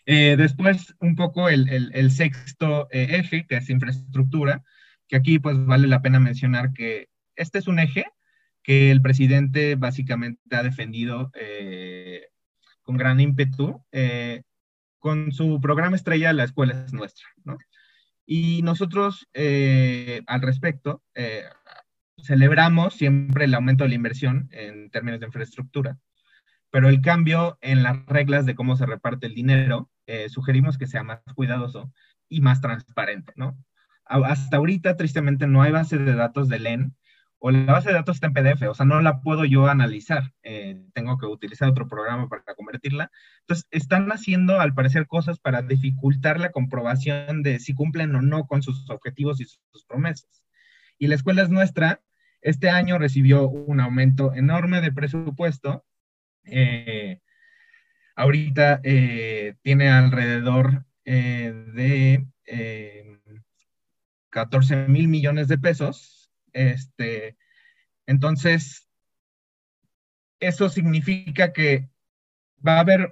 Eh, 0.06 0.36
después, 0.38 0.95
un 0.99 1.15
poco 1.15 1.49
el, 1.49 2.12
sexto 2.12 2.88
eh, 2.91 3.08
eje, 3.12 3.45
que 3.47 3.58
es 3.58 3.69
infraestructura, 3.69 4.63
que 5.08 5.15
aquí 5.15 5.39
pues 5.39 5.58
vale 5.65 5.88
la 5.88 6.01
pena 6.01 6.19
mencionar 6.19 6.73
que 6.73 7.10
este 7.36 7.60
es 7.60 7.67
un 7.67 7.80
eje 7.80 8.06
que 8.63 8.91
el 8.91 9.01
presidente 9.01 9.75
básicamente 9.75 10.56
ha 10.56 10.63
defendido 10.63 11.32
eh, 11.36 12.28
con 12.82 12.97
gran 12.97 13.19
ímpetu, 13.19 13.84
eh, 13.91 14.43
con 14.99 15.32
su 15.32 15.60
programa 15.62 15.95
estrella 15.95 16.34
La 16.34 16.45
Escuela 16.45 16.86
es 16.86 16.93
Nuestra, 16.93 17.28
¿no? 17.43 17.58
Y 18.28 18.63
nosotros, 18.63 19.28
al 19.36 20.41
respecto, 20.41 21.04
celebramos 22.26 22.94
siempre 22.96 23.46
el 23.46 23.54
aumento 23.54 23.84
de 23.84 23.90
la 23.90 23.96
inversión 23.96 24.50
en 24.52 24.90
términos 24.90 25.20
de 25.20 25.28
infraestructura, 25.28 25.98
pero 26.72 26.90
el 26.90 27.02
cambio 27.02 27.58
en 27.62 27.84
las 27.84 28.06
reglas 28.06 28.46
de 28.46 28.56
cómo 28.56 28.76
se 28.76 28.86
reparte 28.86 29.28
el 29.28 29.36
dinero, 29.36 29.90
sugerimos 30.28 30.78
que 30.78 30.88
sea 30.88 31.04
más 31.04 31.22
cuidadoso 31.34 31.92
y 32.30 32.42
más 32.42 32.62
transparente, 32.62 33.34
¿no? 33.36 33.58
Hasta 34.06 34.58
ahorita, 34.58 34.98
tristemente, 34.98 35.48
no 35.48 35.62
hay 35.62 35.72
base 35.72 35.98
de 35.98 36.14
datos 36.14 36.48
del 36.48 36.68
EN 36.68 36.96
o 37.40 37.52
la 37.52 37.74
base 37.74 37.90
de 37.90 37.96
datos 37.96 38.18
está 38.18 38.28
en 38.28 38.34
PDF, 38.34 38.64
o 38.70 38.74
sea, 38.74 38.86
no 38.86 39.02
la 39.02 39.22
puedo 39.22 39.46
yo 39.46 39.68
analizar, 39.68 40.34
eh, 40.42 40.82
tengo 40.94 41.18
que 41.18 41.28
utilizar 41.28 41.70
otro 41.70 41.88
programa 41.88 42.28
para 42.28 42.44
convertirla. 42.56 43.12
Entonces, 43.42 43.68
están 43.72 44.12
haciendo, 44.12 44.60
al 44.60 44.74
parecer, 44.74 45.06
cosas 45.06 45.40
para 45.40 45.62
dificultar 45.62 46.40
la 46.40 46.52
comprobación 46.52 47.44
de 47.44 47.60
si 47.60 47.76
cumplen 47.76 48.16
o 48.16 48.22
no 48.22 48.48
con 48.48 48.64
sus 48.64 48.90
objetivos 48.90 49.42
y 49.42 49.46
sus 49.46 49.86
promesas. 49.88 50.44
Y 50.98 51.08
la 51.08 51.16
escuela 51.16 51.44
es 51.44 51.50
nuestra, 51.50 52.02
este 52.46 52.70
año 52.70 52.98
recibió 52.98 53.48
un 53.50 53.80
aumento 53.80 54.34
enorme 54.34 54.82
de 54.82 54.92
presupuesto. 54.92 55.86
Eh, 56.46 57.20
ahorita 58.16 58.80
eh, 58.84 59.56
tiene 59.62 59.90
alrededor 59.90 60.86
de 61.06 62.26
14 64.30 64.88
mil 64.88 65.08
millones 65.08 65.48
de 65.48 65.58
pesos 65.58 66.26
este, 66.56 67.38
entonces, 68.08 68.88
eso 70.40 70.70
significa 70.70 71.52
que 71.52 71.90
va 72.66 72.78
a 72.78 72.80
haber 72.80 73.12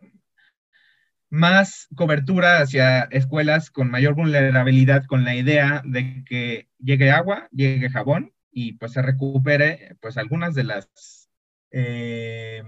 más 1.30 1.88
cobertura 1.96 2.60
hacia 2.60 3.02
escuelas 3.12 3.70
con 3.70 3.92
mayor 3.92 4.16
vulnerabilidad 4.16 5.04
con 5.06 5.26
la 5.26 5.36
idea 5.36 5.82
de 5.84 6.24
que 6.26 6.70
llegue 6.80 7.12
agua, 7.12 7.50
llegue 7.52 7.90
jabón 7.90 8.32
y 8.54 8.74
pues 8.74 8.94
se 8.94 9.02
recupere 9.02 9.98
pues 10.02 10.18
algunas 10.18 10.54
de 10.56 10.64
las 10.64 11.30
eh, 11.72 12.64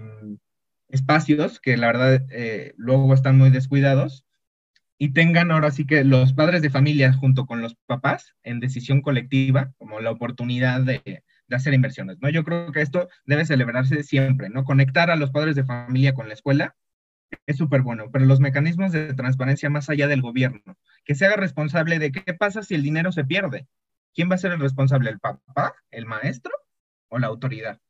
espacios 0.88 1.60
que 1.60 1.76
la 1.76 1.86
verdad 1.86 2.26
eh, 2.30 2.74
luego 2.76 3.14
están 3.14 3.38
muy 3.38 3.50
descuidados 3.50 4.24
y 4.98 5.12
tengan 5.12 5.50
ahora 5.50 5.70
sí 5.70 5.86
que 5.86 6.04
los 6.04 6.32
padres 6.32 6.62
de 6.62 6.70
familia 6.70 7.12
junto 7.12 7.46
con 7.46 7.60
los 7.60 7.76
papás 7.86 8.34
en 8.42 8.60
decisión 8.60 9.02
colectiva 9.02 9.72
como 9.78 10.00
la 10.00 10.10
oportunidad 10.10 10.80
de, 10.80 11.22
hacer 11.50 11.74
inversiones, 11.74 12.18
¿no? 12.20 12.28
Yo 12.28 12.42
creo 12.44 12.72
que 12.72 12.80
esto 12.80 13.08
debe 13.24 13.44
celebrarse 13.44 14.02
siempre, 14.02 14.48
¿no? 14.48 14.64
Conectar 14.64 15.10
a 15.10 15.16
los 15.16 15.30
padres 15.30 15.54
de 15.54 15.64
familia 15.64 16.12
con 16.14 16.26
la 16.28 16.34
escuela 16.34 16.74
es 17.46 17.56
súper 17.56 17.82
bueno, 17.82 18.10
pero 18.12 18.24
los 18.24 18.40
mecanismos 18.40 18.92
de 18.92 19.14
transparencia 19.14 19.70
más 19.70 19.88
allá 19.88 20.08
del 20.08 20.22
gobierno, 20.22 20.76
que 21.04 21.14
se 21.14 21.26
haga 21.26 21.36
responsable 21.36 21.98
de 21.98 22.10
qué 22.12 22.34
pasa 22.34 22.62
si 22.62 22.74
el 22.74 22.82
dinero 22.82 23.12
se 23.12 23.24
pierde. 23.24 23.66
¿Quién 24.16 24.30
va 24.30 24.36
a 24.36 24.38
ser 24.38 24.52
el 24.52 24.60
responsable? 24.60 25.10
¿El 25.10 25.20
papá, 25.20 25.74
el 25.90 26.06
maestro 26.06 26.52
o 27.08 27.18
la 27.18 27.26
autoridad? 27.26 27.80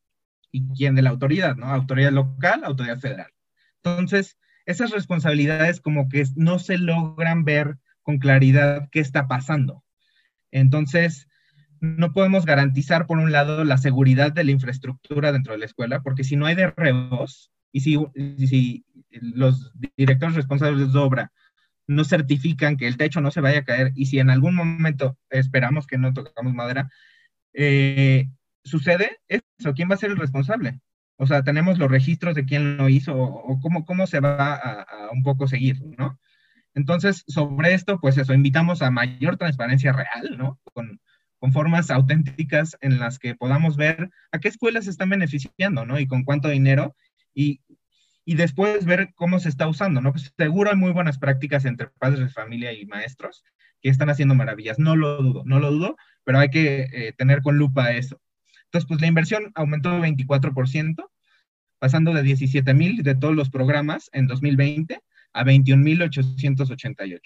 ¿Y 0.50 0.66
quién 0.74 0.96
de 0.96 1.02
la 1.02 1.10
autoridad, 1.10 1.54
no? 1.54 1.66
Autoridad 1.66 2.10
local, 2.10 2.64
autoridad 2.64 2.98
federal. 2.98 3.30
Entonces, 3.76 4.36
esas 4.64 4.90
responsabilidades 4.90 5.80
como 5.80 6.08
que 6.08 6.24
no 6.34 6.58
se 6.58 6.78
logran 6.78 7.44
ver 7.44 7.78
con 8.02 8.18
claridad 8.18 8.88
qué 8.90 8.98
está 8.98 9.28
pasando. 9.28 9.84
Entonces, 10.50 11.28
no 11.80 12.12
podemos 12.12 12.44
garantizar, 12.44 13.06
por 13.06 13.18
un 13.18 13.30
lado, 13.30 13.64
la 13.64 13.78
seguridad 13.78 14.32
de 14.32 14.42
la 14.42 14.50
infraestructura 14.50 15.30
dentro 15.30 15.52
de 15.52 15.60
la 15.60 15.66
escuela, 15.66 16.02
porque 16.02 16.24
si 16.24 16.34
no 16.34 16.46
hay 16.46 16.56
derrebos 16.56 17.52
y 17.70 17.80
si, 17.80 17.98
si 18.46 18.84
los 19.10 19.70
directores 19.96 20.34
responsables 20.34 20.92
de 20.92 20.98
obra 20.98 21.32
no 21.86 22.04
certifican 22.04 22.76
que 22.76 22.88
el 22.88 22.96
techo 22.96 23.20
no 23.20 23.30
se 23.30 23.40
vaya 23.40 23.60
a 23.60 23.64
caer 23.64 23.92
y 23.94 24.06
si 24.06 24.18
en 24.18 24.30
algún 24.30 24.54
momento 24.54 25.18
esperamos 25.30 25.86
que 25.86 25.98
no 25.98 26.12
tocamos 26.12 26.54
madera, 26.54 26.90
eh, 27.54 28.28
sucede 28.64 29.18
eso, 29.28 29.74
¿quién 29.74 29.90
va 29.90 29.94
a 29.94 29.98
ser 29.98 30.10
el 30.10 30.16
responsable? 30.16 30.80
O 31.16 31.26
sea, 31.26 31.42
tenemos 31.42 31.78
los 31.78 31.90
registros 31.90 32.34
de 32.34 32.44
quién 32.44 32.76
lo 32.76 32.88
hizo 32.88 33.16
o, 33.16 33.58
cómo, 33.60 33.86
cómo 33.86 34.06
se 34.06 34.20
va 34.20 34.54
a, 34.54 35.10
un 35.12 35.22
poco 35.22 35.48
seguir, 35.48 35.80
¿no? 35.96 36.18
Entonces, 36.74 37.24
sobre 37.26 37.72
esto, 37.72 37.98
pues 38.00 38.18
eso, 38.18 38.34
invitamos 38.34 38.82
a 38.82 38.90
mayor 38.90 39.38
transparencia 39.38 39.92
real, 39.92 40.36
¿no? 40.36 40.60
Con, 40.74 41.00
con 41.38 41.52
formas 41.52 41.90
auténticas 41.90 42.76
en 42.82 42.98
las 42.98 43.18
que 43.18 43.34
podamos 43.34 43.76
ver 43.78 44.10
a 44.30 44.40
qué 44.40 44.48
escuelas 44.48 44.84
se 44.84 44.90
están 44.90 45.08
beneficiando, 45.08 45.86
¿no? 45.86 45.98
Y 45.98 46.06
con 46.06 46.24
cuánto 46.24 46.48
dinero. 46.48 46.94
Y, 47.34 47.60
y 48.28 48.34
después 48.34 48.84
ver 48.84 49.14
cómo 49.14 49.38
se 49.38 49.48
está 49.48 49.68
usando, 49.68 50.00
¿no? 50.00 50.10
Pues 50.10 50.34
seguro 50.36 50.70
hay 50.70 50.76
muy 50.76 50.90
buenas 50.90 51.16
prácticas 51.16 51.64
entre 51.64 51.86
padres 51.86 52.18
de 52.18 52.28
familia 52.28 52.72
y 52.72 52.84
maestros 52.84 53.44
que 53.80 53.88
están 53.88 54.10
haciendo 54.10 54.34
maravillas. 54.34 54.80
No 54.80 54.96
lo 54.96 55.22
dudo, 55.22 55.42
no 55.46 55.60
lo 55.60 55.70
dudo, 55.70 55.96
pero 56.24 56.40
hay 56.40 56.50
que 56.50 56.88
eh, 56.92 57.14
tener 57.16 57.40
con 57.40 57.56
lupa 57.56 57.92
eso. 57.92 58.20
Entonces, 58.64 58.88
pues 58.88 59.00
la 59.00 59.06
inversión 59.06 59.52
aumentó 59.54 60.00
24%, 60.00 61.08
pasando 61.78 62.12
de 62.12 62.24
17 62.24 62.74
mil 62.74 63.04
de 63.04 63.14
todos 63.14 63.36
los 63.36 63.48
programas 63.48 64.10
en 64.12 64.26
2020 64.26 65.00
a 65.32 65.44
21.888. 65.44 67.20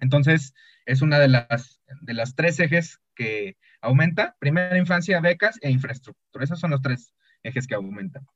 Entonces, 0.00 0.52
es 0.84 1.00
una 1.00 1.20
de 1.20 1.28
las, 1.28 1.80
de 2.00 2.14
las 2.14 2.34
tres 2.34 2.58
ejes 2.58 2.98
que 3.14 3.56
aumenta. 3.80 4.34
Primera 4.40 4.76
infancia, 4.76 5.20
becas 5.20 5.60
e 5.62 5.70
infraestructura. 5.70 6.44
Esos 6.44 6.58
son 6.58 6.72
los 6.72 6.82
tres 6.82 7.14
ejes 7.44 7.68
que 7.68 7.76
aumentan. 7.76 8.26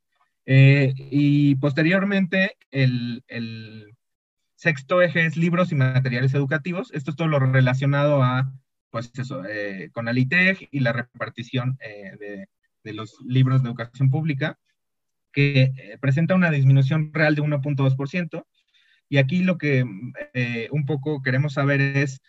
Eh, 0.47 0.93
y 0.97 1.55
posteriormente, 1.57 2.57
el, 2.71 3.25
el, 3.29 3.97
sexto 4.55 5.03
eje 5.03 5.27
es 5.27 5.37
libros 5.37 5.73
y 5.73 5.75
materiales 5.75 6.35
educativos. 6.35 6.93
Esto 6.93 7.11
es 7.11 7.17
todo 7.17 7.27
lo 7.27 7.41
relacionado 7.41 8.23
a, 8.23 8.53
pues 8.91 9.11
eso, 9.19 9.45
eh, 9.45 9.91
con 9.93 10.07
Aliteg 10.07 10.69
y 10.71 10.81
la 10.81 10.93
repartición 10.93 11.79
eh, 11.81 12.13
de, 12.21 12.47
de, 12.85 12.93
los 12.93 13.19
libros 13.27 13.63
de 13.63 13.69
educación 13.71 14.09
pública, 14.09 14.61
que 15.33 15.73
presenta 16.01 16.37
una 16.37 16.51
disminución 16.51 17.13
real 17.13 17.35
de 17.35 17.43
1.2%. 17.43 18.47
Y 19.09 19.19
aquí 19.19 19.43
lo 19.43 19.59
que 19.59 19.83
un 20.71 20.87
poco 20.87 21.23
queremos 21.23 21.55
saber 21.55 21.81
es, 21.81 22.21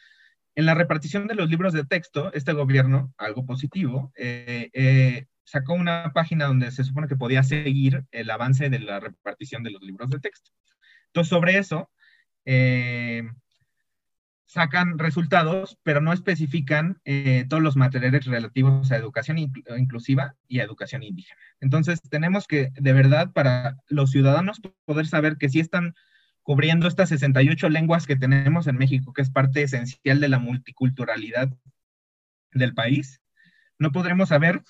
en 0.56 0.66
la 0.66 0.74
repartición 0.74 1.28
de 1.28 1.36
los 1.36 1.50
libros 1.50 1.74
de 1.74 1.86
texto, 1.86 2.34
este 2.34 2.54
gobierno, 2.54 3.14
algo 3.18 3.46
positivo, 3.46 4.12
sacó 5.44 5.74
una 5.74 6.12
página 6.14 6.46
donde 6.46 6.72
se 6.72 6.84
supone 6.84 7.08
que 7.08 7.16
podía 7.16 7.44
seguir 7.44 8.06
el 8.12 8.30
avance 8.30 8.70
de 8.70 8.80
la 8.80 9.00
repartición 9.00 9.64
de 9.64 9.72
los 9.72 9.82
libros 9.82 10.10
de 10.10 10.20
texto. 10.20 10.52
Entonces, 11.08 11.30
sobre 11.30 11.58
eso, 11.58 11.92
eh, 12.46 13.24
sacan 14.46 15.00
resultados, 15.00 15.80
pero 15.84 16.00
no 16.00 16.14
especifican 16.14 17.02
eh, 17.06 17.46
todos 17.50 17.64
los 17.64 17.76
materiales 17.76 18.26
relativos 18.26 18.92
a 18.92 18.98
educación 18.98 19.38
inclusiva 19.40 20.36
y 20.48 20.60
a 20.60 20.64
educación 20.64 21.04
indígena. 21.04 21.40
Entonces, 21.60 22.02
tenemos 22.10 22.48
que, 22.48 22.72
de 22.76 22.94
verdad, 22.94 23.32
para 23.32 23.78
los 23.88 24.12
ciudadanos 24.12 24.62
poder 24.86 25.08
saber 25.08 25.38
que 25.38 25.50
sí 25.50 25.60
están 25.60 25.96
cubriendo 26.44 26.88
estas 26.88 27.10
68 27.10 27.70
lenguas 27.70 28.06
que 28.06 28.16
tenemos 28.16 28.68
en 28.68 28.78
México, 28.78 29.14
que 29.14 29.22
es 29.22 29.32
parte 29.32 29.64
esencial 29.64 30.20
de 30.20 30.30
la 30.30 30.40
multiculturalidad 30.40 31.50
del 32.52 32.74
país, 32.74 33.22
no 33.80 33.92
podremos 33.92 34.30
saber 34.30 34.62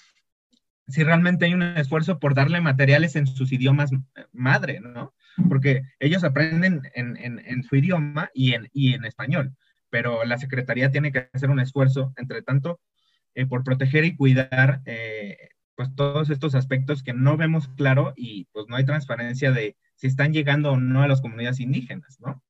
si 0.87 1.03
realmente 1.03 1.45
hay 1.45 1.53
un 1.53 1.63
esfuerzo 1.63 2.19
por 2.19 2.35
darle 2.35 2.61
materiales 2.61 3.15
en 3.15 3.27
sus 3.27 3.51
idiomas 3.51 3.91
madre, 4.31 4.79
¿no? 4.79 5.13
Porque 5.49 5.83
ellos 5.99 6.23
aprenden 6.23 6.81
en, 6.93 7.63
su 7.63 7.75
idioma 7.75 8.29
y 8.33 8.53
en, 8.53 8.69
en 8.73 9.05
español, 9.05 9.55
pero 9.89 10.25
la 10.25 10.37
Secretaría 10.37 10.91
tiene 10.91 11.11
que 11.11 11.29
hacer 11.33 11.49
un 11.49 11.59
esfuerzo, 11.59 12.13
entre 12.17 12.41
tanto, 12.41 12.79
eh, 13.35 13.45
por 13.47 13.63
proteger 13.63 14.05
y 14.05 14.15
cuidar 14.15 14.81
eh, 14.85 15.49
pues 15.75 15.95
todos 15.95 16.29
estos 16.29 16.53
aspectos 16.53 17.01
que 17.01 17.13
no 17.13 17.35
vemos 17.35 17.67
claro 17.69 18.13
y 18.15 18.45
pues 18.51 18.67
no 18.67 18.75
hay 18.75 18.85
transparencia 18.85 19.51
de 19.51 19.75
si 19.95 20.07
están 20.07 20.33
llegando 20.33 20.71
o 20.71 20.77
no 20.77 21.01
a 21.01 21.07
las 21.07 21.21
comunidades 21.21 21.59
indígenas, 21.59 22.19
¿no? 22.19 22.43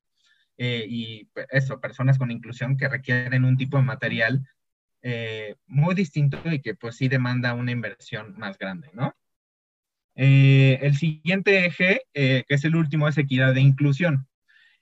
Eh, 0.58 0.86
y 0.88 1.26
pues, 1.34 1.48
eso, 1.52 1.80
personas 1.80 2.18
con 2.18 2.32
inclusión 2.32 2.78
que 2.78 2.90
requieren 2.90 3.46
un 3.46 3.58
tipo 3.58 3.78
de 3.78 3.84
material 3.84 4.48
eh, 5.06 5.56
muy 5.68 5.96
distinto 5.96 6.40
y 6.46 6.62
que 6.62 6.76
pues 6.76 6.96
sí 6.96 7.10
demanda 7.10 7.54
una 7.54 7.72
inversión 7.72 8.36
más 8.38 8.58
grande, 8.58 8.90
¿no? 8.94 9.14
Eh, 10.16 10.80
el 10.82 10.96
siguiente 10.96 11.66
eje, 11.66 12.04
eh, 12.14 12.46
que 12.48 12.56
es 12.56 12.64
el 12.64 12.78
último, 12.78 13.10
es 13.10 13.18
equidad 13.18 13.54
de 13.54 13.60
inclusión. 13.60 14.30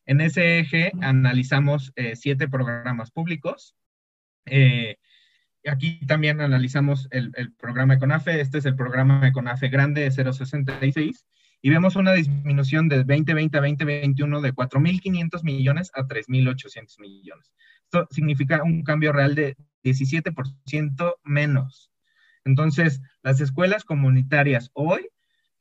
En 0.05 0.22
ese 0.22 0.59
eje 0.59 0.91
analizamos 1.01 1.91
siete 2.13 2.47
programas 2.47 3.09
públicos. 3.11 3.76
aquí 5.65 6.05
también 6.05 6.41
analizamos 6.41 7.07
el, 7.11 7.32
el, 7.36 7.53
programa 7.53 7.95
Econafe. 7.95 8.41
Este 8.41 8.59
es 8.59 8.65
el 8.65 8.76
programa 8.76 9.28
Econafe 9.28 9.69
grande 9.69 10.11
066 10.11 11.26
y 11.63 11.69
vemos 11.69 11.95
una 11.95 12.13
disminución 12.13 12.89
de 12.89 12.97
2020 12.97 13.57
a 13.57 13.61
2021 13.61 14.41
de 14.41 14.53
4.500 14.53 15.43
millones 15.43 15.91
a 15.95 16.03
3.800 16.03 16.99
millones. 16.99 17.51
Esto 17.86 18.07
significa 18.11 18.63
un 18.63 18.84
cambio 18.84 19.13
real 19.13 19.36
de 19.36 19.55
17% 19.84 21.15
menos. 21.23 21.91
Entonces, 22.43 23.01
las 23.21 23.41
escuelas 23.41 23.84
comunitarias 23.84 24.71
hoy 24.73 25.09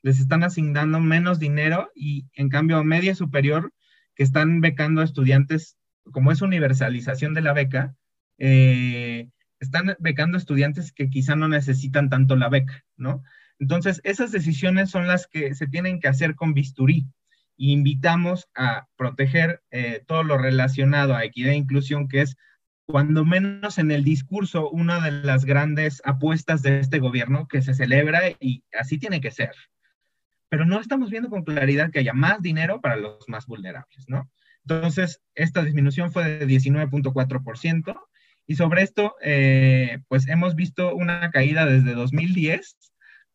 les 0.03 0.19
están 0.19 0.43
asignando 0.43 1.01
menos 1.01 1.39
dinero 1.39 1.91
y 1.95 2.27
en 2.35 2.49
cambio 2.49 2.79
a 2.79 2.85
media 2.85 3.15
superior 3.15 3.73
que 4.15 4.23
están 4.23 4.61
becando 4.61 5.01
a 5.01 5.05
estudiantes, 5.05 5.77
como 6.13 6.33
es 6.33 6.43
universalización 6.43 7.35
de 7.35 7.43
la 7.43 7.53
beca, 7.53 7.95
eh, 8.39 9.29
están 9.59 9.95
becando 9.99 10.39
estudiantes 10.39 10.93
que 10.93 11.11
quizá 11.11 11.37
no 11.37 11.49
necesitan 11.49 12.09
tanto 12.09 12.37
la 12.37 12.49
beca, 12.49 12.85
¿no? 12.97 13.23
Entonces, 13.59 14.01
esas 14.05 14.33
decisiones 14.33 14.91
son 14.91 15.07
las 15.07 15.27
que 15.27 15.55
se 15.55 15.67
tienen 15.67 16.01
que 16.01 16.09
hacer 16.09 16.35
con 16.35 16.55
bisturí 16.55 17.07
invitamos 17.61 18.49
a 18.55 18.89
proteger 18.97 19.63
eh, 19.71 20.03
todo 20.07 20.25
lo 20.25 20.39
relacionado 20.39 21.15
a 21.15 21.25
equidad 21.25 21.53
e 21.53 21.57
inclusión, 21.57 22.09
que 22.09 22.23
es 22.23 22.37
cuando 22.91 23.25
menos 23.25 23.79
en 23.79 23.91
el 23.91 24.05
discurso, 24.05 24.71
una 24.71 25.01
de 25.01 25.11
las 25.11 25.45
grandes 25.45 26.03
apuestas 26.05 26.63
de 26.63 26.81
este 26.81 26.99
gobierno 26.99 27.49
que 27.49 27.63
se 27.63 27.75
celebra 27.75 28.21
y 28.41 28.65
así 28.79 28.99
tiene 28.99 29.21
que 29.21 29.31
ser. 29.31 29.53
Pero 30.49 30.65
no 30.65 30.81
estamos 30.81 31.11
viendo 31.11 31.31
con 31.31 31.45
claridad 31.45 31.91
que 31.91 32.01
haya 32.01 32.13
más 32.13 32.43
dinero 32.43 32.81
para 32.81 32.97
los 32.97 33.29
más 33.29 33.47
vulnerables, 33.47 34.09
¿no? 34.09 34.31
Entonces, 34.67 35.23
esta 35.35 35.63
disminución 35.63 36.13
fue 36.13 36.25
de 36.25 36.47
19.4% 36.47 38.01
y 38.47 38.57
sobre 38.57 38.83
esto, 38.83 39.15
eh, 39.23 40.01
pues 40.09 40.29
hemos 40.29 40.55
visto 40.55 40.95
una 40.95 41.31
caída 41.31 41.67
desde 41.67 41.95
2010 41.95 42.77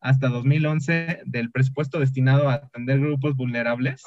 hasta 0.00 0.28
2011 0.28 1.22
del 1.24 1.50
presupuesto 1.50 1.98
destinado 1.98 2.48
a 2.48 2.54
atender 2.54 3.00
grupos 3.00 3.34
vulnerables, 3.34 4.02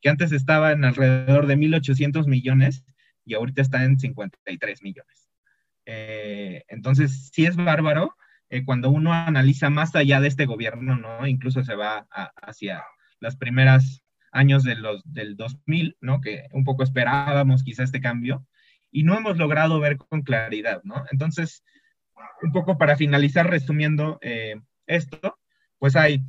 que 0.00 0.08
antes 0.08 0.32
estaba 0.32 0.72
en 0.72 0.84
alrededor 0.84 1.46
de 1.46 1.56
1.800 1.56 2.26
millones 2.26 2.84
y 3.26 3.34
ahorita 3.34 3.60
está 3.60 3.84
en 3.84 3.98
53 3.98 4.82
millones. 4.82 5.28
Eh, 5.84 6.64
entonces, 6.68 7.28
sí 7.32 7.44
es 7.44 7.56
bárbaro 7.56 8.16
eh, 8.48 8.64
cuando 8.64 8.90
uno 8.90 9.12
analiza 9.12 9.68
más 9.68 9.94
allá 9.94 10.20
de 10.20 10.28
este 10.28 10.46
gobierno, 10.46 10.96
¿no? 10.96 11.26
Incluso 11.26 11.62
se 11.64 11.74
va 11.74 12.06
hacia 12.40 12.84
las 13.20 13.36
primeras 13.36 14.02
años 14.30 14.62
de 14.62 14.76
los, 14.76 15.02
del 15.12 15.36
2000, 15.36 15.96
¿no? 16.00 16.20
Que 16.20 16.46
un 16.52 16.64
poco 16.64 16.82
esperábamos 16.82 17.64
quizá 17.64 17.82
este 17.82 18.00
cambio 18.00 18.46
y 18.90 19.02
no 19.02 19.16
hemos 19.16 19.36
logrado 19.36 19.80
ver 19.80 19.96
con 19.96 20.22
claridad, 20.22 20.80
¿no? 20.84 21.04
Entonces, 21.10 21.64
un 22.42 22.52
poco 22.52 22.78
para 22.78 22.96
finalizar, 22.96 23.48
resumiendo 23.48 24.18
eh, 24.22 24.56
esto, 24.86 25.38
pues 25.78 25.96
hay 25.96 26.22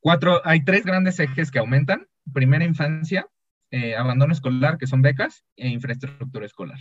cuatro, 0.00 0.40
hay 0.44 0.64
tres 0.64 0.84
grandes 0.84 1.18
ejes 1.18 1.50
que 1.50 1.58
aumentan. 1.58 2.06
Primera 2.32 2.64
infancia, 2.64 3.26
eh, 3.70 3.94
abandono 3.94 4.32
escolar, 4.32 4.78
que 4.78 4.86
son 4.86 5.02
becas, 5.02 5.44
e 5.56 5.68
infraestructura 5.68 6.46
escolar. 6.46 6.78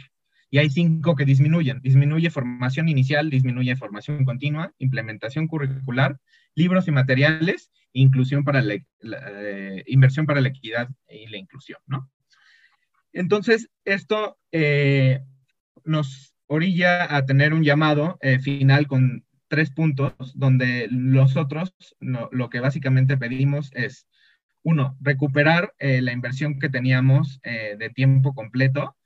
Y 0.50 0.58
hay 0.58 0.70
cinco 0.70 1.16
que 1.16 1.26
disminuyen. 1.26 1.82
Disminuye 1.82 2.32
formación 2.32 2.90
inicial, 2.90 3.30
disminuye 3.30 3.76
formación 3.76 4.26
continua, 4.26 4.74
implementación 4.80 5.48
curricular, 5.48 6.20
libros 6.56 6.88
y 6.88 6.92
materiales, 6.92 7.72
inclusión 7.94 8.44
para 8.44 8.62
la, 8.62 8.74
eh, 8.74 9.84
inversión 9.86 10.26
para 10.26 10.42
la 10.42 10.50
equidad 10.50 10.90
y 11.08 11.28
la 11.28 11.38
inclusión, 11.38 11.80
¿no? 11.86 12.10
Entonces, 13.14 13.70
esto 13.86 14.38
eh, 14.52 15.22
nos 15.84 16.34
orilla 16.48 17.16
a 17.16 17.26
tener 17.26 17.54
un 17.54 17.64
llamado 17.64 18.18
final 18.42 18.88
con 18.88 19.24
tres 19.50 19.72
puntos, 19.72 20.14
donde 20.36 20.88
nosotros 20.92 21.76
lo 22.00 22.50
que 22.50 22.60
básicamente 22.60 23.18
pedimos 23.18 23.72
es 23.74 24.08
uno, 24.64 24.98
recuperar 25.02 25.74
eh, 25.80 26.02
la 26.02 26.12
inversión 26.12 26.60
que 26.60 26.70
teníamos 26.70 27.40
eh, 27.44 27.76
de 27.78 27.90
tiempo 27.90 28.34
completo 28.34 28.98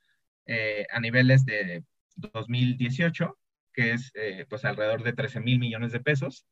eh, 0.46 0.86
a 0.90 1.00
niveles 1.00 1.44
de 1.44 1.84
2018, 2.16 3.38
que 3.72 3.92
es 3.92 4.12
pues 4.48 4.64
alrededor 4.64 5.02
de 5.02 5.12
13 5.12 5.40
mil 5.40 5.58
millones 5.58 5.90
de 5.90 6.00
pesos, 6.00 6.46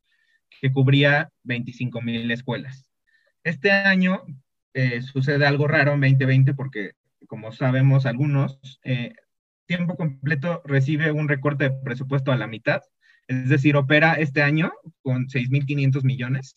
que 0.60 0.72
cubría 0.72 1.30
25 1.44 2.02
mil 2.02 2.28
escuelas. 2.30 2.90
Este 3.44 3.70
año 3.70 4.24
sucede 5.02 5.46
algo 5.46 5.68
raro 5.68 5.92
en 5.92 6.00
2020 6.00 6.54
porque, 6.54 6.92
como 7.28 7.52
sabemos 7.52 8.06
algunos, 8.06 8.80
tiempo 9.66 9.94
completo 9.94 10.62
recibe 10.64 11.12
un 11.12 11.28
recorte 11.28 11.68
de 11.68 11.76
presupuesto 11.84 12.32
a 12.32 12.36
la 12.36 12.48
mitad, 12.48 12.82
es 13.28 13.48
decir, 13.48 13.76
opera 13.76 14.14
este 14.14 14.42
año 14.42 14.72
con 15.02 15.28
6.500 15.28 16.02
millones 16.02 16.56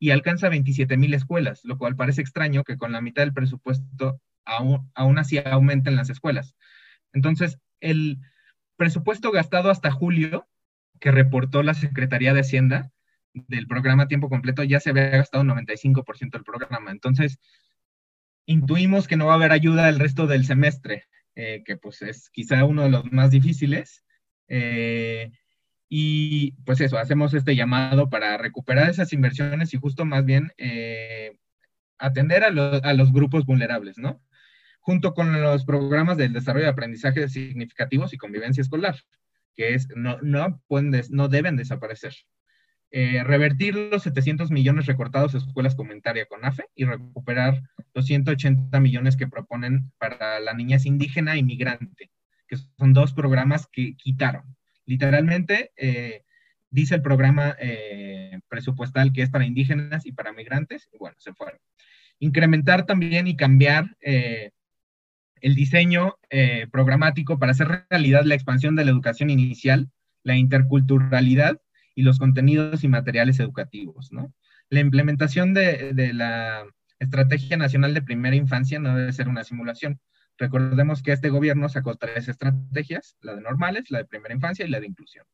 y 0.00 0.10
alcanza 0.10 0.48
27 0.48 0.96
mil 0.96 1.12
escuelas, 1.12 1.60
lo 1.64 1.76
cual 1.78 1.94
parece 1.94 2.22
extraño 2.22 2.64
que 2.64 2.78
con 2.78 2.90
la 2.90 3.02
mitad 3.02 3.22
del 3.22 3.34
presupuesto 3.34 4.20
aún, 4.46 4.90
aún 4.94 5.18
así 5.18 5.38
aumenten 5.38 5.94
las 5.94 6.08
escuelas. 6.08 6.56
Entonces, 7.12 7.58
el 7.80 8.18
presupuesto 8.76 9.30
gastado 9.30 9.70
hasta 9.70 9.90
julio, 9.90 10.48
que 11.00 11.10
reportó 11.10 11.62
la 11.62 11.74
Secretaría 11.74 12.32
de 12.32 12.40
Hacienda 12.40 12.90
del 13.34 13.66
programa 13.66 14.08
tiempo 14.08 14.30
completo, 14.30 14.64
ya 14.64 14.80
se 14.80 14.90
había 14.90 15.10
gastado 15.10 15.44
95% 15.44 16.30
del 16.30 16.44
programa. 16.44 16.90
Entonces, 16.90 17.38
intuimos 18.46 19.06
que 19.06 19.18
no 19.18 19.26
va 19.26 19.32
a 19.32 19.36
haber 19.36 19.52
ayuda 19.52 19.90
el 19.90 20.00
resto 20.00 20.26
del 20.26 20.46
semestre, 20.46 21.04
eh, 21.34 21.62
que 21.64 21.76
pues 21.76 22.00
es 22.00 22.30
quizá 22.30 22.64
uno 22.64 22.84
de 22.84 22.90
los 22.90 23.12
más 23.12 23.30
difíciles. 23.30 24.02
Eh, 24.48 25.30
y 25.92 26.52
pues 26.64 26.80
eso, 26.80 26.98
hacemos 26.98 27.34
este 27.34 27.56
llamado 27.56 28.08
para 28.08 28.38
recuperar 28.38 28.88
esas 28.88 29.12
inversiones 29.12 29.74
y 29.74 29.76
justo 29.76 30.04
más 30.04 30.24
bien 30.24 30.52
eh, 30.56 31.36
atender 31.98 32.44
a, 32.44 32.50
los 32.50 33.12
grupos 33.12 33.44
vulnerables, 33.44 33.98
¿no? 33.98 34.22
Junto 34.78 35.14
con 35.14 35.42
los 35.42 35.64
programas 35.64 36.16
del 36.16 36.32
desarrollo 36.32 36.66
de 36.66 36.70
aprendizaje 36.70 37.28
significativos 37.28 38.14
y 38.14 38.18
convivencia 38.18 38.60
escolar, 38.60 39.00
que 39.56 39.74
es, 39.74 39.88
no, 39.96 40.18
no, 40.22 40.62
pueden 40.68 40.92
no 41.10 41.28
deben 41.28 41.56
desaparecer. 41.56 42.14
eh, 42.92 43.24
revertir 43.24 43.74
los 43.74 44.04
700 44.04 44.50
millones 44.52 44.86
recortados 44.86 45.34
a 45.34 45.38
escuelas 45.38 45.74
comunitarias 45.74 46.28
con 46.28 46.44
AFE 46.44 46.66
y 46.74 46.84
recuperar 46.84 47.62
los 47.94 48.06
180 48.06 48.78
millones 48.80 49.16
que 49.16 49.28
proponen 49.28 49.92
para 49.98 50.40
la 50.40 50.54
niñez 50.54 50.86
indígena 50.86 51.36
y 51.36 51.42
migrante, 51.42 52.10
que 52.48 52.56
son 52.78 52.92
dos 52.92 53.12
programas 53.12 53.66
que 53.72 53.96
quitaron. 53.96 54.56
Literalmente, 54.90 55.70
eh, 55.76 56.24
dice 56.68 56.96
el 56.96 57.02
programa 57.02 57.54
eh, 57.60 58.40
presupuestal 58.48 59.12
que 59.12 59.22
es 59.22 59.30
para 59.30 59.46
indígenas 59.46 60.04
y 60.04 60.10
para 60.10 60.32
migrantes, 60.32 60.88
y 60.92 60.98
bueno, 60.98 61.14
se 61.20 61.32
fueron. 61.32 61.60
Incrementar 62.18 62.86
también 62.86 63.28
y 63.28 63.36
cambiar 63.36 63.96
el 64.00 65.54
diseño 65.54 66.16
programático 66.70 67.38
para 67.38 67.52
hacer 67.52 67.86
realidad 67.88 68.24
la 68.24 68.34
expansión 68.34 68.74
de 68.74 68.84
la 68.84 68.90
educación 68.90 69.30
inicial, 69.30 69.88
la 70.22 70.36
interculturalidad 70.36 71.60
y 71.94 72.02
los 72.02 72.18
contenidos 72.18 72.82
y 72.82 72.88
materiales 72.88 73.38
educativos, 73.38 74.12
¿no? 74.12 74.34
La 74.70 74.80
implementación 74.80 75.54
de, 75.54 76.10
la 76.12 76.64
Estrategia 76.98 77.56
Nacional 77.56 77.94
de 77.94 78.02
Primera 78.02 78.34
Infancia 78.34 78.80
no 78.80 78.96
debe 78.96 79.12
ser 79.12 79.28
una 79.28 79.44
simulación. 79.44 80.00
Recordemos 80.40 81.02
que 81.02 81.12
este 81.12 81.28
gobierno 81.28 81.68
sacó 81.68 81.94
tres 81.94 82.26
estrategias, 82.26 83.16
la 83.20 83.36
de 83.36 83.42
normales, 83.42 83.90
la 83.90 83.98
de 83.98 84.06
primera 84.06 84.34
infancia 84.34 84.66
y 84.66 84.70
la 84.70 84.80
de 84.80 84.88
inclusión. 84.88 85.24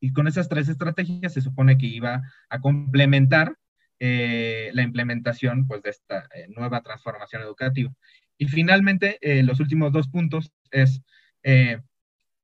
Y 0.00 0.12
con 0.12 0.26
esas 0.26 0.48
tres 0.48 0.68
estrategias 0.68 1.32
se 1.32 1.40
supone 1.40 1.78
que 1.78 1.86
iba 1.86 2.22
a 2.48 2.60
complementar 2.60 3.54
eh, 4.00 4.70
la 4.74 4.82
implementación 4.82 5.68
pues, 5.68 5.82
de 5.82 5.90
esta 5.90 6.26
eh, 6.34 6.48
nueva 6.48 6.80
transformación 6.82 7.42
educativa. 7.42 7.92
Y 8.36 8.48
finalmente, 8.48 9.18
eh, 9.20 9.44
los 9.44 9.60
últimos 9.60 9.92
dos 9.92 10.08
puntos 10.08 10.50
es, 10.72 11.00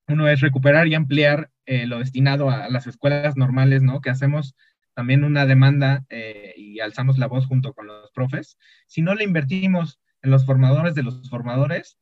uno 0.06 0.28
es 0.28 0.40
recuperar 0.40 0.86
y 0.86 0.94
ampliar 0.94 1.50
eh, 1.64 1.86
lo 1.86 1.98
destinado 2.00 2.50
a, 2.50 2.68
las 2.68 2.86
escuelas 2.86 3.36
normales, 3.36 3.82
¿no? 3.82 4.00
Que 4.00 4.10
hacemos 4.10 4.56
también 4.94 5.24
una 5.24 5.46
demanda 5.46 6.04
eh, 6.10 6.54
y 6.56 6.80
alzamos 6.80 7.18
la 7.18 7.28
voz 7.28 7.46
junto 7.46 7.72
con 7.72 7.86
los 7.86 8.10
profes. 8.10 8.58
Si 8.86 9.00
no 9.00 9.14
le 9.14 9.24
invertimos 9.24 10.00
en 10.22 10.30
los 10.30 10.44
formadores 10.44 10.94
de 10.94 11.04
los 11.04 11.28
formadores, 11.30 11.98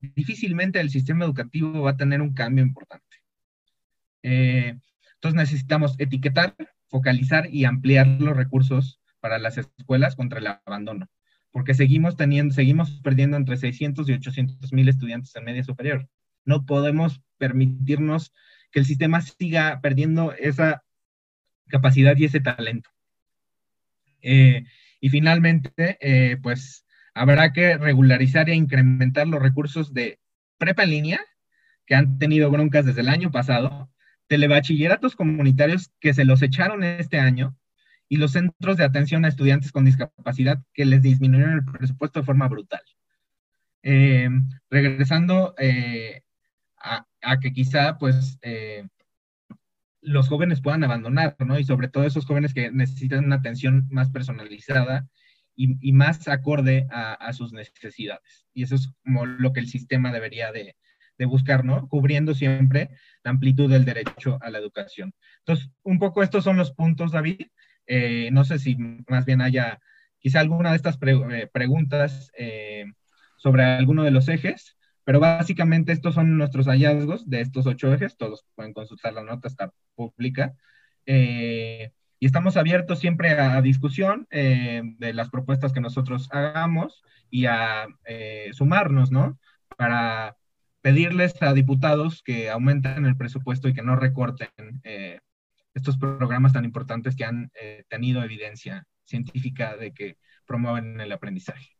difícilmente 0.00 0.80
el 0.80 0.90
sistema 0.90 1.24
educativo 1.24 1.82
va 1.82 1.92
a 1.92 1.96
tener 1.96 2.22
un 2.22 2.34
cambio 2.34 2.64
importante. 2.64 3.16
Eh, 4.22 4.78
entonces 5.14 5.36
necesitamos 5.36 5.94
etiquetar, 5.98 6.54
focalizar 6.88 7.52
y 7.52 7.64
ampliar 7.64 8.06
los 8.06 8.36
recursos 8.36 9.00
para 9.20 9.38
las 9.38 9.58
escuelas 9.58 10.16
contra 10.16 10.38
el 10.38 10.46
abandono, 10.46 11.08
porque 11.50 11.74
seguimos 11.74 12.16
teniendo, 12.16 12.54
seguimos 12.54 13.00
perdiendo 13.02 13.36
entre 13.36 13.56
600 13.56 14.08
y 14.08 14.12
800 14.12 14.72
mil 14.72 14.88
estudiantes 14.88 15.34
en 15.34 15.44
media 15.44 15.64
superior. 15.64 16.08
No 16.44 16.64
podemos 16.66 17.20
permitirnos 17.36 18.32
que 18.70 18.80
el 18.80 18.86
sistema 18.86 19.20
siga 19.20 19.80
perdiendo 19.80 20.32
esa 20.32 20.84
capacidad 21.68 22.16
y 22.16 22.24
ese 22.24 22.40
talento. 22.40 22.90
Eh, 24.22 24.64
y 25.00 25.10
finalmente, 25.10 25.98
eh, 26.00 26.36
pues 26.42 26.84
habrá 27.18 27.52
que 27.52 27.76
regularizar 27.76 28.48
e 28.48 28.54
incrementar 28.54 29.26
los 29.26 29.42
recursos 29.42 29.92
de 29.92 30.20
prepa 30.56 30.84
en 30.84 30.90
línea, 30.90 31.20
que 31.84 31.94
han 31.94 32.18
tenido 32.18 32.50
broncas 32.50 32.86
desde 32.86 33.00
el 33.00 33.08
año 33.08 33.30
pasado, 33.30 33.90
telebachilleratos 34.28 35.16
comunitarios 35.16 35.90
que 36.00 36.14
se 36.14 36.24
los 36.24 36.42
echaron 36.42 36.84
este 36.84 37.18
año, 37.18 37.56
y 38.08 38.16
los 38.16 38.32
centros 38.32 38.76
de 38.76 38.84
atención 38.84 39.24
a 39.24 39.28
estudiantes 39.28 39.72
con 39.72 39.84
discapacidad 39.84 40.62
que 40.72 40.84
les 40.84 41.02
disminuyeron 41.02 41.54
el 41.54 41.64
presupuesto 41.64 42.20
de 42.20 42.26
forma 42.26 42.48
brutal. 42.48 42.82
Eh, 43.82 44.28
regresando 44.70 45.54
a, 47.20 47.40
que 47.40 47.52
quizá 47.52 47.98
pues 47.98 48.38
eh, 48.42 48.86
los 50.00 50.28
jóvenes 50.28 50.60
puedan 50.60 50.84
abandonar, 50.84 51.36
¿no? 51.40 51.58
Y 51.58 51.64
sobre 51.64 51.88
todo 51.88 52.04
esos 52.04 52.26
jóvenes 52.26 52.54
que 52.54 52.70
necesitan 52.70 53.24
una 53.24 53.36
atención 53.36 53.86
más 53.90 54.10
personalizada 54.10 55.08
y, 55.58 55.92
más 55.92 56.28
acorde 56.28 56.86
a, 56.90 57.32
sus 57.32 57.52
necesidades. 57.52 58.46
Y 58.54 58.62
eso 58.62 58.76
es 58.76 58.92
como 59.04 59.26
lo 59.26 59.52
que 59.52 59.60
el 59.60 59.68
sistema 59.68 60.12
debería 60.12 60.52
de, 60.52 60.76
buscar, 61.26 61.64
¿no? 61.64 61.88
Cubriendo 61.88 62.32
siempre 62.32 62.90
la 63.24 63.32
amplitud 63.32 63.68
del 63.68 63.84
derecho 63.84 64.38
a 64.40 64.50
la 64.50 64.58
educación. 64.58 65.12
Entonces, 65.40 65.68
un 65.82 65.98
poco 65.98 66.22
estos 66.22 66.44
son 66.44 66.56
los 66.56 66.72
puntos, 66.72 67.10
David. 67.10 67.48
Eh, 67.86 68.30
no 68.30 68.44
sé 68.44 68.60
si 68.60 68.76
más 69.08 69.24
bien 69.24 69.40
haya 69.40 69.80
quizá 70.20 70.38
alguna 70.38 70.70
de 70.70 70.76
estas 70.76 70.96
eh, 71.02 71.48
preguntas 71.52 72.30
sobre 73.36 73.64
alguno 73.64 74.04
de 74.04 74.12
los 74.12 74.28
ejes. 74.28 74.76
Pero 75.08 75.20
básicamente 75.20 75.92
estos 75.92 76.14
son 76.14 76.36
nuestros 76.36 76.66
hallazgos 76.66 77.30
de 77.30 77.40
estos 77.40 77.66
ocho 77.66 77.94
ejes, 77.94 78.18
todos 78.18 78.44
pueden 78.54 78.74
consultar 78.74 79.14
la 79.14 79.22
nota, 79.22 79.48
está 79.48 79.72
pública. 79.94 80.54
Eh, 81.06 81.92
y 82.20 82.26
estamos 82.26 82.56
abiertos 82.56 82.98
siempre 82.98 83.32
a, 83.32 83.60
discusión 83.62 84.26
eh, 84.30 84.82
de 84.98 85.12
las 85.12 85.30
propuestas 85.30 85.72
que 85.72 85.80
nosotros 85.80 86.28
hagamos 86.32 87.02
y 87.30 87.46
a 87.46 87.86
eh, 88.04 88.50
sumarnos, 88.52 89.10
¿no? 89.10 89.38
Para 89.76 90.36
pedirles 90.80 91.40
a 91.42 91.52
diputados 91.52 92.22
que 92.22 92.50
aumenten 92.50 93.04
el 93.06 93.16
presupuesto 93.16 93.68
y 93.68 93.74
que 93.74 93.82
no 93.82 93.96
recorten 93.96 94.80
estos 95.74 95.98
programas 95.98 96.52
tan 96.52 96.64
importantes 96.64 97.14
que 97.14 97.24
han 97.24 97.50
tenido 97.88 98.22
evidencia 98.22 98.86
científica 99.04 99.76
de 99.76 99.92
que 99.92 100.16
promueven 100.46 101.00
el 101.00 101.12
aprendizaje. 101.12 101.77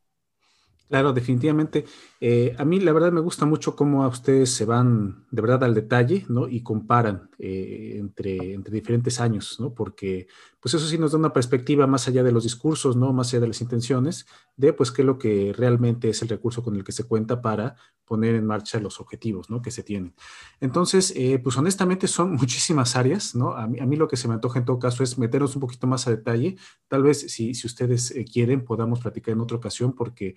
Claro, 0.89 1.13
definitivamente. 1.13 1.85
Eh, 2.19 2.55
a 2.59 2.65
mí 2.65 2.81
la 2.81 2.93
verdad 2.95 3.13
me 3.13 3.21
gusta 3.21 3.45
mucho 3.45 3.77
cómo 3.77 4.05
a 4.05 4.09
ustedes 4.09 4.55
se 4.55 4.65
van 4.65 5.27
de 5.31 5.43
verdad 5.43 5.63
al 5.65 5.75
detalle, 5.75 6.25
¿no? 6.31 6.49
Y 6.49 6.63
comparan 6.63 7.29
eh, 7.39 7.97
entre, 7.99 8.55
entre 8.55 8.73
diferentes 8.73 9.21
años, 9.21 9.61
¿no? 9.61 9.75
Porque 9.75 10.29
pues 10.61 10.75
eso 10.75 10.87
sí 10.87 10.99
nos 10.99 11.13
da 11.13 11.19
una 11.19 11.33
perspectiva 11.33 11.87
más 11.87 12.09
allá 12.09 12.23
de 12.23 12.33
los 12.33 12.43
discursos, 12.43 12.97
¿no? 12.97 13.13
Más 13.13 13.29
allá 13.29 13.41
de 13.41 13.49
las 13.49 13.61
intenciones, 13.61 14.27
de 14.57 14.73
pues 14.73 14.91
qué 14.91 15.03
es 15.03 15.07
lo 15.07 15.19
que 15.19 15.53
realmente 15.57 16.09
es 16.09 16.23
el 16.23 16.29
recurso 16.29 16.63
con 16.63 16.75
el 16.77 16.85
que 16.85 16.93
se 16.93 17.05
cuenta 17.05 17.41
para 17.41 17.77
poner 18.05 18.35
en 18.35 18.47
marcha 18.47 18.81
los 18.81 19.01
objetivos, 19.01 19.51
¿no? 19.51 19.63
Que 19.63 19.71
se 19.71 19.83
tienen. 19.83 20.15
Entonces, 20.61 21.13
eh, 21.15 21.39
pues 21.39 21.57
honestamente 21.57 22.09
son 22.09 22.33
muchísimas 22.35 22.97
áreas, 22.97 23.35
¿no? 23.35 23.53
A 23.53 23.67
mí, 23.67 23.79
a 23.81 23.87
mí, 23.87 23.97
lo 23.97 24.09
que 24.09 24.17
se 24.17 24.29
me 24.29 24.35
antoja 24.35 24.59
en 24.59 24.65
todo 24.65 24.79
caso 24.79 25.03
es 25.03 25.19
meternos 25.19 25.55
un 25.55 25.61
poquito 25.61 25.87
más 25.87 26.07
a 26.07 26.11
detalle. 26.11 26.57
Tal 26.89 27.03
vez 27.03 27.21
si, 27.21 27.55
si 27.55 27.67
ustedes 27.67 28.15
quieren 28.33 28.65
podamos 28.65 29.01
platicar 29.01 29.33
en 29.33 29.41
otra 29.41 29.57
ocasión 29.57 29.93
porque 29.93 30.35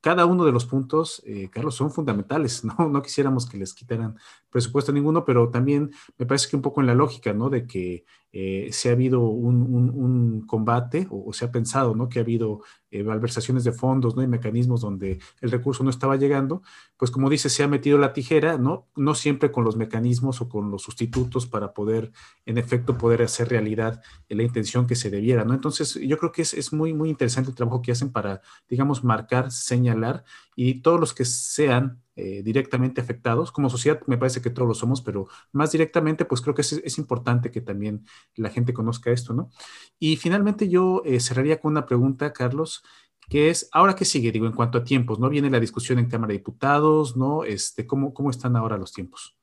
cada 0.00 0.26
uno 0.26 0.44
de 0.44 0.52
los 0.52 0.64
puntos, 0.66 1.22
eh, 1.26 1.50
Carlos, 1.50 1.74
son 1.74 1.90
fundamentales, 1.90 2.64
¿no? 2.64 2.88
No 2.88 3.02
quisiéramos 3.02 3.46
que 3.46 3.58
les 3.58 3.74
quitaran 3.74 4.16
presupuesto 4.50 4.92
ninguno, 4.92 5.24
pero 5.24 5.50
también 5.50 5.90
me 6.16 6.26
parece 6.26 6.48
que 6.48 6.56
un 6.56 6.62
poco 6.62 6.80
en 6.80 6.86
la 6.86 6.94
lógica, 6.94 7.32
¿no? 7.32 7.50
De 7.50 7.66
que 7.66 8.04
eh, 8.40 8.68
se 8.70 8.88
ha 8.88 8.92
habido 8.92 9.22
un, 9.22 10.44
combate 10.46 11.08
o, 11.10 11.32
se 11.32 11.44
ha 11.44 11.50
pensado, 11.50 11.96
¿no? 11.96 12.08
Que 12.08 12.20
ha 12.20 12.22
habido 12.22 12.60
eh, 12.92 13.02
malversaciones 13.02 13.64
de 13.64 13.72
fondos, 13.72 14.14
¿no? 14.14 14.22
Y 14.22 14.28
mecanismos 14.28 14.80
donde 14.80 15.18
el 15.40 15.50
recurso 15.50 15.82
no 15.82 15.90
estaba 15.90 16.14
llegando, 16.14 16.62
pues 16.96 17.10
como 17.10 17.30
dice, 17.30 17.48
se 17.48 17.64
ha 17.64 17.68
metido 17.68 17.98
la 17.98 18.12
tijera, 18.12 18.56
¿no? 18.56 18.86
No 18.94 19.16
siempre 19.16 19.50
con 19.50 19.64
los 19.64 19.76
mecanismos 19.76 20.40
o 20.40 20.48
con 20.48 20.70
los 20.70 20.82
sustitutos 20.82 21.48
para 21.48 21.74
poder, 21.74 22.12
en 22.46 22.58
efecto, 22.58 22.96
poder 22.96 23.22
hacer 23.22 23.48
realidad 23.48 24.02
la 24.28 24.44
intención 24.44 24.86
que 24.86 24.94
se 24.94 25.10
debiera, 25.10 25.44
¿no? 25.44 25.52
Entonces, 25.52 25.94
yo 25.94 26.16
creo 26.16 26.30
que 26.30 26.42
es, 26.42 26.54
es 26.54 26.72
muy, 26.72 26.94
muy 26.94 27.10
interesante 27.10 27.50
el 27.50 27.56
trabajo 27.56 27.82
que 27.82 27.90
hacen 27.90 28.12
para, 28.12 28.40
digamos, 28.68 29.02
marcar, 29.02 29.50
señalar 29.50 30.22
y 30.54 30.80
todos 30.80 31.00
los 31.00 31.12
que 31.12 31.24
sean 31.24 32.00
eh, 32.20 32.42
directamente 32.42 33.00
afectados. 33.00 33.52
Como 33.52 33.70
sociedad 33.70 34.00
me 34.08 34.18
parece 34.18 34.42
que 34.42 34.50
todos 34.50 34.66
lo 34.66 34.74
somos, 34.74 35.02
pero 35.02 35.28
más 35.52 35.70
directamente, 35.70 36.24
pues 36.24 36.40
creo 36.40 36.52
que 36.52 36.62
es, 36.62 36.98
importante 36.98 37.52
que 37.52 37.60
también 37.60 38.04
la 38.34 38.50
gente 38.50 38.72
conozca 38.72 39.12
esto, 39.12 39.34
¿no? 39.34 39.52
Y 40.00 40.16
finalmente 40.16 40.68
yo 40.68 41.02
eh, 41.04 41.20
cerraría 41.20 41.60
con 41.60 41.70
una 41.70 41.86
pregunta, 41.86 42.32
Carlos, 42.32 42.82
que 43.28 43.50
es, 43.50 43.68
¿ahora 43.70 43.94
qué 43.94 44.04
sigue? 44.04 44.32
Digo, 44.32 44.46
en 44.46 44.52
cuanto 44.52 44.78
a 44.78 44.84
tiempos, 44.84 45.20
¿no? 45.20 45.28
Viene 45.28 45.48
la 45.48 45.60
discusión 45.60 46.00
en 46.00 46.08
Cámara 46.08 46.32
de 46.32 46.38
Diputados, 46.38 47.16
¿no? 47.16 47.44
Este, 47.44 47.86
¿cómo, 47.86 48.12
cómo 48.12 48.30
están 48.30 48.56
ahora 48.56 48.76
los 48.76 48.92
tiempos? 48.92 49.36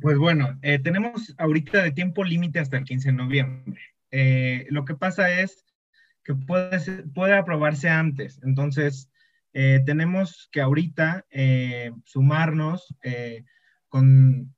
Pues 0.00 0.18
bueno, 0.18 0.58
eh, 0.62 0.80
tenemos 0.80 1.32
ahorita 1.38 1.84
de 1.84 1.92
tiempo 1.92 2.24
límite 2.24 2.58
hasta 2.58 2.78
el 2.78 2.84
15 2.84 3.10
de 3.10 3.14
noviembre. 3.14 3.80
lo 4.70 4.84
que 4.84 4.96
pasa 4.96 5.30
es 5.40 5.64
que 6.24 6.34
puede, 6.34 7.04
puede 7.14 7.36
aprobarse 7.36 7.88
antes. 7.88 8.40
Entonces, 8.42 9.08
eh, 9.54 9.80
tenemos 9.84 10.48
que 10.50 10.62
ahorita 10.62 11.26
eh, 11.30 11.92
sumarnos 12.04 12.94
eh, 13.02 13.44
con, 13.88 14.54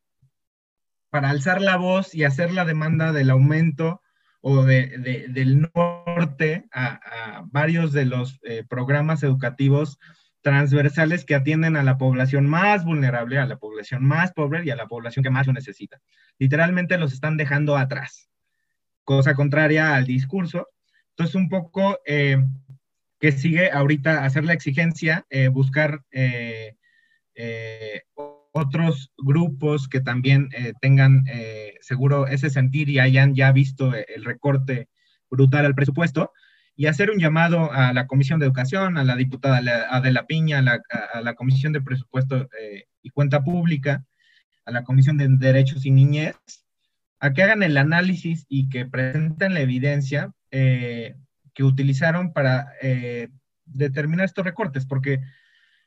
para 1.10 1.30
alzar 1.30 1.60
la 1.60 1.76
voz 1.76 2.14
y 2.14 2.24
hacer 2.24 2.52
la 2.52 2.64
demanda 2.64 3.12
del 3.12 3.30
aumento 3.30 4.02
o 4.40 4.62
del 4.62 5.70
norte 5.74 6.68
a, 6.70 7.44
varios 7.46 7.92
de 7.92 8.04
los 8.04 8.38
programas 8.68 9.22
educativos 9.22 9.98
transversales 10.42 11.24
que 11.24 11.34
atienden 11.34 11.76
a 11.76 11.82
la 11.82 11.96
población 11.96 12.44
más 12.44 12.84
vulnerable, 12.84 13.38
a 13.38 13.46
la 13.46 13.56
población 13.56 14.04
más 14.04 14.32
pobre 14.32 14.62
y 14.62 14.68
a 14.68 14.76
la 14.76 14.86
población 14.86 15.22
que 15.22 15.30
más 15.30 15.46
lo 15.46 15.54
necesita. 15.54 15.98
Literalmente 16.38 16.98
los 16.98 17.14
están 17.14 17.38
dejando 17.38 17.78
atrás, 17.78 18.28
cosa 19.02 19.34
contraria 19.34 19.94
al 19.94 20.04
discurso. 20.04 20.68
Entonces, 21.12 21.36
un 21.36 21.48
poco 21.48 21.98
que 23.24 23.32
sigue 23.32 23.70
ahorita 23.70 24.26
hacer 24.26 24.44
la 24.44 24.52
exigencia, 24.52 25.24
eh, 25.30 25.48
buscar 25.48 26.02
eh, 26.10 26.76
eh, 27.34 28.02
otros 28.52 29.12
grupos 29.16 29.88
que 29.88 30.02
también 30.02 30.50
tengan 30.82 31.24
seguro 31.80 32.26
ese 32.26 32.50
sentir 32.50 32.90
y 32.90 32.98
hayan 32.98 33.34
ya 33.34 33.50
visto 33.50 33.94
el 33.94 34.26
recorte 34.26 34.90
brutal 35.30 35.64
al 35.64 35.74
presupuesto, 35.74 36.32
y 36.76 36.84
hacer 36.84 37.10
un 37.10 37.18
llamado 37.18 37.72
a 37.72 37.94
la 37.94 38.06
Comisión 38.06 38.40
de 38.40 38.44
Educación, 38.44 38.98
a 38.98 39.04
la 39.04 39.16
diputada 39.16 39.86
Adela 39.88 40.26
Piña, 40.26 40.58
a 40.58 40.62
la, 40.62 40.82
a 41.14 41.22
la 41.22 41.34
Comisión 41.34 41.72
de 41.72 41.80
Presupuesto 41.80 42.46
y 43.02 43.08
Cuenta 43.08 43.42
Pública, 43.42 44.04
a 44.66 44.70
la 44.70 44.84
Comisión 44.84 45.16
de 45.16 45.28
Derechos 45.30 45.86
y 45.86 45.90
Niñez, 45.90 46.36
a 47.20 47.32
que 47.32 47.42
hagan 47.42 47.62
el 47.62 47.78
análisis 47.78 48.44
y 48.50 48.68
que 48.68 48.84
presenten 48.84 49.54
la 49.54 49.60
evidencia 49.60 50.30
que 51.54 51.64
utilizaron 51.64 52.32
para 52.32 52.72
determinar 53.64 54.24
estos 54.26 54.44
recortes, 54.44 54.84
porque 54.86 55.20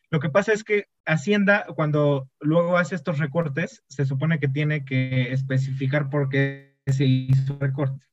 lo 0.10 0.20
que 0.20 0.30
pasa 0.30 0.54
es 0.54 0.64
que 0.64 0.88
Hacienda, 1.06 1.66
cuando 1.76 2.30
luego 2.40 2.78
hace 2.78 2.96
estos 2.96 3.20
recortes, 3.20 3.84
se 3.90 4.06
supone 4.06 4.40
que 4.40 4.48
tiene 4.48 4.86
que 4.86 5.34
especificar 5.34 6.10
por 6.10 6.30
qué 6.30 6.78
se 6.86 7.06
hizo 7.06 7.54
el 7.54 7.60
recorte. 7.60 8.06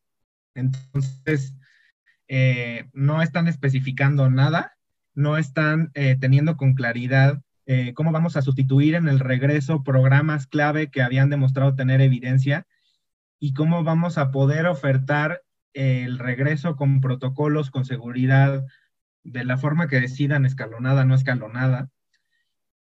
Entonces, 0.54 1.54
eh, 2.28 2.88
no 2.92 3.22
están 3.22 3.46
especificando 3.46 4.28
nada, 4.28 4.76
no 5.14 5.36
están 5.36 5.90
eh, 5.94 6.16
teniendo 6.18 6.56
con 6.56 6.74
claridad 6.74 7.42
eh, 7.66 7.94
cómo 7.94 8.12
vamos 8.12 8.36
a 8.36 8.42
sustituir 8.42 8.94
en 8.94 9.08
el 9.08 9.20
regreso 9.20 9.84
programas 9.84 10.46
clave 10.46 10.90
que 10.90 11.02
habían 11.02 11.30
demostrado 11.30 11.74
tener 11.74 12.00
evidencia 12.00 12.66
y 13.38 13.54
cómo 13.54 13.84
vamos 13.84 14.18
a 14.18 14.32
poder 14.32 14.66
ofertar 14.66 15.42
el 15.74 16.18
regreso 16.18 16.76
con 16.76 17.00
protocolos, 17.00 17.70
con 17.70 17.84
seguridad, 17.84 18.64
de 19.24 19.44
la 19.44 19.58
forma 19.58 19.88
que 19.88 20.00
decidan, 20.00 20.46
escalonada, 20.46 21.04
no 21.04 21.14
escalonada, 21.14 21.90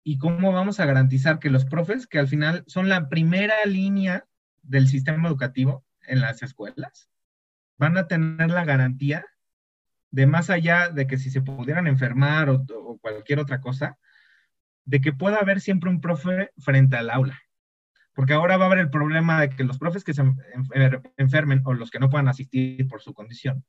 y 0.03 0.17
cómo 0.19 0.53
vamos 0.53 0.79
a 0.79 0.85
garantizar 0.85 1.39
que 1.39 1.49
los 1.49 1.65
profes, 1.65 2.07
que 2.07 2.19
al 2.19 2.29
final 2.29 2.63
son 2.67 2.87
la 2.87 3.09
primera 3.09 3.55
línea 3.65 4.25
del 4.61 4.87
sistema 4.87 5.27
educativo 5.27 5.85
en 6.07 6.21
las 6.21 6.43
escuelas, 6.43 7.09
van 7.77 7.97
a 7.97 8.07
tener 8.07 8.49
la 8.49 8.63
garantía 8.63 9.25
de 10.11 10.25
más 10.25 10.49
allá 10.49 10.89
de 10.89 11.07
que 11.07 11.17
si 11.17 11.29
se 11.29 11.41
pudieran 11.41 11.87
enfermar 11.87 12.49
o, 12.49 12.65
cualquier 13.01 13.39
otra 13.39 13.59
cosa, 13.59 13.97
de 14.85 15.01
que 15.01 15.13
pueda 15.13 15.37
haber 15.37 15.59
siempre 15.59 15.89
un 15.89 15.99
profe 15.99 16.51
frente 16.57 16.95
al 16.95 17.09
aula. 17.09 17.41
Porque 18.17 18.33
ahora 18.33 18.57
va 18.57 18.63
a 18.63 18.65
haber 18.65 18.79
el 18.79 18.89
problema 18.89 19.39
de 19.39 19.51
que 19.51 19.63
los 19.63 19.77
profes 19.77 20.03
que 20.03 20.15
se 20.15 20.23
enfermen 21.17 21.61
o 21.65 21.75
los 21.75 21.91
que 21.91 21.99
no 21.99 22.09
puedan 22.09 22.27
asistir 22.27 22.87
por 22.87 22.99
su 22.99 23.13
condición, 23.13 23.63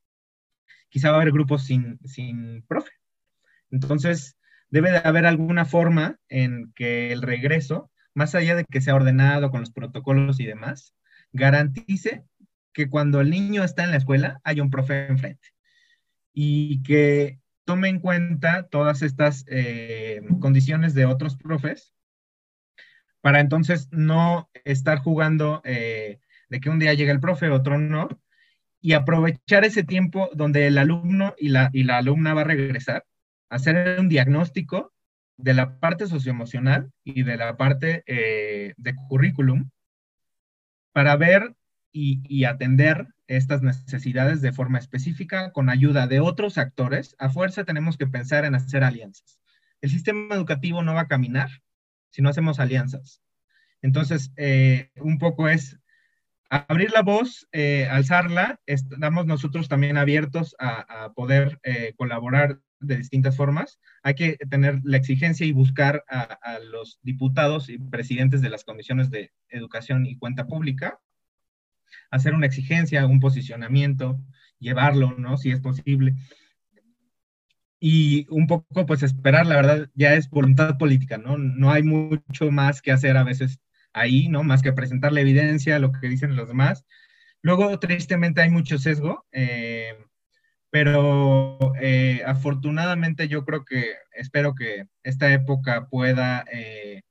quizá 0.89 1.11
va 1.11 1.19
a 1.19 1.21
haber 1.21 1.35
grupos 1.35 1.65
sin, 1.65 1.99
sin 2.07 2.63
profe. 2.63 2.93
Entonces, 3.71 4.39
debe 4.71 4.91
de 4.91 5.03
haber 5.05 5.27
alguna 5.27 5.67
forma 5.67 6.17
en 6.31 6.73
que 6.75 7.13
el 7.13 7.21
regreso, 7.21 7.91
más 8.15 8.35
allá 8.35 8.55
de 8.55 8.65
que 8.65 8.81
sea 8.81 8.95
ordenado 8.95 9.51
con 9.51 9.61
los 9.61 9.71
protocolos 9.71 10.41
y 10.41 10.47
demás, 10.47 10.95
garantice 11.33 12.25
que 12.73 12.89
cuando 12.89 13.21
el 13.21 13.29
niño 13.29 13.65
está 13.65 13.85
en 13.85 13.91
la 13.91 13.99
escuela 13.99 14.41
haya 14.45 14.63
un 14.63 14.71
profe 14.71 15.09
enfrente 15.09 15.49
y 16.33 16.83
que 16.85 17.39
tome 17.67 17.91
en 17.91 18.01
cuenta 18.01 18.67
todas 18.67 19.03
estas 19.03 19.45
eh, 19.49 20.23
condiciones 20.41 20.95
de 20.95 21.05
otros 21.05 21.37
profes 21.37 21.93
para 23.29 23.41
entonces 23.41 23.91
no 23.91 24.49
estar 24.65 25.01
jugando 25.01 25.61
eh, 25.67 26.19
de 26.49 26.61
que 26.61 26.71
un 26.71 26.79
día 26.79 26.95
llega 26.95 27.13
el 27.13 27.21
profe, 27.21 27.51
otro 27.51 27.77
no, 27.77 28.09
y 28.81 28.95
aprovechar 28.95 29.67
ese 29.67 29.85
tiempo 29.85 30.31
donde 30.33 30.67
el 30.67 30.79
alumno 30.79 31.35
y 31.37 31.51
la, 31.51 31.69
y 31.75 31.85
la 31.85 31.99
alumna 31.99 32.33
va 32.33 32.41
a 32.41 32.45
regresar, 32.45 33.05
hacer 33.51 34.01
un 34.01 34.09
diagnóstico 34.09 34.95
de 35.37 35.53
la 35.53 35.79
parte 35.79 36.07
socioemocional 36.07 36.91
y 37.05 37.23
de 37.23 37.37
la 37.37 37.59
parte 37.59 38.03
eh, 38.07 38.73
de 38.79 38.95
currículum 38.95 39.69
para 40.95 41.15
ver 41.17 41.55
y, 41.93 42.23
y, 42.35 42.45
atender 42.45 43.09
estas 43.27 43.61
necesidades 43.61 44.41
de 44.41 44.55
forma 44.55 44.79
específica 44.79 45.53
con 45.53 45.69
ayuda 45.69 46.07
de 46.07 46.21
otros 46.21 46.57
actores. 46.57 47.15
A 47.19 47.29
fuerza 47.29 47.65
tenemos 47.65 47.99
que 47.99 48.07
pensar 48.07 48.47
en 48.47 48.55
hacer 48.55 48.85
alianzas. 48.85 49.39
El 49.83 49.91
sistema 49.91 50.35
educativo 50.35 50.83
no 50.83 50.95
va 50.95 51.03
a 51.03 51.09
caminar 51.09 51.51
si 52.11 52.23
no 52.23 52.31
hacemos 52.31 52.61
alianzas. 52.61 53.23
Entonces, 53.83 54.33
eh, 54.37 54.91
un 54.97 55.19
poco 55.19 55.49
es 55.49 55.79
abrir 56.51 56.91
la 56.93 57.03
voz, 57.03 57.47
eh, 57.53 57.87
alzarla, 57.91 58.61
estamos 58.67 59.27
nosotros 59.27 59.69
también 59.69 59.97
abiertos 59.97 60.57
a, 60.59 61.13
poder 61.15 61.61
eh, 61.63 61.95
colaborar 61.97 62.61
de 62.81 62.97
distintas 62.97 63.37
formas. 63.37 63.79
Hay 64.03 64.15
que 64.15 64.37
tener 64.49 64.81
la 64.85 64.97
exigencia 64.97 65.47
y 65.47 65.53
buscar 65.53 66.05
a, 66.09 66.59
los 66.71 66.99
diputados 67.03 67.69
y 67.69 67.79
presidentes 67.79 68.41
de 68.41 68.51
las 68.51 68.65
comisiones 68.65 69.11
de 69.11 69.33
educación 69.49 70.07
y 70.07 70.17
cuenta 70.17 70.47
pública, 70.47 71.01
hacer 72.11 72.35
una 72.35 72.47
exigencia, 72.47 73.07
un 73.07 73.21
posicionamiento, 73.21 74.21
llevarlo, 74.59 75.15
¿no? 75.19 75.37
Si 75.37 75.51
es 75.51 75.61
posible. 75.61 76.15
Y 77.81 78.27
un 78.31 78.47
poco, 78.47 78.87
pues 78.87 79.03
esperar, 79.03 79.47
la 79.47 79.57
verdad, 79.57 79.91
ya 79.95 80.15
es 80.15 80.29
voluntad 80.31 80.79
política, 80.79 81.19
¿no? 81.19 81.39
No 81.39 81.71
hay 81.71 81.83
mucho 81.85 82.51
más 82.51 82.83
que 82.83 82.93
hacer 82.93 83.17
a 83.17 83.25
veces 83.25 83.61
ahí, 83.93 84.29
¿no? 84.29 84.43
Más 84.43 84.63
que 84.63 84.73
presentar 84.73 85.13
la 85.13 85.21
evidencia, 85.21 85.79
lo 85.79 85.93
que 85.93 86.09
dicen 86.09 86.37
los 86.37 86.49
demás. 86.49 86.85
Luego, 87.43 87.79
tristemente, 87.79 88.41
hay 88.43 88.51
mucho 88.51 88.79
sesgo, 88.79 89.27
eh, 89.33 89.97
pero 90.71 91.59
eh, 91.81 92.23
afortunadamente 92.27 93.29
yo 93.29 93.45
creo 93.45 93.65
que, 93.65 93.93
espero 94.13 94.55
que 94.55 94.89
esta 95.03 95.33
época 95.33 95.89
pueda 95.89 96.45
eh, 96.53 97.03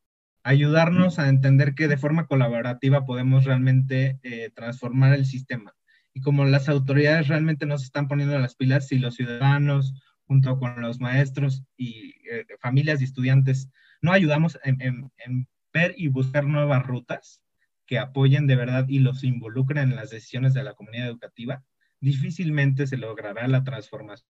ayudarnos 0.44 1.20
a 1.20 1.30
entender 1.30 1.76
que 1.76 1.88
de 1.88 1.98
forma 1.98 2.28
colaborativa 2.28 3.06
podemos 3.06 3.46
realmente 3.46 4.20
transformar 4.56 5.14
el 5.14 5.26
sistema. 5.26 5.74
Y 6.14 6.22
como 6.22 6.46
las 6.46 6.70
autoridades 6.70 7.28
realmente 7.28 7.66
nos 7.66 7.84
están 7.84 8.08
poniendo 8.08 8.38
las 8.40 8.56
pilas, 8.56 8.88
si 8.88 9.00
los 9.00 9.16
ciudadanos, 9.16 9.94
junto 10.28 10.60
con 10.60 10.82
los 10.82 11.00
maestros 11.00 11.64
y 11.78 12.14
familias 12.60 13.02
y 13.02 13.06
estudiantes, 13.06 13.70
no 14.02 14.12
ayudamos 14.12 14.60
en, 14.64 14.82
en 14.82 15.48
y 15.96 16.08
buscar 16.08 16.46
nuevas 16.46 16.86
rutas 16.86 17.42
que 17.86 18.00
apoyen 18.00 18.48
de 18.48 18.56
verdad 18.56 18.86
y 18.88 19.00
los 19.00 19.24
involucren 19.24 19.78
en 19.92 19.96
las 19.96 20.10
decisiones 20.10 20.54
de 20.54 20.64
la 20.64 20.74
comunidad 20.74 21.08
educativa, 21.08 21.64
difícilmente 22.02 22.88
se 22.88 22.98
logrará 22.98 23.48
la 23.48 23.64
transformación 23.64 24.26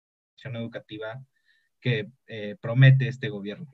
educativa 0.55 1.23
que 1.81 2.09
eh, 2.27 2.55
promete 2.61 3.07
este 3.07 3.29
gobierno. 3.29 3.67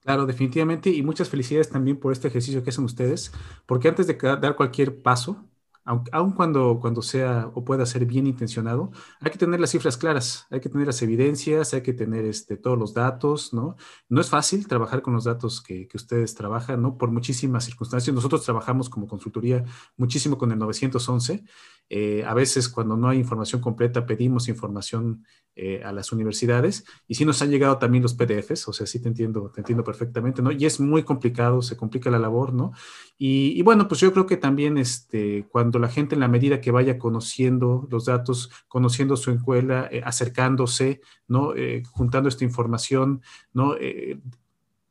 Claro, 0.00 0.26
definitivamente, 0.26 0.90
y 0.90 1.02
muchas 1.02 1.28
felicidades 1.28 1.70
también 1.70 1.98
por 1.98 2.12
este 2.12 2.28
ejercicio 2.28 2.62
que 2.62 2.70
hacen 2.70 2.84
ustedes, 2.84 3.32
porque 3.64 3.88
antes 3.88 4.06
de 4.06 4.14
dar 4.14 4.54
cualquier 4.54 5.02
paso, 5.02 5.48
aun 5.86 6.32
cuando, 6.32 6.78
cuando 6.80 7.00
sea 7.00 7.50
o 7.54 7.64
pueda 7.64 7.86
ser 7.86 8.06
bien 8.06 8.26
intencionado, 8.26 8.90
hay 9.20 9.30
que 9.30 9.38
tener 9.38 9.60
las 9.60 9.70
cifras 9.70 9.96
claras, 9.96 10.46
hay 10.50 10.60
que 10.60 10.68
tener 10.68 10.86
las 10.86 11.00
evidencias, 11.02 11.72
hay 11.74 11.82
que 11.82 11.92
tener 11.92 12.24
este, 12.24 12.56
todos 12.56 12.76
los 12.76 12.92
datos, 12.92 13.54
¿no? 13.54 13.76
No 14.08 14.20
es 14.20 14.28
fácil 14.28 14.66
trabajar 14.66 15.00
con 15.02 15.14
los 15.14 15.24
datos 15.24 15.62
que, 15.62 15.86
que, 15.86 15.96
ustedes 15.96 16.34
trabajan, 16.34 16.82
¿no? 16.82 16.98
Por 16.98 17.10
muchísimas 17.10 17.64
circunstancias. 17.64 18.14
Nosotros 18.14 18.44
trabajamos 18.44 18.88
como 18.90 19.06
consultoría 19.06 19.64
muchísimo 19.96 20.36
con 20.36 20.50
el 20.50 20.58
911. 20.58 21.44
Eh, 21.88 22.24
a 22.26 22.34
veces 22.34 22.68
cuando 22.68 22.96
no 22.96 23.08
hay 23.08 23.18
información 23.18 23.60
completa 23.60 24.06
pedimos 24.06 24.48
información 24.48 25.24
eh, 25.58 25.82
a 25.82 25.90
las 25.90 26.12
universidades 26.12 26.84
y 27.08 27.14
sí 27.14 27.24
nos 27.24 27.40
han 27.40 27.50
llegado 27.50 27.78
también 27.78 28.02
los 28.02 28.12
PDFs, 28.12 28.68
o 28.68 28.74
sea, 28.74 28.86
sí 28.86 29.00
te 29.00 29.08
entiendo, 29.08 29.50
te 29.54 29.62
entiendo 29.62 29.82
perfectamente, 29.84 30.42
¿no? 30.42 30.52
Y 30.52 30.66
es 30.66 30.80
muy 30.80 31.02
complicado, 31.02 31.62
se 31.62 31.78
complica 31.78 32.10
la 32.10 32.18
labor, 32.18 32.52
¿no? 32.52 32.72
Y, 33.16 33.62
bueno, 33.62 33.88
pues 33.88 34.02
yo 34.02 34.12
creo 34.12 34.26
que 34.26 34.36
también 34.36 34.76
este, 34.76 35.46
cuando 35.50 35.78
la 35.78 35.88
gente 35.88 36.14
en 36.14 36.20
la 36.20 36.28
medida 36.28 36.60
que 36.60 36.72
vaya 36.72 36.98
conociendo 36.98 37.88
los 37.90 38.04
datos, 38.04 38.50
conociendo 38.68 39.16
su 39.16 39.30
escuela, 39.30 39.88
eh, 39.90 40.02
acercándose, 40.04 41.00
¿no? 41.26 41.54
Eh, 41.54 41.82
juntando 41.90 42.28
esta 42.28 42.44
información, 42.44 43.22
¿no? 43.54 43.76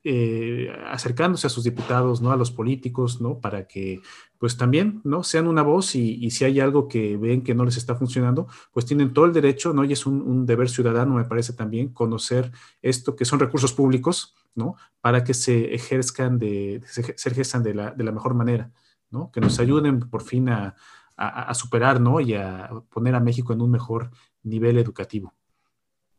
Eh, 0.08 0.72
acercándose 0.86 1.48
a 1.48 1.50
sus 1.50 1.64
diputados, 1.64 2.22
¿no? 2.22 2.32
A 2.32 2.36
los 2.36 2.52
políticos, 2.52 3.22
¿no? 3.22 3.40
Para 3.40 3.68
que, 3.68 4.02
pues 4.38 4.56
también, 4.56 5.02
¿no? 5.04 5.24
Sean 5.24 5.48
una 5.48 5.64
voz 5.64 5.96
y, 5.96 6.30
si 6.30 6.46
hay 6.46 6.60
algo 6.60 6.88
que 6.88 7.18
ven 7.18 7.42
que 7.42 7.56
no 7.56 7.66
les 7.66 7.76
está 7.76 7.96
funcionando, 7.96 8.46
pues 8.72 8.86
tienen 8.86 9.14
todo 9.14 9.26
el 9.26 9.34
derecho, 9.34 9.74
¿no? 9.74 9.84
Y 9.84 9.94
es 9.94 10.06
un, 10.06 10.46
deber 10.46 10.70
ciudadano, 10.70 11.16
me 11.16 11.24
parece 11.24 11.54
también, 11.54 11.88
conocer 11.90 12.52
esto, 12.84 13.16
que 13.16 13.26
son 13.26 13.40
recursos 13.40 13.74
públicos, 13.74 14.36
¿no? 14.54 14.76
Para 15.02 15.24
que 15.24 15.34
se 15.34 15.74
ejerzcan 15.74 16.38
de, 16.38 16.84
se, 16.86 17.02
ejerzan 17.02 17.64
de 17.64 17.74
la, 17.74 17.90
de 17.90 18.04
la 18.04 18.12
mejor 18.12 18.36
manera, 18.36 18.70
¿no? 19.10 19.32
Que 19.32 19.42
nos 19.42 19.60
ayuden 19.60 20.02
por 20.02 20.22
fin 20.22 20.50
a, 20.50 20.76
a, 21.18 21.52
superar, 21.56 22.00
¿no? 22.00 22.20
Y 22.20 22.36
a 22.36 22.70
poner 22.92 23.16
a 23.16 23.20
México 23.20 23.54
en 23.54 23.62
un 23.62 23.72
mejor 23.72 24.12
nivel 24.44 24.78
educativo. 24.78 25.34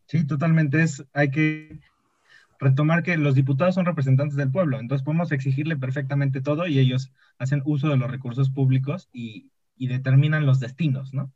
Sí, 0.07 0.27
totalmente. 0.27 0.83
Es, 0.83 1.07
hay 1.13 1.31
que 1.31 1.79
retomar 2.59 3.03
que 3.03 3.17
los 3.17 3.35
diputados 3.35 3.75
son 3.75 3.87
representantes 3.87 4.37
del 4.37 4.51
pueblo, 4.51 4.79
entonces 4.79 5.05
podemos 5.05 5.33
exigirle 5.33 5.77
perfectamente 5.77 6.41
todo 6.41 6.67
y 6.67 6.79
ellos 6.79 7.13
hacen 7.39 7.63
uso 7.65 7.89
de 7.89 7.97
los 7.97 8.11
recursos 8.11 8.51
públicos 8.51 9.09
y, 9.13 9.51
determinan 9.79 10.47
los 10.47 10.59
destinos, 10.59 11.13
¿no? 11.13 11.33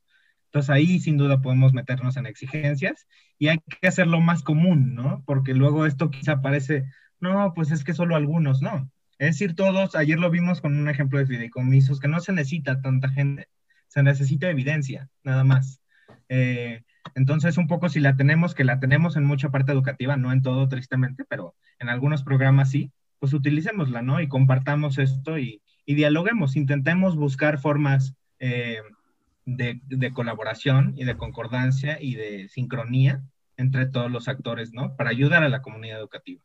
Entonces 0.47 0.71
ahí 0.71 0.99
sin 0.99 1.19
duda 1.19 1.43
podemos 1.43 1.75
meternos 1.75 2.17
en 2.17 2.25
exigencias 2.27 3.07
y 3.39 3.49
hay 3.49 3.59
que 3.81 3.87
hacerlo 3.87 4.21
más 4.21 4.43
común, 4.43 4.95
¿no? 4.95 5.23
Porque 5.27 5.55
luego 5.55 5.85
esto 5.85 6.11
quizá 6.11 6.41
parece, 6.41 6.87
no, 7.21 7.53
pues 7.55 7.71
es 7.71 7.85
que 7.85 7.93
solo 7.93 8.17
algunos, 8.17 8.63
no. 8.63 8.91
Es 9.19 9.33
decir, 9.33 9.55
todos, 9.55 9.95
ayer 9.95 10.19
lo 10.19 10.31
vimos 10.31 10.63
con 10.63 10.75
un 10.75 10.89
ejemplo 10.89 11.19
de 11.19 11.27
fideicomisos, 11.27 12.01
que 12.01 12.09
no 12.09 12.21
se 12.21 12.33
necesita 12.33 12.81
tanta 12.81 13.11
gente, 13.11 13.49
se 13.89 14.03
necesita 14.03 14.49
evidencia, 14.49 15.11
nada 15.23 15.45
más. 15.45 15.83
Eh, 16.31 16.83
entonces, 17.15 17.57
un 17.59 17.67
poco 17.67 17.89
si 17.89 18.01
la 18.01 18.17
tenemos, 18.17 18.55
que 18.55 18.65
la 18.65 18.81
tenemos 18.81 19.17
en 19.17 19.25
mucha 19.25 19.51
parte 19.51 19.73
educativa, 19.73 20.17
no 20.17 20.33
en 20.33 20.43
todo 20.43 20.69
tristemente, 20.69 21.25
pero 21.29 21.55
en 21.79 21.89
algunos 21.89 22.23
programas 22.23 22.71
sí, 22.71 22.93
pues 23.19 23.33
utilicémosla, 23.33 24.03
¿no? 24.03 24.21
Y 24.21 24.29
compartamos 24.29 24.99
esto 24.99 25.39
y, 25.39 25.63
dialoguemos, 25.87 26.55
intentemos 26.55 27.17
buscar 27.17 27.59
formas 27.59 28.15
eh, 28.39 28.81
de, 29.45 29.81
de, 29.87 30.13
colaboración 30.13 30.95
y 30.97 31.03
de 31.03 31.17
concordancia 31.17 32.01
y 32.01 32.15
de 32.15 32.49
sincronía 32.49 33.25
entre 33.57 33.87
todos 33.87 34.09
los 34.09 34.29
actores, 34.29 34.73
¿no? 34.73 34.95
Para 34.95 35.11
ayudar 35.11 35.43
a 35.43 35.49
la 35.49 35.63
comunidad 35.63 35.99
educativa. 35.99 36.43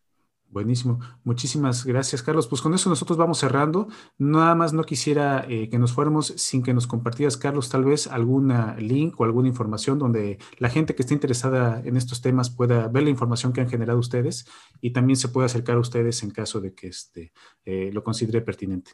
Buenísimo. 0.56 1.02
Muchísimas 1.26 1.86
gracias, 1.86 2.24
Carlos. 2.24 2.48
Pues 2.48 2.62
con 2.62 2.74
eso 2.74 2.90
nosotros 2.90 3.18
vamos 3.18 3.40
cerrando. 3.40 3.90
Nada 4.18 4.56
más 4.56 4.72
no 4.72 4.86
quisiera 4.86 5.46
eh, 5.50 5.68
que 5.68 5.78
nos 5.78 5.92
fuéramos 5.92 6.28
sin 6.28 6.64
que 6.64 6.74
nos 6.74 6.88
compartieras, 6.88 7.36
Carlos, 7.36 7.68
tal 7.68 7.84
vez 7.84 8.08
alguna 8.08 8.74
link 8.78 9.20
o 9.20 9.26
alguna 9.26 9.50
información 9.50 10.00
donde 10.00 10.38
la 10.58 10.70
gente 10.70 10.96
que 10.96 11.02
esté 11.02 11.14
interesada 11.14 11.82
en 11.84 11.98
estos 11.98 12.22
temas 12.22 12.50
pueda 12.50 12.88
ver 12.88 13.04
la 13.04 13.10
información 13.10 13.52
que 13.52 13.60
han 13.60 13.68
generado 13.68 14.00
ustedes 14.00 14.48
y 14.80 14.92
también 14.92 15.18
se 15.18 15.28
pueda 15.28 15.48
acercar 15.48 15.76
a 15.76 15.82
ustedes 15.82 16.24
en 16.24 16.32
caso 16.32 16.62
de 16.62 16.74
que 16.74 16.88
este, 16.88 17.34
eh, 17.66 17.90
lo 17.92 18.02
considere 18.02 18.40
pertinente. 18.40 18.92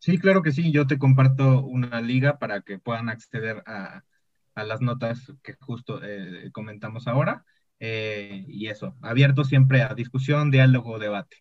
Sí, 0.00 0.18
claro 0.18 0.42
que 0.42 0.50
sí. 0.50 0.72
Yo 0.72 0.88
te 0.88 0.98
comparto 0.98 1.64
una 1.64 2.00
liga 2.00 2.40
para 2.40 2.62
que 2.62 2.80
puedan 2.80 3.08
acceder 3.08 3.62
a, 3.66 4.02
las 4.56 4.80
notas 4.80 5.32
que 5.44 5.54
justo 5.60 6.00
eh, 6.02 6.50
comentamos 6.50 7.06
ahora. 7.06 7.44
Eh, 7.80 8.44
y 8.48 8.66
eso, 8.68 8.96
abierto 9.02 9.44
siempre 9.44 9.82
a 9.82 9.94
discusión, 9.94 10.50
diálogo, 10.50 10.98
debate. 10.98 11.36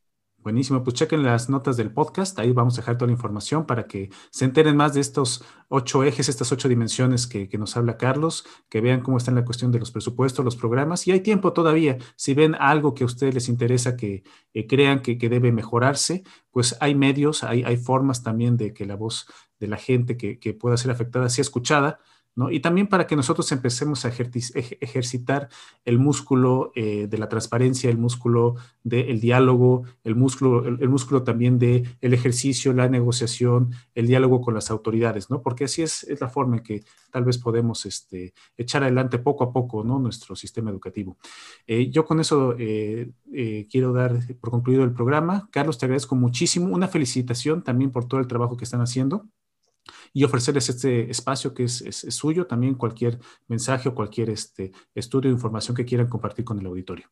Buenísimo, 0.48 0.82
pues 0.82 0.96
chequen 0.96 1.24
las 1.24 1.50
notas 1.50 1.76
del 1.76 1.92
podcast, 1.92 2.40
ahí 2.40 2.54
vamos 2.54 2.76
a 2.76 2.82
dejar 2.82 2.98
toda 2.98 3.08
la 3.08 3.12
información 3.12 3.66
para 3.66 3.86
que 3.86 4.10
se 4.30 4.46
enteren 4.46 4.78
más 4.78 4.94
de 4.94 5.02
estos 5.02 5.44
ocho 5.68 6.06
ejes, 6.06 6.30
estas 6.30 6.54
ocho 6.54 6.70
dimensiones 6.70 7.28
que, 7.28 7.50
nos 7.58 7.76
habla 7.76 7.98
Carlos, 7.98 8.46
que 8.70 8.80
vean 8.80 9.02
cómo 9.02 9.18
está 9.18 9.30
en 9.32 9.36
la 9.36 9.44
cuestión 9.44 9.74
de 9.74 9.80
los 9.80 9.92
presupuestos, 9.92 10.46
los 10.46 10.56
programas, 10.56 11.06
y 11.06 11.12
hay 11.12 11.20
tiempo 11.20 11.52
todavía, 11.52 11.98
si 12.16 12.34
ven 12.34 12.56
algo 12.56 12.94
que 12.94 13.04
a 13.04 13.08
ustedes 13.08 13.34
les 13.34 13.50
interesa, 13.50 13.98
que 13.98 14.24
eh, 14.54 14.68
crean 14.68 15.02
que, 15.02 15.18
debe 15.18 15.52
mejorarse, 15.52 16.24
pues 16.50 16.78
hay 16.80 16.96
medios, 16.96 17.44
hay, 17.44 17.76
formas 17.76 18.24
también 18.24 18.56
de 18.56 18.74
que 18.74 18.86
la 18.86 18.96
voz 18.96 19.26
de 19.60 19.68
la 19.68 19.76
gente 19.76 20.16
que 20.16 20.54
pueda 20.54 20.78
ser 20.78 20.92
afectada 20.92 21.28
sea 21.28 21.42
escuchada, 21.42 22.00
y 22.52 22.60
también 22.60 22.88
para 22.88 23.08
que 23.08 23.16
nosotros 23.16 23.52
empecemos 23.52 24.06
a 24.06 24.10
ejercitar 24.10 25.50
el 25.86 25.98
músculo 25.98 26.72
eh, 26.76 27.08
de 27.08 27.18
la 27.18 27.30
transparencia, 27.30 27.90
el 27.90 27.98
músculo 27.98 28.56
del 28.84 29.20
diálogo, 29.20 29.84
el 30.04 30.16
músculo, 30.16 30.68
el, 30.68 30.88
músculo 30.88 31.24
también 31.24 31.58
del 31.58 31.98
el 32.00 32.14
ejercicio, 32.14 32.74
la 32.74 32.90
negociación, 32.90 33.72
el 33.96 34.06
diálogo 34.06 34.42
con 34.42 34.54
las 34.54 34.70
autoridades, 34.70 35.32
¿no? 35.32 35.42
Porque 35.42 35.64
así 35.64 35.82
es, 35.82 36.06
la 36.22 36.30
forma 36.30 36.58
en 36.58 36.64
que 36.64 36.84
tal 37.12 37.24
vez 37.24 37.40
podemos 37.40 37.88
este, 37.88 38.36
echar 38.56 38.84
adelante 38.84 39.18
poco 39.18 39.44
a 39.44 39.52
poco, 39.52 39.84
¿no? 39.84 39.98
Nuestro 39.98 40.36
sistema 40.36 40.70
educativo. 40.70 41.18
Eh, 41.66 41.90
yo 41.90 42.06
con 42.06 42.20
eso 42.20 42.56
eh, 42.60 43.10
quiero 43.70 43.94
dar 43.94 44.16
por 44.40 44.52
concluido 44.52 44.84
el 44.84 44.94
programa. 44.94 45.50
Carlos, 45.52 45.80
te 45.80 45.88
agradezco 45.88 46.16
muchísimo. 46.16 46.68
Una 46.68 46.88
felicitación 46.88 47.64
también 47.64 47.92
por 47.92 48.06
todo 48.06 48.20
el 48.20 48.28
trabajo 48.28 48.58
que 48.58 48.66
están 48.66 48.82
haciendo 48.82 49.26
y 50.14 50.24
ofrecerles 50.24 50.70
este 50.70 51.10
espacio 51.10 51.54
que 51.54 51.64
es, 51.64 51.84
suyo, 52.10 52.48
también 52.48 52.76
cualquier 52.76 53.20
mensaje 53.48 53.90
o 53.90 53.96
cualquier 53.96 54.30
este, 54.30 54.72
estudio 54.96 55.30
o 55.30 55.34
información 55.34 55.76
que 55.76 55.86
quieran 55.86 56.08
compartir 56.08 56.46
con 56.46 56.60
el 56.60 56.66
auditorio. 56.66 57.10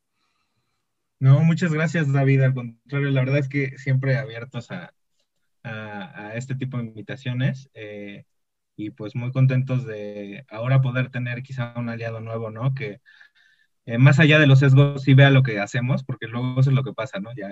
No, 1.19 1.39
muchas 1.41 1.71
gracias 1.73 2.11
David, 2.11 2.41
al 2.41 2.53
contrario, 2.53 3.09
la 3.09 3.21
verdad 3.21 3.39
es 3.39 3.49
que 3.49 3.77
siempre 3.77 4.17
abiertos 4.17 4.69
a, 4.71 4.91
este 6.35 6.53
tipo 6.53 6.77
de 6.77 6.83
invitaciones 6.83 7.71
eh, 7.73 8.25
y 8.75 8.91
pues 8.91 9.15
muy 9.15 9.31
contentos 9.31 9.83
de 9.83 10.45
ahora 10.49 10.81
poder 10.81 11.09
tener 11.09 11.41
quizá 11.41 11.73
un 11.75 11.89
aliado 11.89 12.19
nuevo, 12.19 12.51
¿no? 12.51 12.75
Que 12.75 13.01
eh, 13.85 13.97
más 13.97 14.19
allá 14.19 14.39
de 14.39 14.47
los 14.47 14.59
sesgos 14.59 15.03
sí 15.03 15.13
vea 15.13 15.29
lo 15.29 15.43
que 15.43 15.59
hacemos, 15.59 16.03
porque 16.03 16.27
luego 16.27 16.59
eso 16.59 16.69
es 16.71 16.75
lo 16.75 16.83
que 16.83 16.93
pasa, 16.93 17.19
¿no? 17.19 17.31
Ya, 17.35 17.49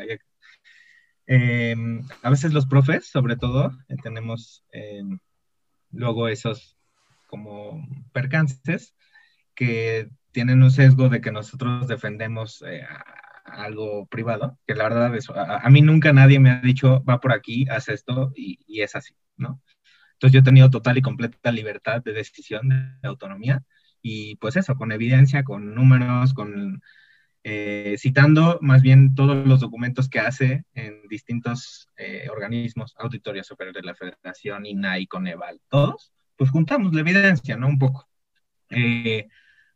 eh, 1.28 1.76
a 2.22 2.30
veces 2.30 2.54
los 2.54 2.66
profes, 2.66 3.08
sobre 3.08 3.36
todo, 3.36 3.72
tenemos 4.02 4.64
luego 5.92 6.28
esos 6.28 6.78
como 7.28 7.88
percances 8.12 8.96
que 9.56 10.10
tienen 10.32 10.62
un 10.62 10.72
sesgo 10.72 11.10
de 11.10 11.22
que 11.22 11.32
nosotros 11.32 11.88
defendemos 11.88 12.64
eh, 12.68 12.86
algo 13.46 14.08
privado, 14.08 14.60
que 14.68 14.76
la 14.76 14.84
verdad 14.84 15.16
es, 15.16 15.30
a, 15.30 15.70
mí 15.70 15.82
nunca 15.82 16.12
nadie 16.14 16.40
me 16.40 16.52
ha 16.52 16.62
dicho, 16.62 17.04
va 17.04 17.20
por 17.20 17.34
aquí, 17.34 17.68
haz 17.70 17.90
esto, 17.90 18.32
y, 18.36 18.82
es 18.82 18.96
así, 18.96 19.16
¿no? 19.38 19.62
Entonces 20.14 20.34
yo 20.34 20.40
he 20.40 20.44
tenido 20.44 20.70
total 20.70 20.98
y 20.98 21.02
completa 21.02 21.52
libertad 21.52 22.02
de 22.04 22.14
decisión, 22.14 22.70
de 23.02 23.08
autonomía, 23.08 23.64
y 24.02 24.36
pues 24.38 24.56
eso, 24.56 24.76
con 24.76 24.92
evidencia, 24.92 25.44
con 25.44 25.76
números, 25.76 26.34
con 26.34 26.82
eh, 27.46 27.96
citando 27.98 28.58
más 28.62 28.82
bien 28.82 29.16
todos 29.16 29.46
los 29.46 29.60
documentos 29.60 30.08
que 30.08 30.22
hace 30.22 30.64
en 30.74 31.02
distintos 31.10 31.90
eh, 31.98 32.30
organismos, 32.32 32.96
Auditoría 32.98 33.44
Superior 33.44 33.76
de 33.76 33.84
la 33.84 33.96
Federación, 33.96 34.66
INAI, 34.66 35.08
Coneval, 35.08 35.60
todos, 35.68 36.14
pues 36.38 36.50
juntamos 36.50 36.94
la 36.94 37.02
evidencia, 37.02 37.58
¿no? 37.58 37.68
Un 37.68 37.80
poco. 37.80 38.08
Eh, 38.70 39.28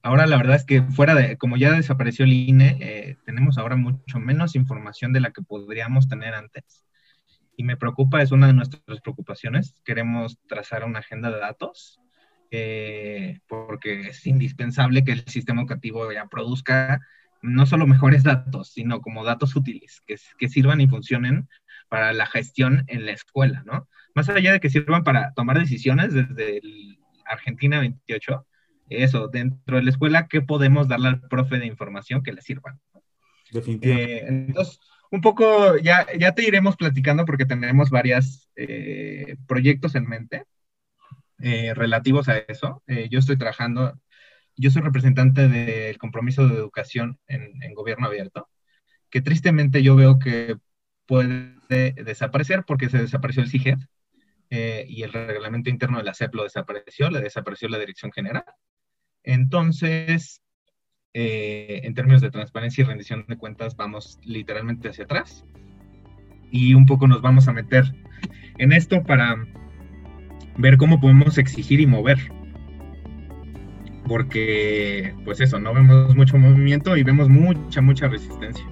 ahora 0.02 0.28
la 0.28 0.38
verdad 0.38 0.56
es 0.56 0.64
que 0.64 0.82
fuera 0.82 1.14
de, 1.14 1.38
como 1.38 1.58
ya 1.58 1.74
desapareció 1.74 2.24
el 2.24 2.32
INE, 2.32 3.18
tenemos 3.26 3.58
ahora 3.58 3.76
mucho 3.76 4.18
menos 4.18 4.56
información 4.56 5.12
de 5.12 5.20
la 5.20 5.32
que 5.32 5.42
podríamos 5.42 6.08
tener 6.08 6.36
antes. 6.36 6.86
Y 7.58 7.64
me 7.64 7.76
preocupa, 7.76 8.22
es 8.22 8.32
una 8.32 8.48
de 8.48 8.54
nuestras 8.54 9.02
preocupaciones. 9.02 9.76
Queremos 9.84 10.40
trazar 10.48 10.86
una 10.86 11.00
agenda 11.00 11.32
de 11.32 11.40
datos 11.40 12.00
porque 13.48 14.10
es 14.10 14.26
indispensable 14.26 15.04
que 15.04 15.12
el 15.12 15.26
sistema 15.26 15.62
educativo 15.62 16.10
ya 16.14 16.28
produzca 16.28 17.02
no 17.42 17.66
solo 17.66 17.88
mejores 17.88 18.24
datos, 18.24 18.70
sino 18.70 19.02
como 19.02 19.24
datos 19.24 19.56
útiles, 19.56 20.02
que, 20.06 20.16
que 20.38 20.50
sirvan 20.50 20.82
y 20.82 20.88
funcionen 20.88 21.48
para 21.90 22.14
la 22.14 22.26
gestión 22.26 22.84
en 22.88 23.06
la 23.06 23.12
escuela, 23.12 23.64
¿no? 23.66 23.88
Más 24.14 24.30
allá 24.30 24.52
de 24.52 24.60
que 24.60 24.70
sirvan 24.70 25.04
para 25.04 25.34
tomar 25.34 25.60
decisiones 25.60 26.14
desde 26.14 26.62
Argentina 27.26 27.80
28, 27.80 28.46
eso, 28.90 29.28
dentro 29.28 29.78
de 29.78 29.84
la 29.84 29.90
escuela, 29.90 30.28
¿qué 30.28 30.42
podemos 30.42 30.88
darle 30.88 31.10
al 31.10 31.22
profe 31.22 31.60
de 31.60 31.66
información 31.66 32.24
que 32.24 32.34
le 32.34 32.42
sirvan? 32.42 32.80
Definitivamente. 33.52 34.14
Eh, 34.14 34.26
entonces, 34.28 34.80
un 35.12 35.22
poco, 35.22 35.78
ya, 35.78 36.08
ya 36.18 36.34
te 36.34 36.46
iremos 36.46 36.76
platicando 36.76 37.26
porque 37.26 37.46
tenemos 37.46 37.90
varios 37.90 38.50
eh, 38.56 39.38
proyectos 39.48 39.96
en 39.96 40.08
mente 40.08 40.44
eh, 41.40 41.74
relativos 41.74 42.30
a 42.30 42.38
eso. 42.38 42.84
yo 43.10 43.20
estoy 43.20 43.38
trabajando 43.38 44.00
yo 44.58 44.72
soy 44.72 44.82
representante 44.82 45.48
del 45.48 45.98
compromiso 45.98 46.48
de 46.48 46.56
educación 46.56 47.20
en, 47.28 47.74
gobierno 47.74 48.08
abierto, 48.08 48.50
que 49.10 49.22
tristemente 49.22 49.84
yo 49.84 49.96
veo 49.96 50.20
que 50.20 50.58
puede 51.06 51.94
desaparecer 51.94 52.64
porque 52.66 52.90
se 52.90 52.98
desapareció 52.98 53.44
el 53.44 53.50
CIGED 53.50 53.78
eh, 54.50 54.86
y 54.90 55.04
el 55.04 55.14
reglamento 55.14 55.70
interno 55.70 56.00
de 56.00 56.04
la 56.04 56.14
CEP 56.14 56.34
lo 56.34 56.44
desapareció, 56.44 57.10
le 57.10 57.22
desapareció 57.22 57.70
la 57.70 57.80
dirección 57.80 58.12
general. 58.12 58.46
Entonces, 59.24 60.42
eh, 61.14 61.82
en 61.84 61.94
términos 61.94 62.22
de 62.22 62.32
transparencia 62.32 62.82
y 62.82 62.86
rendición 62.86 63.26
de 63.28 63.38
cuentas, 63.38 63.76
vamos 63.76 64.20
literalmente 64.24 64.90
hacia 64.90 65.06
atrás 65.06 65.46
y 66.52 66.74
un 66.74 66.86
poco 66.86 67.08
nos 67.08 67.22
vamos 67.22 67.48
a 67.48 67.54
meter 67.54 67.86
en 68.58 68.72
esto 68.72 69.04
para 69.04 69.36
ver 70.58 70.78
cómo 70.78 71.00
podemos 71.00 71.38
exigir 71.38 71.80
y 71.80 71.86
mover 71.86 72.32
porque 74.08 75.14
pues 75.26 75.40
eso, 75.42 75.60
no 75.60 75.74
vemos 75.74 76.16
mucho 76.16 76.38
movimiento 76.38 76.96
y 76.98 77.04
vemos 77.04 77.30
mucha, 77.30 77.82
mucha 77.82 78.08
resistencia. 78.08 78.66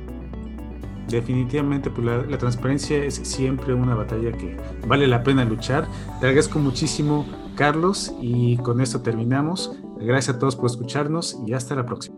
Definitivamente, 1.09 1.91
pues 1.91 2.05
la, 2.05 2.37
transparencia 2.37 3.03
es 3.03 3.15
siempre 3.15 3.73
una 3.73 3.93
batalla 3.93 4.31
que 4.31 4.57
vale 4.87 5.07
la 5.07 5.23
pena 5.23 5.45
luchar. 5.45 5.87
Te 6.19 6.27
agradezco 6.27 6.57
muchísimo, 6.57 7.27
Carlos, 7.55 8.13
y 8.19 8.57
con 8.57 8.81
esto 8.81 9.01
terminamos. 9.01 9.77
Gracias 9.99 10.35
a 10.35 10.39
todos 10.39 10.55
por 10.55 10.65
escucharnos 10.65 11.39
y 11.45 11.53
hasta 11.53 11.75
la 11.75 11.85
próxima. 11.85 12.14